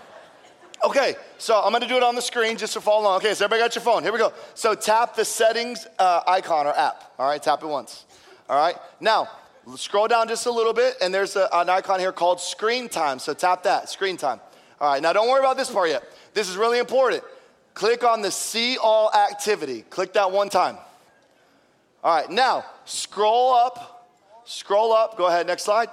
okay, 0.87 1.15
so 1.37 1.61
I'm 1.61 1.71
gonna 1.71 1.87
do 1.87 1.97
it 1.97 2.03
on 2.03 2.15
the 2.15 2.21
screen 2.21 2.57
just 2.57 2.73
to 2.73 2.81
follow 2.81 3.03
along. 3.03 3.17
Okay, 3.17 3.33
so 3.33 3.45
everybody 3.45 3.61
got 3.67 3.75
your 3.75 3.83
phone. 3.83 4.03
Here 4.03 4.11
we 4.11 4.19
go. 4.19 4.33
So 4.53 4.73
tap 4.73 5.15
the 5.15 5.25
settings 5.25 5.87
uh, 5.99 6.21
icon 6.27 6.67
or 6.67 6.77
app. 6.77 7.13
All 7.19 7.27
right, 7.27 7.41
tap 7.41 7.63
it 7.63 7.67
once. 7.67 8.05
All 8.49 8.57
right, 8.57 8.75
now 8.99 9.29
scroll 9.75 10.07
down 10.07 10.27
just 10.27 10.45
a 10.45 10.51
little 10.51 10.73
bit, 10.73 10.95
and 11.01 11.13
there's 11.13 11.35
a, 11.35 11.49
an 11.53 11.69
icon 11.69 11.99
here 11.99 12.11
called 12.11 12.39
screen 12.39 12.89
time. 12.89 13.19
So 13.19 13.33
tap 13.33 13.63
that, 13.63 13.89
screen 13.89 14.17
time. 14.17 14.39
All 14.79 14.91
right, 14.91 15.01
now 15.01 15.13
don't 15.13 15.29
worry 15.29 15.39
about 15.39 15.57
this 15.57 15.71
part 15.71 15.89
yet. 15.89 16.03
This 16.33 16.49
is 16.49 16.57
really 16.57 16.79
important. 16.79 17.23
Click 17.73 18.03
on 18.03 18.21
the 18.21 18.31
see 18.31 18.77
all 18.77 19.11
activity. 19.13 19.83
Click 19.89 20.13
that 20.13 20.31
one 20.31 20.49
time. 20.49 20.77
All 22.03 22.15
right, 22.15 22.29
now 22.29 22.63
scroll 22.85 23.53
up 23.53 23.95
Scroll 24.45 24.93
up, 24.93 25.17
go 25.17 25.25
ahead, 25.25 25.47
next 25.47 25.63
slide. 25.63 25.89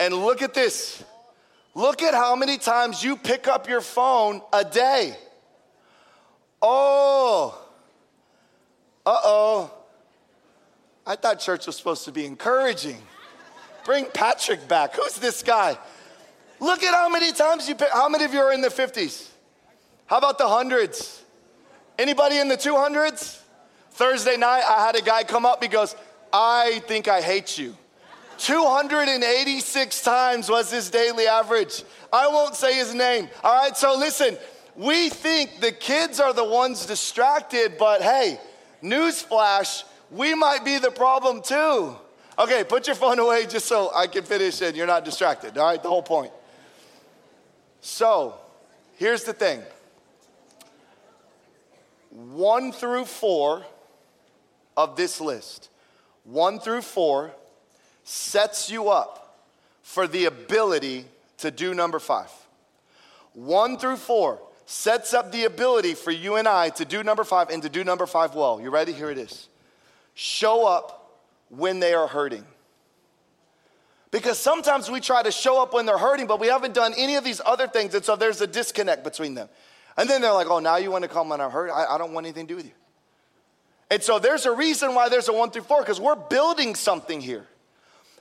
And 0.00 0.12
look 0.12 0.42
at 0.42 0.52
this. 0.52 1.04
Look 1.76 2.02
at 2.02 2.14
how 2.14 2.34
many 2.36 2.56
times 2.56 3.04
you 3.04 3.18
pick 3.18 3.46
up 3.46 3.68
your 3.68 3.82
phone 3.82 4.40
a 4.50 4.64
day. 4.64 5.14
Oh, 6.62 7.62
uh 9.04 9.16
oh. 9.22 9.70
I 11.06 11.16
thought 11.16 11.38
church 11.38 11.66
was 11.66 11.76
supposed 11.76 12.06
to 12.06 12.12
be 12.12 12.24
encouraging. 12.24 12.96
Bring 13.84 14.06
Patrick 14.06 14.66
back. 14.66 14.96
Who's 14.96 15.16
this 15.16 15.42
guy? 15.42 15.76
Look 16.60 16.82
at 16.82 16.94
how 16.94 17.10
many 17.10 17.30
times 17.32 17.68
you 17.68 17.74
pick. 17.74 17.90
How 17.92 18.08
many 18.08 18.24
of 18.24 18.32
you 18.32 18.40
are 18.40 18.54
in 18.54 18.62
the 18.62 18.70
50s? 18.70 19.28
How 20.06 20.16
about 20.16 20.38
the 20.38 20.48
hundreds? 20.48 21.22
Anybody 21.98 22.38
in 22.38 22.48
the 22.48 22.56
200s? 22.56 23.38
Thursday 23.90 24.38
night, 24.38 24.62
I 24.66 24.86
had 24.86 24.96
a 24.96 25.02
guy 25.02 25.24
come 25.24 25.44
up. 25.44 25.62
He 25.62 25.68
goes, 25.68 25.94
I 26.32 26.80
think 26.86 27.06
I 27.06 27.20
hate 27.20 27.58
you. 27.58 27.76
286 28.38 30.02
times 30.02 30.48
was 30.48 30.70
his 30.70 30.90
daily 30.90 31.26
average. 31.26 31.84
I 32.12 32.28
won't 32.28 32.54
say 32.54 32.74
his 32.74 32.94
name. 32.94 33.28
All 33.42 33.54
right, 33.54 33.76
so 33.76 33.96
listen, 33.96 34.36
we 34.74 35.08
think 35.08 35.60
the 35.60 35.72
kids 35.72 36.20
are 36.20 36.32
the 36.32 36.44
ones 36.44 36.86
distracted, 36.86 37.76
but 37.78 38.02
hey, 38.02 38.38
newsflash, 38.82 39.84
we 40.10 40.34
might 40.34 40.64
be 40.64 40.78
the 40.78 40.90
problem 40.90 41.42
too. 41.42 41.96
Okay, 42.38 42.64
put 42.64 42.86
your 42.86 42.96
phone 42.96 43.18
away 43.18 43.46
just 43.46 43.66
so 43.66 43.90
I 43.94 44.06
can 44.06 44.24
finish 44.24 44.60
and 44.60 44.76
you're 44.76 44.86
not 44.86 45.04
distracted. 45.04 45.56
All 45.56 45.66
right, 45.66 45.82
the 45.82 45.88
whole 45.88 46.02
point. 46.02 46.32
So, 47.80 48.34
here's 48.96 49.24
the 49.24 49.32
thing 49.32 49.62
one 52.10 52.72
through 52.72 53.04
four 53.04 53.64
of 54.76 54.96
this 54.96 55.20
list 55.20 55.70
1 56.24 56.58
through 56.58 56.82
4 56.82 57.32
sets 58.06 58.70
you 58.70 58.88
up 58.88 59.36
for 59.82 60.06
the 60.06 60.26
ability 60.26 61.04
to 61.38 61.50
do 61.50 61.74
number 61.74 61.98
5. 61.98 62.30
1 63.34 63.78
through 63.78 63.96
4 63.96 64.38
sets 64.64 65.12
up 65.12 65.32
the 65.32 65.44
ability 65.44 65.94
for 65.94 66.12
you 66.12 66.36
and 66.36 66.46
I 66.46 66.70
to 66.70 66.84
do 66.84 67.02
number 67.02 67.24
5 67.24 67.50
and 67.50 67.62
to 67.64 67.68
do 67.68 67.82
number 67.82 68.06
5 68.06 68.36
well. 68.36 68.60
You 68.60 68.70
ready? 68.70 68.92
Here 68.92 69.10
it 69.10 69.18
is. 69.18 69.48
Show 70.14 70.66
up 70.66 71.18
when 71.48 71.80
they 71.80 71.94
are 71.94 72.06
hurting. 72.06 72.44
Because 74.12 74.38
sometimes 74.38 74.88
we 74.88 75.00
try 75.00 75.24
to 75.24 75.32
show 75.32 75.60
up 75.60 75.74
when 75.74 75.84
they're 75.84 75.98
hurting, 75.98 76.28
but 76.28 76.38
we 76.38 76.46
haven't 76.46 76.74
done 76.74 76.94
any 76.96 77.16
of 77.16 77.24
these 77.24 77.40
other 77.44 77.66
things, 77.66 77.92
and 77.94 78.04
so 78.04 78.14
there's 78.14 78.40
a 78.40 78.46
disconnect 78.46 79.02
between 79.02 79.34
them. 79.34 79.48
And 79.96 80.08
then 80.08 80.22
they're 80.22 80.32
like, 80.32 80.48
oh, 80.48 80.60
now 80.60 80.76
you 80.76 80.92
want 80.92 81.02
to 81.02 81.08
come 81.08 81.28
when 81.28 81.40
I'm 81.40 81.50
hurt? 81.50 81.70
I, 81.70 81.86
I 81.86 81.98
don't 81.98 82.12
want 82.12 82.24
anything 82.24 82.46
to 82.46 82.52
do 82.52 82.56
with 82.56 82.66
you. 82.66 82.72
And 83.90 84.00
so 84.00 84.20
there's 84.20 84.46
a 84.46 84.52
reason 84.52 84.94
why 84.94 85.08
there's 85.08 85.28
a 85.28 85.32
one 85.32 85.50
through 85.50 85.62
four, 85.62 85.80
because 85.80 86.00
we're 86.00 86.14
building 86.14 86.76
something 86.76 87.20
here. 87.20 87.46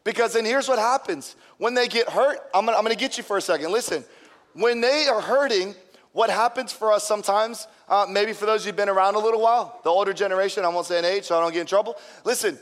Because 0.06 0.34
then 0.34 0.46
here's 0.46 0.70
what 0.70 0.80
happens 0.80 1.36
when 1.58 1.74
they 1.74 1.90
get 1.90 2.08
hurt. 2.08 2.38
I'm 2.54 2.66
gonna, 2.66 2.78
I'm 2.78 2.84
gonna 2.84 2.96
get 2.96 3.18
you 3.18 3.24
for 3.24 3.38
a 3.38 3.42
second. 3.42 3.74
Listen, 3.74 4.06
when 4.54 4.80
they 4.80 5.08
are 5.08 5.20
hurting, 5.20 5.76
what 6.14 6.30
happens 6.30 6.72
for 6.72 6.94
us 6.94 7.06
sometimes, 7.06 7.68
uh, 7.90 8.06
maybe 8.10 8.32
for 8.32 8.46
those 8.46 8.64
who've 8.64 8.76
been 8.76 8.88
around 8.88 9.16
a 9.16 9.20
little 9.20 9.42
while, 9.42 9.82
the 9.84 9.90
older 9.90 10.14
generation, 10.14 10.64
I 10.64 10.70
won't 10.70 10.86
say 10.86 10.98
an 11.00 11.04
age 11.04 11.26
so 11.26 11.38
I 11.38 11.42
don't 11.42 11.52
get 11.52 11.60
in 11.60 11.68
trouble. 11.68 11.98
Listen, 12.24 12.58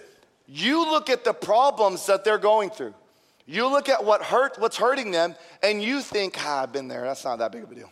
you 0.48 0.90
look 0.90 1.10
at 1.10 1.24
the 1.24 1.34
problems 1.34 2.08
that 2.08 2.24
they're 2.24 2.40
going 2.40 2.72
through. 2.72 2.96
You 3.46 3.68
look 3.68 3.90
at 3.90 4.04
what 4.04 4.24
hurt, 4.24 4.58
what's 4.58 4.78
hurting 4.78 5.12
them, 5.12 5.36
and 5.62 5.84
you 5.84 6.02
think, 6.02 6.36
ah, 6.40 6.64
I've 6.64 6.72
been 6.72 6.88
there. 6.88 7.02
That's 7.02 7.26
not 7.26 7.40
that 7.40 7.52
big 7.52 7.64
of 7.64 7.72
a 7.72 7.76
deal. 7.76 7.92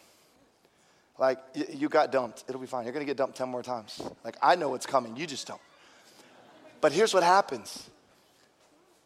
Like, 1.19 1.39
you 1.73 1.89
got 1.89 2.11
dumped. 2.11 2.45
It'll 2.47 2.61
be 2.61 2.67
fine. 2.67 2.85
You're 2.85 2.93
going 2.93 3.05
to 3.05 3.09
get 3.09 3.17
dumped 3.17 3.37
10 3.37 3.49
more 3.49 3.61
times. 3.61 4.01
Like, 4.23 4.37
I 4.41 4.55
know 4.55 4.69
what's 4.69 4.85
coming. 4.85 5.17
You 5.17 5.27
just 5.27 5.45
don't. 5.45 5.61
But 6.79 6.93
here's 6.93 7.13
what 7.13 7.21
happens 7.21 7.89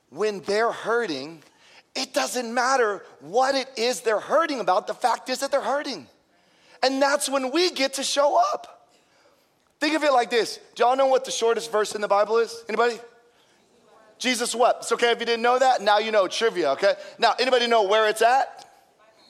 when 0.10 0.42
they're 0.42 0.72
hurting, 0.72 1.44
it 1.96 2.14
doesn't 2.14 2.54
matter 2.54 3.04
what 3.22 3.56
it 3.56 3.70
is 3.78 4.02
they're 4.02 4.20
hurting 4.20 4.60
about. 4.60 4.88
The 4.88 4.94
fact 4.94 5.30
is 5.30 5.40
that 5.40 5.52
they're 5.52 5.62
hurting. 5.62 6.08
And 6.84 7.02
that's 7.02 7.30
when 7.30 7.52
we 7.52 7.72
get 7.72 7.94
to 7.96 8.04
show 8.04 8.40
up. 8.54 8.90
Think 9.80 9.96
of 9.96 10.04
it 10.04 10.12
like 10.12 10.30
this. 10.30 10.60
Do 10.76 10.84
y'all 10.84 10.96
know 10.96 11.08
what 11.08 11.26
the 11.26 11.32
shortest 11.32 11.72
verse 11.72 11.96
in 11.96 12.02
the 12.02 12.08
Bible 12.08 12.38
is? 12.38 12.64
Anybody? 12.68 13.00
Jesus 14.18 14.56
wept. 14.56 14.84
It's 14.84 14.92
okay 14.94 15.12
if 15.12 15.20
you 15.20 15.26
didn't 15.26 15.42
know 15.42 15.60
that. 15.60 15.82
Now 15.82 16.00
you 16.00 16.12
know 16.12 16.28
trivia, 16.28 16.72
okay? 16.72 16.94
Now, 17.20 17.34
anybody 17.40 17.68
know 17.68 17.84
where 17.84 18.10
it's 18.10 18.22
at? 18.22 18.66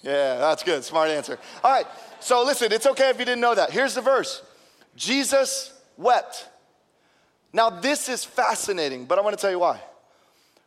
Yeah, 0.04 0.38
that's 0.38 0.62
good. 0.62 0.84
Smart 0.84 1.10
answer. 1.10 1.40
All 1.64 1.72
right. 1.72 1.88
So 2.20 2.44
listen, 2.44 2.72
it's 2.72 2.86
okay 2.86 3.10
if 3.10 3.20
you 3.20 3.26
didn't 3.26 3.42
know 3.42 3.56
that. 3.56 3.72
Here's 3.72 3.96
the 3.96 4.02
verse. 4.02 4.44
Jesus 4.96 5.74
wept. 5.98 6.48
Now, 7.52 7.70
this 7.70 8.10
is 8.10 8.24
fascinating, 8.24 9.06
but 9.06 9.18
I 9.18 9.22
want 9.22 9.36
to 9.36 9.42
tell 9.42 9.52
you 9.52 9.60
why. 9.60 9.80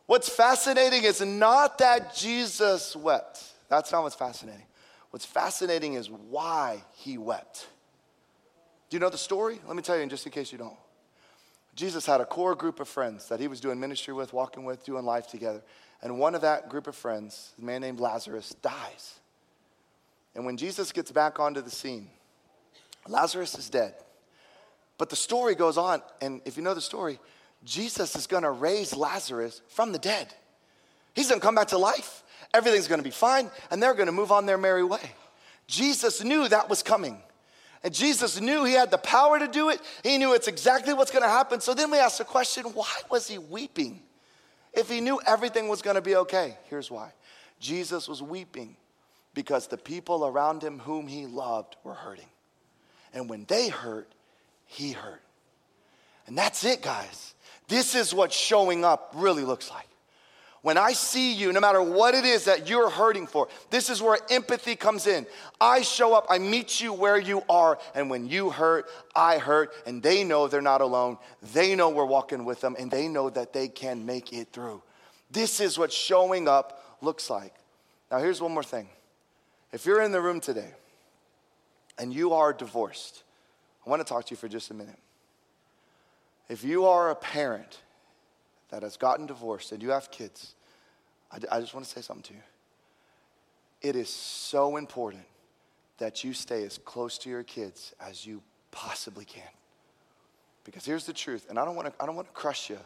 What's 0.09 0.27
fascinating 0.27 1.03
is 1.03 1.21
not 1.21 1.77
that 1.77 2.15
Jesus 2.15 2.95
wept. 2.95 3.43
That's 3.69 3.91
not 3.91 4.01
what's 4.01 4.15
fascinating. 4.15 4.65
What's 5.11 5.23
fascinating 5.23 5.93
is 5.93 6.09
why 6.09 6.83
he 6.95 7.19
wept. 7.19 7.67
Do 8.89 8.97
you 8.97 9.01
know 9.01 9.11
the 9.11 9.19
story? 9.19 9.59
Let 9.67 9.75
me 9.75 9.83
tell 9.83 9.99
you, 9.99 10.07
just 10.07 10.25
in 10.25 10.31
case 10.31 10.51
you 10.51 10.57
don't. 10.57 10.75
Jesus 11.75 12.07
had 12.07 12.21
a 12.21 12.25
core 12.25 12.55
group 12.55 12.79
of 12.79 12.87
friends 12.87 13.29
that 13.29 13.39
he 13.39 13.47
was 13.47 13.61
doing 13.61 13.79
ministry 13.79 14.15
with, 14.15 14.33
walking 14.33 14.65
with, 14.65 14.83
doing 14.83 15.05
life 15.05 15.27
together. 15.27 15.61
And 16.01 16.17
one 16.17 16.33
of 16.33 16.41
that 16.41 16.69
group 16.69 16.87
of 16.87 16.95
friends, 16.95 17.51
a 17.61 17.63
man 17.63 17.81
named 17.81 17.99
Lazarus, 17.99 18.55
dies. 18.63 19.19
And 20.33 20.43
when 20.43 20.57
Jesus 20.57 20.91
gets 20.91 21.11
back 21.11 21.39
onto 21.39 21.61
the 21.61 21.69
scene, 21.69 22.09
Lazarus 23.07 23.59
is 23.59 23.69
dead. 23.69 23.93
But 24.97 25.11
the 25.11 25.15
story 25.15 25.53
goes 25.53 25.77
on, 25.77 26.01
and 26.19 26.41
if 26.45 26.57
you 26.57 26.63
know 26.63 26.73
the 26.73 26.81
story, 26.81 27.19
Jesus 27.63 28.15
is 28.15 28.27
gonna 28.27 28.51
raise 28.51 28.95
Lazarus 28.95 29.61
from 29.67 29.91
the 29.91 29.99
dead. 29.99 30.33
He's 31.13 31.29
gonna 31.29 31.41
come 31.41 31.55
back 31.55 31.69
to 31.69 31.77
life. 31.77 32.23
Everything's 32.53 32.87
gonna 32.87 33.03
be 33.03 33.11
fine, 33.11 33.51
and 33.69 33.81
they're 33.81 33.93
gonna 33.93 34.11
move 34.11 34.31
on 34.31 34.45
their 34.45 34.57
merry 34.57 34.83
way. 34.83 35.11
Jesus 35.67 36.23
knew 36.23 36.47
that 36.47 36.69
was 36.69 36.81
coming. 36.81 37.21
And 37.83 37.93
Jesus 37.93 38.41
knew 38.41 38.65
he 38.65 38.73
had 38.73 38.91
the 38.91 38.97
power 38.97 39.39
to 39.39 39.47
do 39.47 39.69
it. 39.69 39.79
He 40.03 40.17
knew 40.17 40.33
it's 40.33 40.47
exactly 40.47 40.93
what's 40.93 41.11
gonna 41.11 41.29
happen. 41.29 41.61
So 41.61 41.73
then 41.73 41.91
we 41.91 41.97
ask 41.97 42.17
the 42.17 42.25
question 42.25 42.65
why 42.65 42.91
was 43.09 43.27
he 43.27 43.37
weeping? 43.37 44.01
If 44.73 44.89
he 44.89 45.01
knew 45.01 45.19
everything 45.25 45.67
was 45.67 45.81
gonna 45.81 46.01
be 46.01 46.15
okay, 46.15 46.57
here's 46.69 46.91
why 46.91 47.11
Jesus 47.59 48.07
was 48.07 48.21
weeping 48.21 48.75
because 49.33 49.67
the 49.67 49.77
people 49.77 50.25
around 50.25 50.63
him 50.63 50.79
whom 50.79 51.07
he 51.07 51.25
loved 51.25 51.75
were 51.83 51.93
hurting. 51.93 52.25
And 53.13 53.29
when 53.29 53.45
they 53.45 53.69
hurt, 53.69 54.11
he 54.65 54.91
hurt. 54.91 55.21
And 56.27 56.37
that's 56.37 56.63
it, 56.63 56.81
guys. 56.81 57.33
This 57.69 57.95
is 57.95 58.13
what 58.13 58.33
showing 58.33 58.83
up 58.83 59.13
really 59.15 59.45
looks 59.45 59.69
like. 59.69 59.87
When 60.61 60.77
I 60.77 60.91
see 60.91 61.33
you, 61.33 61.53
no 61.53 61.61
matter 61.61 61.81
what 61.81 62.13
it 62.15 62.25
is 62.25 62.45
that 62.45 62.67
you're 62.67 62.89
hurting 62.89 63.27
for, 63.27 63.47
this 63.69 63.89
is 63.89 64.01
where 64.01 64.17
empathy 64.29 64.75
comes 64.75 65.07
in. 65.07 65.25
I 65.61 65.81
show 65.81 66.13
up, 66.13 66.25
I 66.29 66.37
meet 66.37 66.81
you 66.81 66.91
where 66.91 67.17
you 67.17 67.43
are, 67.47 67.79
and 67.95 68.09
when 68.09 68.27
you 68.27 68.49
hurt, 68.49 68.87
I 69.15 69.37
hurt, 69.37 69.71
and 69.85 70.03
they 70.03 70.25
know 70.25 70.47
they're 70.47 70.61
not 70.61 70.81
alone. 70.81 71.17
They 71.53 71.75
know 71.75 71.89
we're 71.89 72.03
walking 72.03 72.43
with 72.43 72.59
them, 72.59 72.75
and 72.77 72.91
they 72.91 73.07
know 73.07 73.29
that 73.29 73.53
they 73.53 73.69
can 73.69 74.05
make 74.05 74.33
it 74.33 74.49
through. 74.51 74.81
This 75.31 75.61
is 75.61 75.77
what 75.77 75.93
showing 75.93 76.49
up 76.49 76.97
looks 77.01 77.29
like. 77.29 77.53
Now, 78.11 78.17
here's 78.17 78.41
one 78.41 78.51
more 78.51 78.63
thing. 78.63 78.89
If 79.71 79.85
you're 79.85 80.01
in 80.01 80.11
the 80.11 80.21
room 80.21 80.41
today 80.41 80.73
and 81.97 82.11
you 82.13 82.33
are 82.33 82.51
divorced, 82.51 83.23
I 83.85 83.89
want 83.89 84.01
to 84.01 84.05
talk 84.05 84.25
to 84.25 84.31
you 84.31 84.37
for 84.37 84.47
just 84.47 84.71
a 84.71 84.73
minute. 84.73 84.97
If 86.49 86.63
you 86.63 86.85
are 86.85 87.11
a 87.11 87.15
parent 87.15 87.79
that 88.69 88.81
has 88.81 88.97
gotten 88.97 89.27
divorced 89.27 89.71
and 89.71 89.81
you 89.81 89.91
have 89.91 90.09
kids, 90.09 90.55
I, 91.31 91.37
I 91.51 91.59
just 91.61 91.73
want 91.73 91.85
to 91.85 91.91
say 91.91 92.01
something 92.01 92.23
to 92.23 92.33
you. 92.33 92.41
It 93.81 93.95
is 93.95 94.09
so 94.09 94.75
important 94.75 95.23
that 95.99 96.23
you 96.23 96.33
stay 96.33 96.63
as 96.65 96.77
close 96.79 97.17
to 97.19 97.29
your 97.29 97.43
kids 97.43 97.93
as 98.01 98.25
you 98.25 98.41
possibly 98.71 99.25
can. 99.25 99.43
Because 100.63 100.85
here's 100.85 101.05
the 101.05 101.13
truth, 101.13 101.47
and 101.49 101.57
I 101.57 101.65
don't 101.65 101.75
want 101.75 101.87
to, 101.87 101.93
I 102.01 102.05
don't 102.05 102.15
want 102.15 102.27
to 102.27 102.33
crush 102.33 102.69
you. 102.69 102.79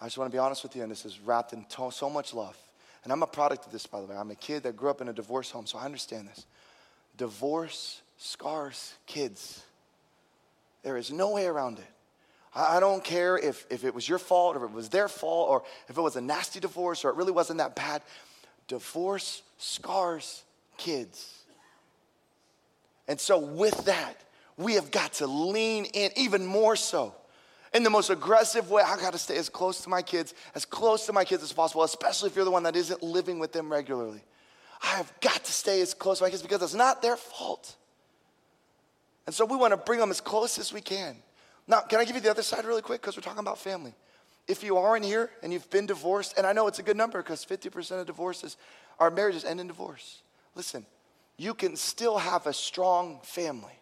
I 0.00 0.06
just 0.06 0.18
want 0.18 0.30
to 0.30 0.34
be 0.34 0.38
honest 0.38 0.62
with 0.62 0.74
you, 0.74 0.82
and 0.82 0.90
this 0.90 1.04
is 1.04 1.20
wrapped 1.20 1.52
in 1.52 1.64
to- 1.64 1.90
so 1.90 2.10
much 2.10 2.34
love. 2.34 2.56
And 3.04 3.12
I'm 3.12 3.22
a 3.22 3.26
product 3.26 3.66
of 3.66 3.72
this, 3.72 3.86
by 3.86 4.00
the 4.00 4.06
way. 4.06 4.16
I'm 4.16 4.30
a 4.30 4.34
kid 4.34 4.62
that 4.64 4.76
grew 4.76 4.90
up 4.90 5.00
in 5.00 5.08
a 5.08 5.12
divorce 5.12 5.50
home, 5.50 5.66
so 5.66 5.78
I 5.78 5.84
understand 5.84 6.28
this. 6.28 6.46
Divorce 7.16 8.02
scars 8.16 8.94
kids. 9.06 9.62
There 10.82 10.96
is 10.96 11.12
no 11.12 11.30
way 11.30 11.46
around 11.46 11.78
it. 11.78 11.93
I 12.54 12.78
don't 12.78 13.02
care 13.02 13.36
if, 13.36 13.66
if 13.68 13.84
it 13.84 13.94
was 13.94 14.08
your 14.08 14.18
fault 14.18 14.56
or 14.56 14.64
if 14.64 14.70
it 14.70 14.74
was 14.74 14.88
their 14.88 15.08
fault 15.08 15.50
or 15.50 15.64
if 15.88 15.98
it 15.98 16.00
was 16.00 16.14
a 16.14 16.20
nasty 16.20 16.60
divorce 16.60 17.04
or 17.04 17.10
it 17.10 17.16
really 17.16 17.32
wasn't 17.32 17.58
that 17.58 17.74
bad. 17.74 18.02
Divorce 18.68 19.42
scars 19.58 20.44
kids. 20.76 21.42
And 23.08 23.20
so, 23.20 23.38
with 23.38 23.84
that, 23.86 24.14
we 24.56 24.74
have 24.74 24.90
got 24.90 25.14
to 25.14 25.26
lean 25.26 25.84
in 25.86 26.10
even 26.16 26.46
more 26.46 26.76
so 26.76 27.14
in 27.74 27.82
the 27.82 27.90
most 27.90 28.08
aggressive 28.08 28.70
way. 28.70 28.82
I 28.86 28.96
got 28.96 29.12
to 29.12 29.18
stay 29.18 29.36
as 29.36 29.48
close 29.48 29.82
to 29.82 29.88
my 29.88 30.00
kids, 30.00 30.32
as 30.54 30.64
close 30.64 31.06
to 31.06 31.12
my 31.12 31.24
kids 31.24 31.42
as 31.42 31.52
possible, 31.52 31.82
especially 31.82 32.30
if 32.30 32.36
you're 32.36 32.44
the 32.44 32.50
one 32.50 32.62
that 32.62 32.76
isn't 32.76 33.02
living 33.02 33.38
with 33.38 33.52
them 33.52 33.70
regularly. 33.70 34.22
I 34.82 34.96
have 34.96 35.12
got 35.20 35.44
to 35.44 35.52
stay 35.52 35.80
as 35.80 35.92
close 35.92 36.18
to 36.18 36.24
my 36.24 36.30
kids 36.30 36.42
because 36.42 36.62
it's 36.62 36.74
not 36.74 37.02
their 37.02 37.16
fault. 37.16 37.76
And 39.26 39.34
so 39.34 39.44
we 39.44 39.56
want 39.56 39.72
to 39.72 39.76
bring 39.76 39.98
them 39.98 40.10
as 40.10 40.20
close 40.20 40.58
as 40.58 40.72
we 40.72 40.80
can. 40.80 41.16
Now, 41.66 41.80
can 41.80 41.98
I 41.98 42.04
give 42.04 42.14
you 42.16 42.22
the 42.22 42.30
other 42.30 42.42
side 42.42 42.64
really 42.64 42.82
quick? 42.82 43.00
Because 43.00 43.16
we're 43.16 43.22
talking 43.22 43.40
about 43.40 43.58
family. 43.58 43.94
If 44.46 44.62
you 44.62 44.76
are 44.76 44.96
in 44.96 45.02
here 45.02 45.30
and 45.42 45.52
you've 45.52 45.70
been 45.70 45.86
divorced, 45.86 46.34
and 46.36 46.46
I 46.46 46.52
know 46.52 46.66
it's 46.66 46.78
a 46.78 46.82
good 46.82 46.96
number 46.96 47.22
because 47.22 47.44
50% 47.44 48.00
of 48.00 48.06
divorces, 48.06 48.56
our 48.98 49.10
marriages 49.10 49.44
end 49.44 49.60
in 49.60 49.66
divorce. 49.66 50.22
Listen, 50.54 50.84
you 51.36 51.54
can 51.54 51.76
still 51.76 52.18
have 52.18 52.46
a 52.46 52.52
strong 52.52 53.20
family. 53.22 53.72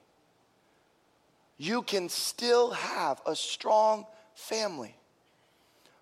You 1.59 1.83
can 1.83 2.09
still 2.09 2.71
have 2.71 3.21
a 3.27 3.35
strong 3.35 4.07
family. 4.35 4.95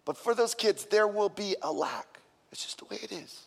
But 0.04 0.16
for 0.16 0.34
those 0.34 0.54
kids, 0.54 0.84
there 0.86 1.08
will 1.08 1.28
be 1.28 1.56
a 1.62 1.72
lack. 1.72 2.20
It's 2.52 2.62
just 2.62 2.78
the 2.78 2.84
way 2.86 2.98
it 3.02 3.12
is. 3.12 3.46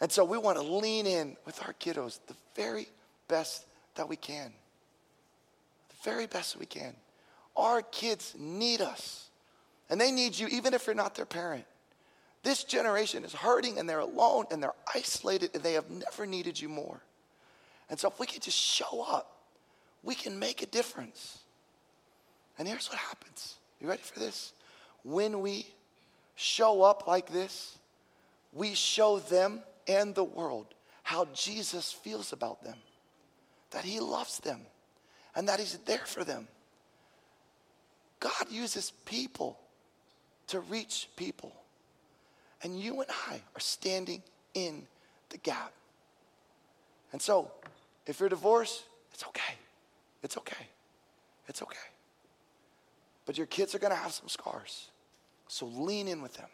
And 0.00 0.12
so 0.12 0.24
we 0.24 0.38
want 0.38 0.58
to 0.58 0.64
lean 0.64 1.06
in 1.06 1.36
with 1.44 1.62
our 1.66 1.74
kiddos 1.74 2.20
the 2.26 2.34
very 2.54 2.88
best 3.28 3.66
that 3.94 4.08
we 4.08 4.16
can 4.16 4.52
very 6.02 6.26
best 6.26 6.58
we 6.58 6.66
can. 6.66 6.94
Our 7.56 7.82
kids 7.82 8.34
need 8.38 8.80
us, 8.80 9.28
and 9.88 10.00
they 10.00 10.10
need 10.10 10.38
you 10.38 10.46
even 10.48 10.74
if 10.74 10.86
you're 10.86 10.94
not 10.94 11.14
their 11.14 11.26
parent. 11.26 11.64
This 12.42 12.64
generation 12.64 13.24
is 13.24 13.34
hurting 13.34 13.78
and 13.78 13.88
they're 13.88 13.98
alone 13.98 14.46
and 14.50 14.62
they're 14.62 14.72
isolated 14.94 15.50
and 15.52 15.62
they 15.62 15.74
have 15.74 15.90
never 15.90 16.24
needed 16.24 16.58
you 16.58 16.70
more. 16.70 17.02
And 17.90 17.98
so, 17.98 18.08
if 18.08 18.18
we 18.18 18.26
can 18.26 18.40
just 18.40 18.56
show 18.56 19.04
up, 19.06 19.36
we 20.02 20.14
can 20.14 20.38
make 20.38 20.62
a 20.62 20.66
difference. 20.66 21.40
And 22.58 22.66
here's 22.66 22.88
what 22.88 22.98
happens. 22.98 23.56
You 23.80 23.88
ready 23.88 24.02
for 24.02 24.18
this? 24.18 24.52
When 25.02 25.40
we 25.40 25.66
show 26.36 26.82
up 26.82 27.06
like 27.06 27.30
this, 27.30 27.78
we 28.52 28.74
show 28.74 29.18
them 29.18 29.60
and 29.86 30.14
the 30.14 30.24
world 30.24 30.66
how 31.02 31.26
Jesus 31.34 31.90
feels 31.90 32.32
about 32.32 32.62
them, 32.62 32.76
that 33.70 33.84
he 33.84 34.00
loves 34.00 34.38
them 34.38 34.60
and 35.34 35.48
that 35.48 35.58
He's 35.58 35.78
there 35.86 36.04
for 36.04 36.24
them. 36.24 36.48
God 38.18 38.50
uses 38.50 38.92
people 39.06 39.58
to 40.48 40.60
reach 40.60 41.08
people. 41.16 41.52
And 42.62 42.78
you 42.78 43.00
and 43.00 43.10
I 43.28 43.40
are 43.56 43.60
standing 43.60 44.22
in 44.52 44.82
the 45.30 45.38
gap. 45.38 45.72
And 47.12 47.20
so, 47.22 47.50
if 48.06 48.20
you're 48.20 48.28
divorced, 48.28 48.84
it's 49.14 49.24
okay. 49.24 49.54
It's 50.22 50.36
okay. 50.36 50.66
It's 51.48 51.62
okay. 51.62 51.78
But 53.26 53.38
your 53.38 53.46
kids 53.46 53.74
are 53.74 53.78
going 53.78 53.92
to 53.92 53.98
have 53.98 54.12
some 54.12 54.28
scars. 54.28 54.88
So 55.48 55.66
lean 55.66 56.08
in 56.08 56.22
with 56.22 56.34
them. 56.34 56.48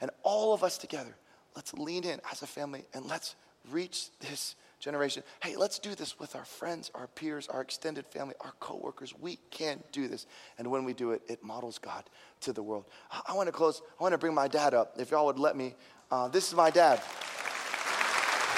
And 0.00 0.10
all 0.22 0.52
of 0.52 0.62
us 0.62 0.78
together, 0.78 1.14
let's 1.56 1.74
lean 1.74 2.04
in 2.04 2.20
as 2.30 2.42
a 2.42 2.46
family 2.46 2.84
and 2.94 3.04
let's 3.06 3.34
reach 3.70 4.08
this 4.20 4.54
generation. 4.80 5.22
Hey, 5.40 5.56
let's 5.56 5.78
do 5.78 5.94
this 5.94 6.18
with 6.18 6.36
our 6.36 6.44
friends, 6.44 6.90
our 6.94 7.06
peers, 7.08 7.48
our 7.48 7.60
extended 7.60 8.06
family, 8.06 8.34
our 8.40 8.52
coworkers. 8.60 9.14
We 9.18 9.38
can 9.50 9.82
do 9.92 10.08
this. 10.08 10.26
And 10.58 10.70
when 10.70 10.84
we 10.84 10.92
do 10.92 11.12
it, 11.12 11.22
it 11.28 11.42
models 11.42 11.78
God 11.78 12.04
to 12.42 12.52
the 12.52 12.62
world. 12.62 12.84
I, 13.10 13.20
I 13.28 13.34
want 13.34 13.48
to 13.48 13.52
close. 13.52 13.82
I 13.98 14.02
want 14.02 14.12
to 14.12 14.18
bring 14.18 14.34
my 14.34 14.48
dad 14.48 14.74
up, 14.74 14.94
if 14.98 15.10
y'all 15.10 15.26
would 15.26 15.38
let 15.38 15.56
me. 15.56 15.74
Uh, 16.10 16.28
this 16.28 16.48
is 16.48 16.54
my 16.54 16.70
dad. 16.70 17.00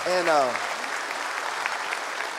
And 0.07 0.29
uh, 0.29 0.55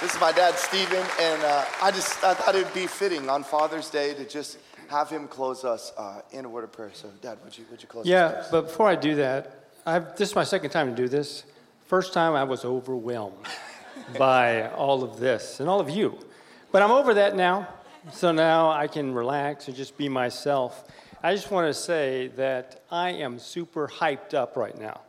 This 0.02 0.16
is 0.16 0.20
my 0.20 0.32
dad, 0.32 0.56
Stephen, 0.56 1.06
and 1.20 1.44
uh, 1.44 1.64
I 1.80 1.92
just 1.92 2.24
I 2.24 2.34
thought 2.34 2.56
it 2.56 2.64
would 2.66 2.74
be 2.74 2.88
fitting 2.88 3.30
on 3.30 3.44
Father's 3.44 3.88
Day 3.88 4.16
to 4.16 4.28
just 4.28 4.58
have 4.90 5.12
him 5.12 5.28
close 5.28 5.64
us 5.64 5.94
uh, 5.96 6.22
in 6.32 6.44
a 6.44 6.50
word 6.50 6.64
of 6.64 6.72
prayer. 6.72 6.90
So, 6.94 7.08
Dad, 7.22 7.38
would 7.44 7.56
you 7.56 7.66
would 7.70 7.82
you 7.84 7.88
close? 7.88 8.08
Yeah, 8.08 8.44
but 8.50 8.64
before 8.64 8.88
I 8.88 8.96
do 8.96 9.14
that, 9.16 9.66
I've, 9.86 10.16
this 10.18 10.30
is 10.30 10.36
my 10.36 10.44
second 10.44 10.72
time 10.72 10.90
to 10.90 10.96
do 10.96 11.08
this. 11.08 11.44
First 11.92 12.14
time 12.14 12.36
I 12.36 12.46
was 12.46 12.64
overwhelmed 12.64 13.36
by 14.18 14.70
all 14.70 15.04
of 15.04 15.20
this 15.20 15.60
and 15.60 15.68
all 15.68 15.82
of 15.82 15.90
you, 15.90 16.18
but 16.72 16.82
I'm 16.82 16.92
over 16.92 17.16
that 17.16 17.36
now. 17.36 17.68
So 18.14 18.32
now 18.32 18.72
I 18.72 18.88
can 18.88 19.14
relax 19.14 19.68
and 19.68 19.76
just 19.76 19.98
be 19.98 20.08
myself. 20.08 20.90
I 21.22 21.36
just 21.36 21.52
want 21.52 21.68
to 21.68 21.74
say 21.74 22.30
that 22.38 22.82
I 22.90 23.10
am 23.10 23.40
super 23.40 23.90
hyped 23.90 24.34
up 24.34 24.56
right 24.56 24.80
now. 24.80 25.02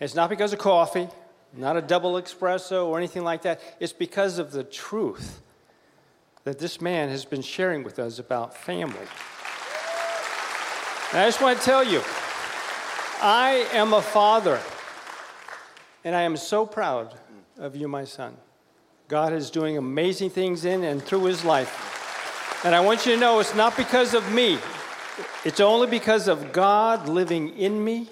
It's 0.00 0.14
not 0.14 0.30
because 0.30 0.54
of 0.54 0.58
coffee 0.58 1.06
not 1.54 1.76
a 1.76 1.82
double 1.82 2.14
espresso 2.14 2.86
or 2.86 2.96
anything 2.96 3.24
like 3.24 3.42
that. 3.42 3.60
It's 3.78 3.92
because 3.92 4.38
of 4.38 4.52
the 4.52 4.64
truth 4.64 5.42
that 6.44 6.58
this 6.58 6.80
man 6.80 7.10
has 7.10 7.26
been 7.26 7.42
sharing 7.42 7.84
with 7.84 7.98
us 7.98 8.18
about 8.18 8.56
family. 8.56 9.06
And 11.12 11.20
I 11.20 11.26
just 11.26 11.42
want 11.42 11.58
to 11.58 11.62
tell 11.62 11.84
you, 11.84 12.00
I 13.20 13.68
am 13.74 13.92
a 13.92 14.00
father, 14.00 14.62
and 16.04 16.14
I 16.14 16.22
am 16.22 16.36
so 16.36 16.66
proud 16.66 17.14
of 17.58 17.76
you, 17.76 17.88
my 17.88 18.04
son. 18.04 18.36
God 19.08 19.32
is 19.32 19.50
doing 19.50 19.76
amazing 19.76 20.30
things 20.30 20.64
in 20.64 20.84
and 20.84 21.02
through 21.02 21.24
his 21.24 21.44
life. 21.44 22.62
And 22.64 22.74
I 22.74 22.80
want 22.80 23.04
you 23.04 23.14
to 23.14 23.20
know 23.20 23.40
it's 23.40 23.54
not 23.54 23.76
because 23.76 24.14
of 24.14 24.32
me, 24.32 24.58
it's 25.44 25.60
only 25.60 25.86
because 25.86 26.28
of 26.28 26.52
God 26.52 27.08
living 27.08 27.50
in 27.56 27.84
me 27.84 28.08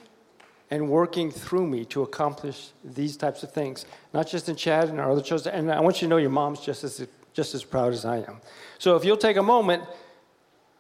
and 0.71 0.89
working 0.89 1.31
through 1.31 1.67
me 1.67 1.85
to 1.87 2.03
accomplish 2.03 2.71
these 2.85 3.17
types 3.17 3.43
of 3.43 3.53
things, 3.53 3.87
not 4.13 4.29
just 4.29 4.49
in 4.49 4.57
Chad 4.57 4.89
and 4.89 5.01
our 5.01 5.11
other 5.11 5.23
children. 5.23 5.55
And 5.55 5.73
I 5.73 5.81
want 5.81 6.01
you 6.01 6.07
to 6.07 6.11
know 6.11 6.17
your 6.17 6.31
mom's 6.31 6.61
just 6.61 6.85
as, 6.85 7.07
just 7.33 7.55
as 7.55 7.65
proud 7.65 7.93
as 7.93 8.05
I 8.05 8.19
am. 8.19 8.41
So 8.79 8.97
if 8.97 9.05
you'll 9.05 9.17
take 9.17 9.37
a 9.37 9.43
moment, 9.43 9.85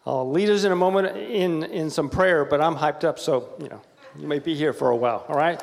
I'll 0.07 0.31
lead 0.31 0.49
us 0.49 0.65
in 0.65 0.73
a 0.73 0.77
moment 0.77 1.17
in, 1.17 1.65
in 1.65 1.91
some 1.91 2.09
prayer, 2.09 2.45
but 2.45 2.61
I'm 2.61 2.77
hyped 2.77 3.05
up, 3.05 3.19
so, 3.19 3.51
you 3.61 3.69
know, 3.69 3.81
you 4.19 4.27
may 4.27 4.39
be 4.39 4.55
here 4.55 4.73
for 4.73 4.91
a 4.91 4.97
while, 4.97 5.25
all 5.29 5.37
right? 5.37 5.63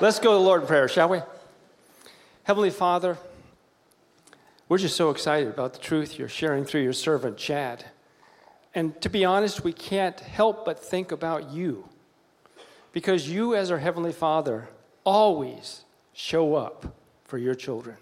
Let's 0.00 0.18
go 0.18 0.32
to 0.32 0.38
the 0.38 0.44
Lord 0.44 0.60
in 0.62 0.66
prayer, 0.66 0.88
shall 0.88 1.08
we? 1.08 1.20
Heavenly 2.42 2.70
Father, 2.70 3.16
we're 4.68 4.78
just 4.78 4.96
so 4.96 5.08
excited 5.08 5.48
about 5.48 5.72
the 5.72 5.78
truth 5.78 6.18
you're 6.18 6.28
sharing 6.28 6.64
through 6.66 6.82
your 6.82 6.92
servant, 6.92 7.38
Chad. 7.38 7.84
And 8.74 9.00
to 9.00 9.08
be 9.08 9.24
honest, 9.24 9.64
we 9.64 9.72
can't 9.72 10.20
help 10.20 10.66
but 10.66 10.84
think 10.84 11.12
about 11.12 11.50
you 11.50 11.88
because 12.92 13.30
you, 13.30 13.54
as 13.54 13.70
our 13.70 13.78
Heavenly 13.78 14.12
Father, 14.12 14.68
always 15.04 15.84
show 16.12 16.56
up 16.56 16.94
for 17.24 17.38
your 17.38 17.54
children. 17.54 17.96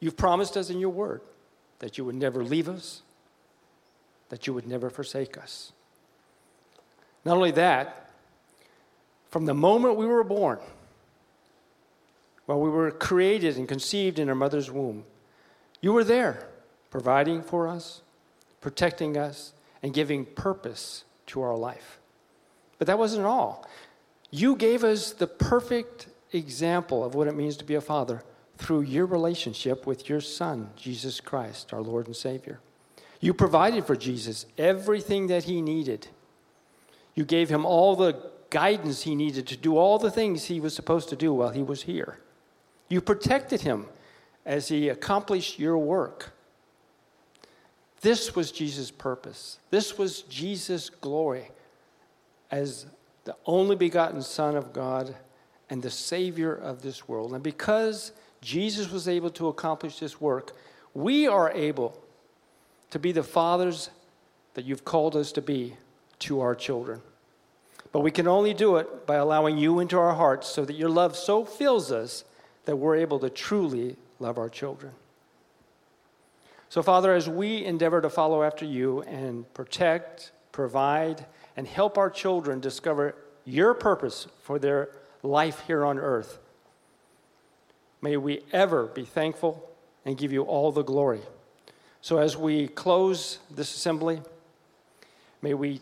You've 0.00 0.16
promised 0.16 0.56
us 0.56 0.68
in 0.68 0.80
your 0.80 0.90
word 0.90 1.20
that 1.78 1.96
you 1.96 2.04
would 2.04 2.16
never 2.16 2.42
leave 2.42 2.68
us, 2.68 3.02
that 4.30 4.48
you 4.48 4.54
would 4.54 4.66
never 4.66 4.90
forsake 4.90 5.38
us. 5.38 5.70
Not 7.24 7.36
only 7.36 7.52
that, 7.52 8.10
from 9.28 9.46
the 9.46 9.54
moment 9.54 9.96
we 9.96 10.06
were 10.06 10.24
born, 10.24 10.58
while 12.46 12.60
we 12.60 12.70
were 12.70 12.90
created 12.90 13.56
and 13.56 13.68
conceived 13.68 14.18
in 14.18 14.28
our 14.28 14.34
mother's 14.34 14.70
womb, 14.70 15.04
you 15.80 15.92
were 15.92 16.04
there, 16.04 16.48
providing 16.90 17.42
for 17.42 17.68
us, 17.68 18.02
protecting 18.60 19.16
us, 19.16 19.52
and 19.82 19.92
giving 19.92 20.24
purpose 20.24 21.04
to 21.26 21.42
our 21.42 21.56
life. 21.56 21.98
But 22.78 22.86
that 22.86 22.98
wasn't 22.98 23.26
all. 23.26 23.68
You 24.30 24.56
gave 24.56 24.84
us 24.84 25.12
the 25.12 25.26
perfect 25.26 26.08
example 26.32 27.04
of 27.04 27.14
what 27.14 27.28
it 27.28 27.34
means 27.34 27.56
to 27.58 27.64
be 27.64 27.74
a 27.74 27.80
father 27.80 28.22
through 28.56 28.82
your 28.82 29.06
relationship 29.06 29.86
with 29.86 30.08
your 30.08 30.20
Son, 30.20 30.70
Jesus 30.76 31.20
Christ, 31.20 31.72
our 31.72 31.82
Lord 31.82 32.06
and 32.06 32.16
Savior. 32.16 32.60
You 33.20 33.32
provided 33.32 33.86
for 33.86 33.96
Jesus 33.96 34.46
everything 34.58 35.28
that 35.28 35.44
he 35.44 35.62
needed. 35.62 36.08
You 37.14 37.24
gave 37.24 37.48
him 37.48 37.64
all 37.64 37.96
the 37.96 38.30
guidance 38.50 39.02
he 39.02 39.14
needed 39.14 39.46
to 39.48 39.56
do 39.56 39.76
all 39.76 39.98
the 39.98 40.10
things 40.10 40.44
he 40.44 40.60
was 40.60 40.74
supposed 40.74 41.08
to 41.08 41.16
do 41.16 41.32
while 41.32 41.50
he 41.50 41.62
was 41.62 41.82
here. 41.82 42.18
You 42.94 43.00
protected 43.00 43.62
him 43.62 43.86
as 44.46 44.68
he 44.68 44.88
accomplished 44.88 45.58
your 45.58 45.76
work. 45.76 46.32
This 48.02 48.36
was 48.36 48.52
Jesus' 48.52 48.92
purpose. 48.92 49.58
This 49.70 49.98
was 49.98 50.22
Jesus' 50.22 50.90
glory 50.90 51.50
as 52.52 52.86
the 53.24 53.34
only 53.46 53.74
begotten 53.74 54.22
Son 54.22 54.54
of 54.54 54.72
God 54.72 55.16
and 55.68 55.82
the 55.82 55.90
Savior 55.90 56.54
of 56.54 56.82
this 56.82 57.08
world. 57.08 57.34
And 57.34 57.42
because 57.42 58.12
Jesus 58.40 58.92
was 58.92 59.08
able 59.08 59.30
to 59.30 59.48
accomplish 59.48 59.98
this 59.98 60.20
work, 60.20 60.52
we 60.94 61.26
are 61.26 61.50
able 61.50 62.00
to 62.90 63.00
be 63.00 63.10
the 63.10 63.24
fathers 63.24 63.90
that 64.54 64.64
you've 64.64 64.84
called 64.84 65.16
us 65.16 65.32
to 65.32 65.42
be 65.42 65.74
to 66.20 66.40
our 66.40 66.54
children. 66.54 67.02
But 67.90 68.04
we 68.04 68.12
can 68.12 68.28
only 68.28 68.54
do 68.54 68.76
it 68.76 69.04
by 69.04 69.16
allowing 69.16 69.58
you 69.58 69.80
into 69.80 69.98
our 69.98 70.14
hearts 70.14 70.46
so 70.46 70.64
that 70.64 70.74
your 70.74 70.90
love 70.90 71.16
so 71.16 71.44
fills 71.44 71.90
us 71.90 72.22
that 72.64 72.76
we're 72.76 72.96
able 72.96 73.18
to 73.20 73.30
truly 73.30 73.96
love 74.18 74.38
our 74.38 74.48
children. 74.48 74.92
So, 76.68 76.82
Father, 76.82 77.14
as 77.14 77.28
we 77.28 77.64
endeavor 77.64 78.00
to 78.00 78.10
follow 78.10 78.42
after 78.42 78.64
you 78.64 79.02
and 79.02 79.52
protect, 79.54 80.32
provide, 80.50 81.26
and 81.56 81.66
help 81.66 81.96
our 81.98 82.10
children 82.10 82.60
discover 82.60 83.14
your 83.44 83.74
purpose 83.74 84.26
for 84.42 84.58
their 84.58 84.88
life 85.22 85.62
here 85.66 85.84
on 85.84 85.98
earth. 85.98 86.38
May 88.02 88.16
we 88.16 88.40
ever 88.52 88.86
be 88.86 89.04
thankful 89.04 89.70
and 90.04 90.18
give 90.18 90.32
you 90.32 90.42
all 90.42 90.72
the 90.72 90.82
glory. 90.82 91.20
So, 92.00 92.18
as 92.18 92.36
we 92.36 92.68
close 92.68 93.38
this 93.50 93.74
assembly, 93.74 94.20
may 95.42 95.54
we 95.54 95.80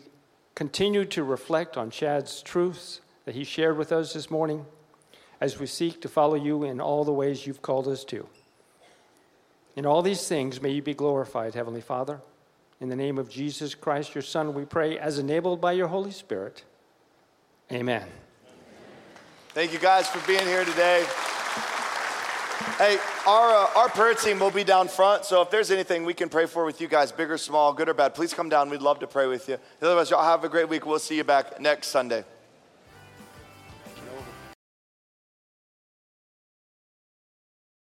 continue 0.55 1.05
to 1.05 1.23
reflect 1.23 1.75
on 1.75 1.89
Chad's 1.89 2.41
truths 2.41 3.01
that 3.25 3.35
he 3.35 3.43
shared 3.43 3.77
with 3.77 3.91
us 3.91 4.13
this 4.13 4.29
morning 4.29 4.65
as 5.43 5.59
we 5.59 5.65
seek 5.65 5.99
to 5.99 6.07
follow 6.07 6.35
you 6.35 6.63
in 6.63 6.79
all 6.79 7.03
the 7.03 7.11
ways 7.11 7.45
you've 7.45 7.61
called 7.61 7.85
us 7.85 8.05
to. 8.05 8.25
In 9.75 9.85
all 9.85 10.01
these 10.01 10.25
things, 10.25 10.61
may 10.61 10.69
you 10.69 10.81
be 10.81 10.93
glorified, 10.93 11.53
Heavenly 11.53 11.81
Father. 11.81 12.21
In 12.79 12.87
the 12.87 12.95
name 12.95 13.17
of 13.17 13.29
Jesus 13.29 13.75
Christ, 13.75 14.15
your 14.15 14.21
Son, 14.21 14.53
we 14.53 14.63
pray, 14.63 14.97
as 14.97 15.19
enabled 15.19 15.59
by 15.59 15.73
your 15.73 15.87
Holy 15.87 16.11
Spirit. 16.11 16.63
Amen. 17.73 18.07
Thank 19.49 19.73
you 19.73 19.79
guys 19.79 20.07
for 20.07 20.25
being 20.25 20.47
here 20.47 20.63
today. 20.63 21.05
Hey, 22.77 22.97
our, 23.27 23.49
uh, 23.49 23.67
our 23.75 23.89
prayer 23.89 24.13
team 24.13 24.39
will 24.39 24.49
be 24.49 24.63
down 24.63 24.87
front, 24.87 25.25
so 25.25 25.41
if 25.41 25.51
there's 25.51 25.71
anything 25.71 26.05
we 26.05 26.13
can 26.13 26.29
pray 26.29 26.45
for 26.45 26.63
with 26.63 26.79
you 26.79 26.87
guys, 26.87 27.11
big 27.11 27.29
or 27.29 27.37
small, 27.37 27.73
good 27.73 27.89
or 27.89 27.93
bad, 27.93 28.15
please 28.15 28.33
come 28.33 28.47
down. 28.47 28.69
We'd 28.69 28.81
love 28.81 28.99
to 28.99 29.07
pray 29.07 29.27
with 29.27 29.49
you. 29.49 29.57
Otherwise, 29.81 30.09
y'all 30.09 30.23
have 30.23 30.45
a 30.45 30.49
great 30.49 30.69
week. 30.69 30.85
We'll 30.85 30.99
see 30.99 31.17
you 31.17 31.25
back 31.25 31.59
next 31.59 31.87
Sunday. 31.89 32.23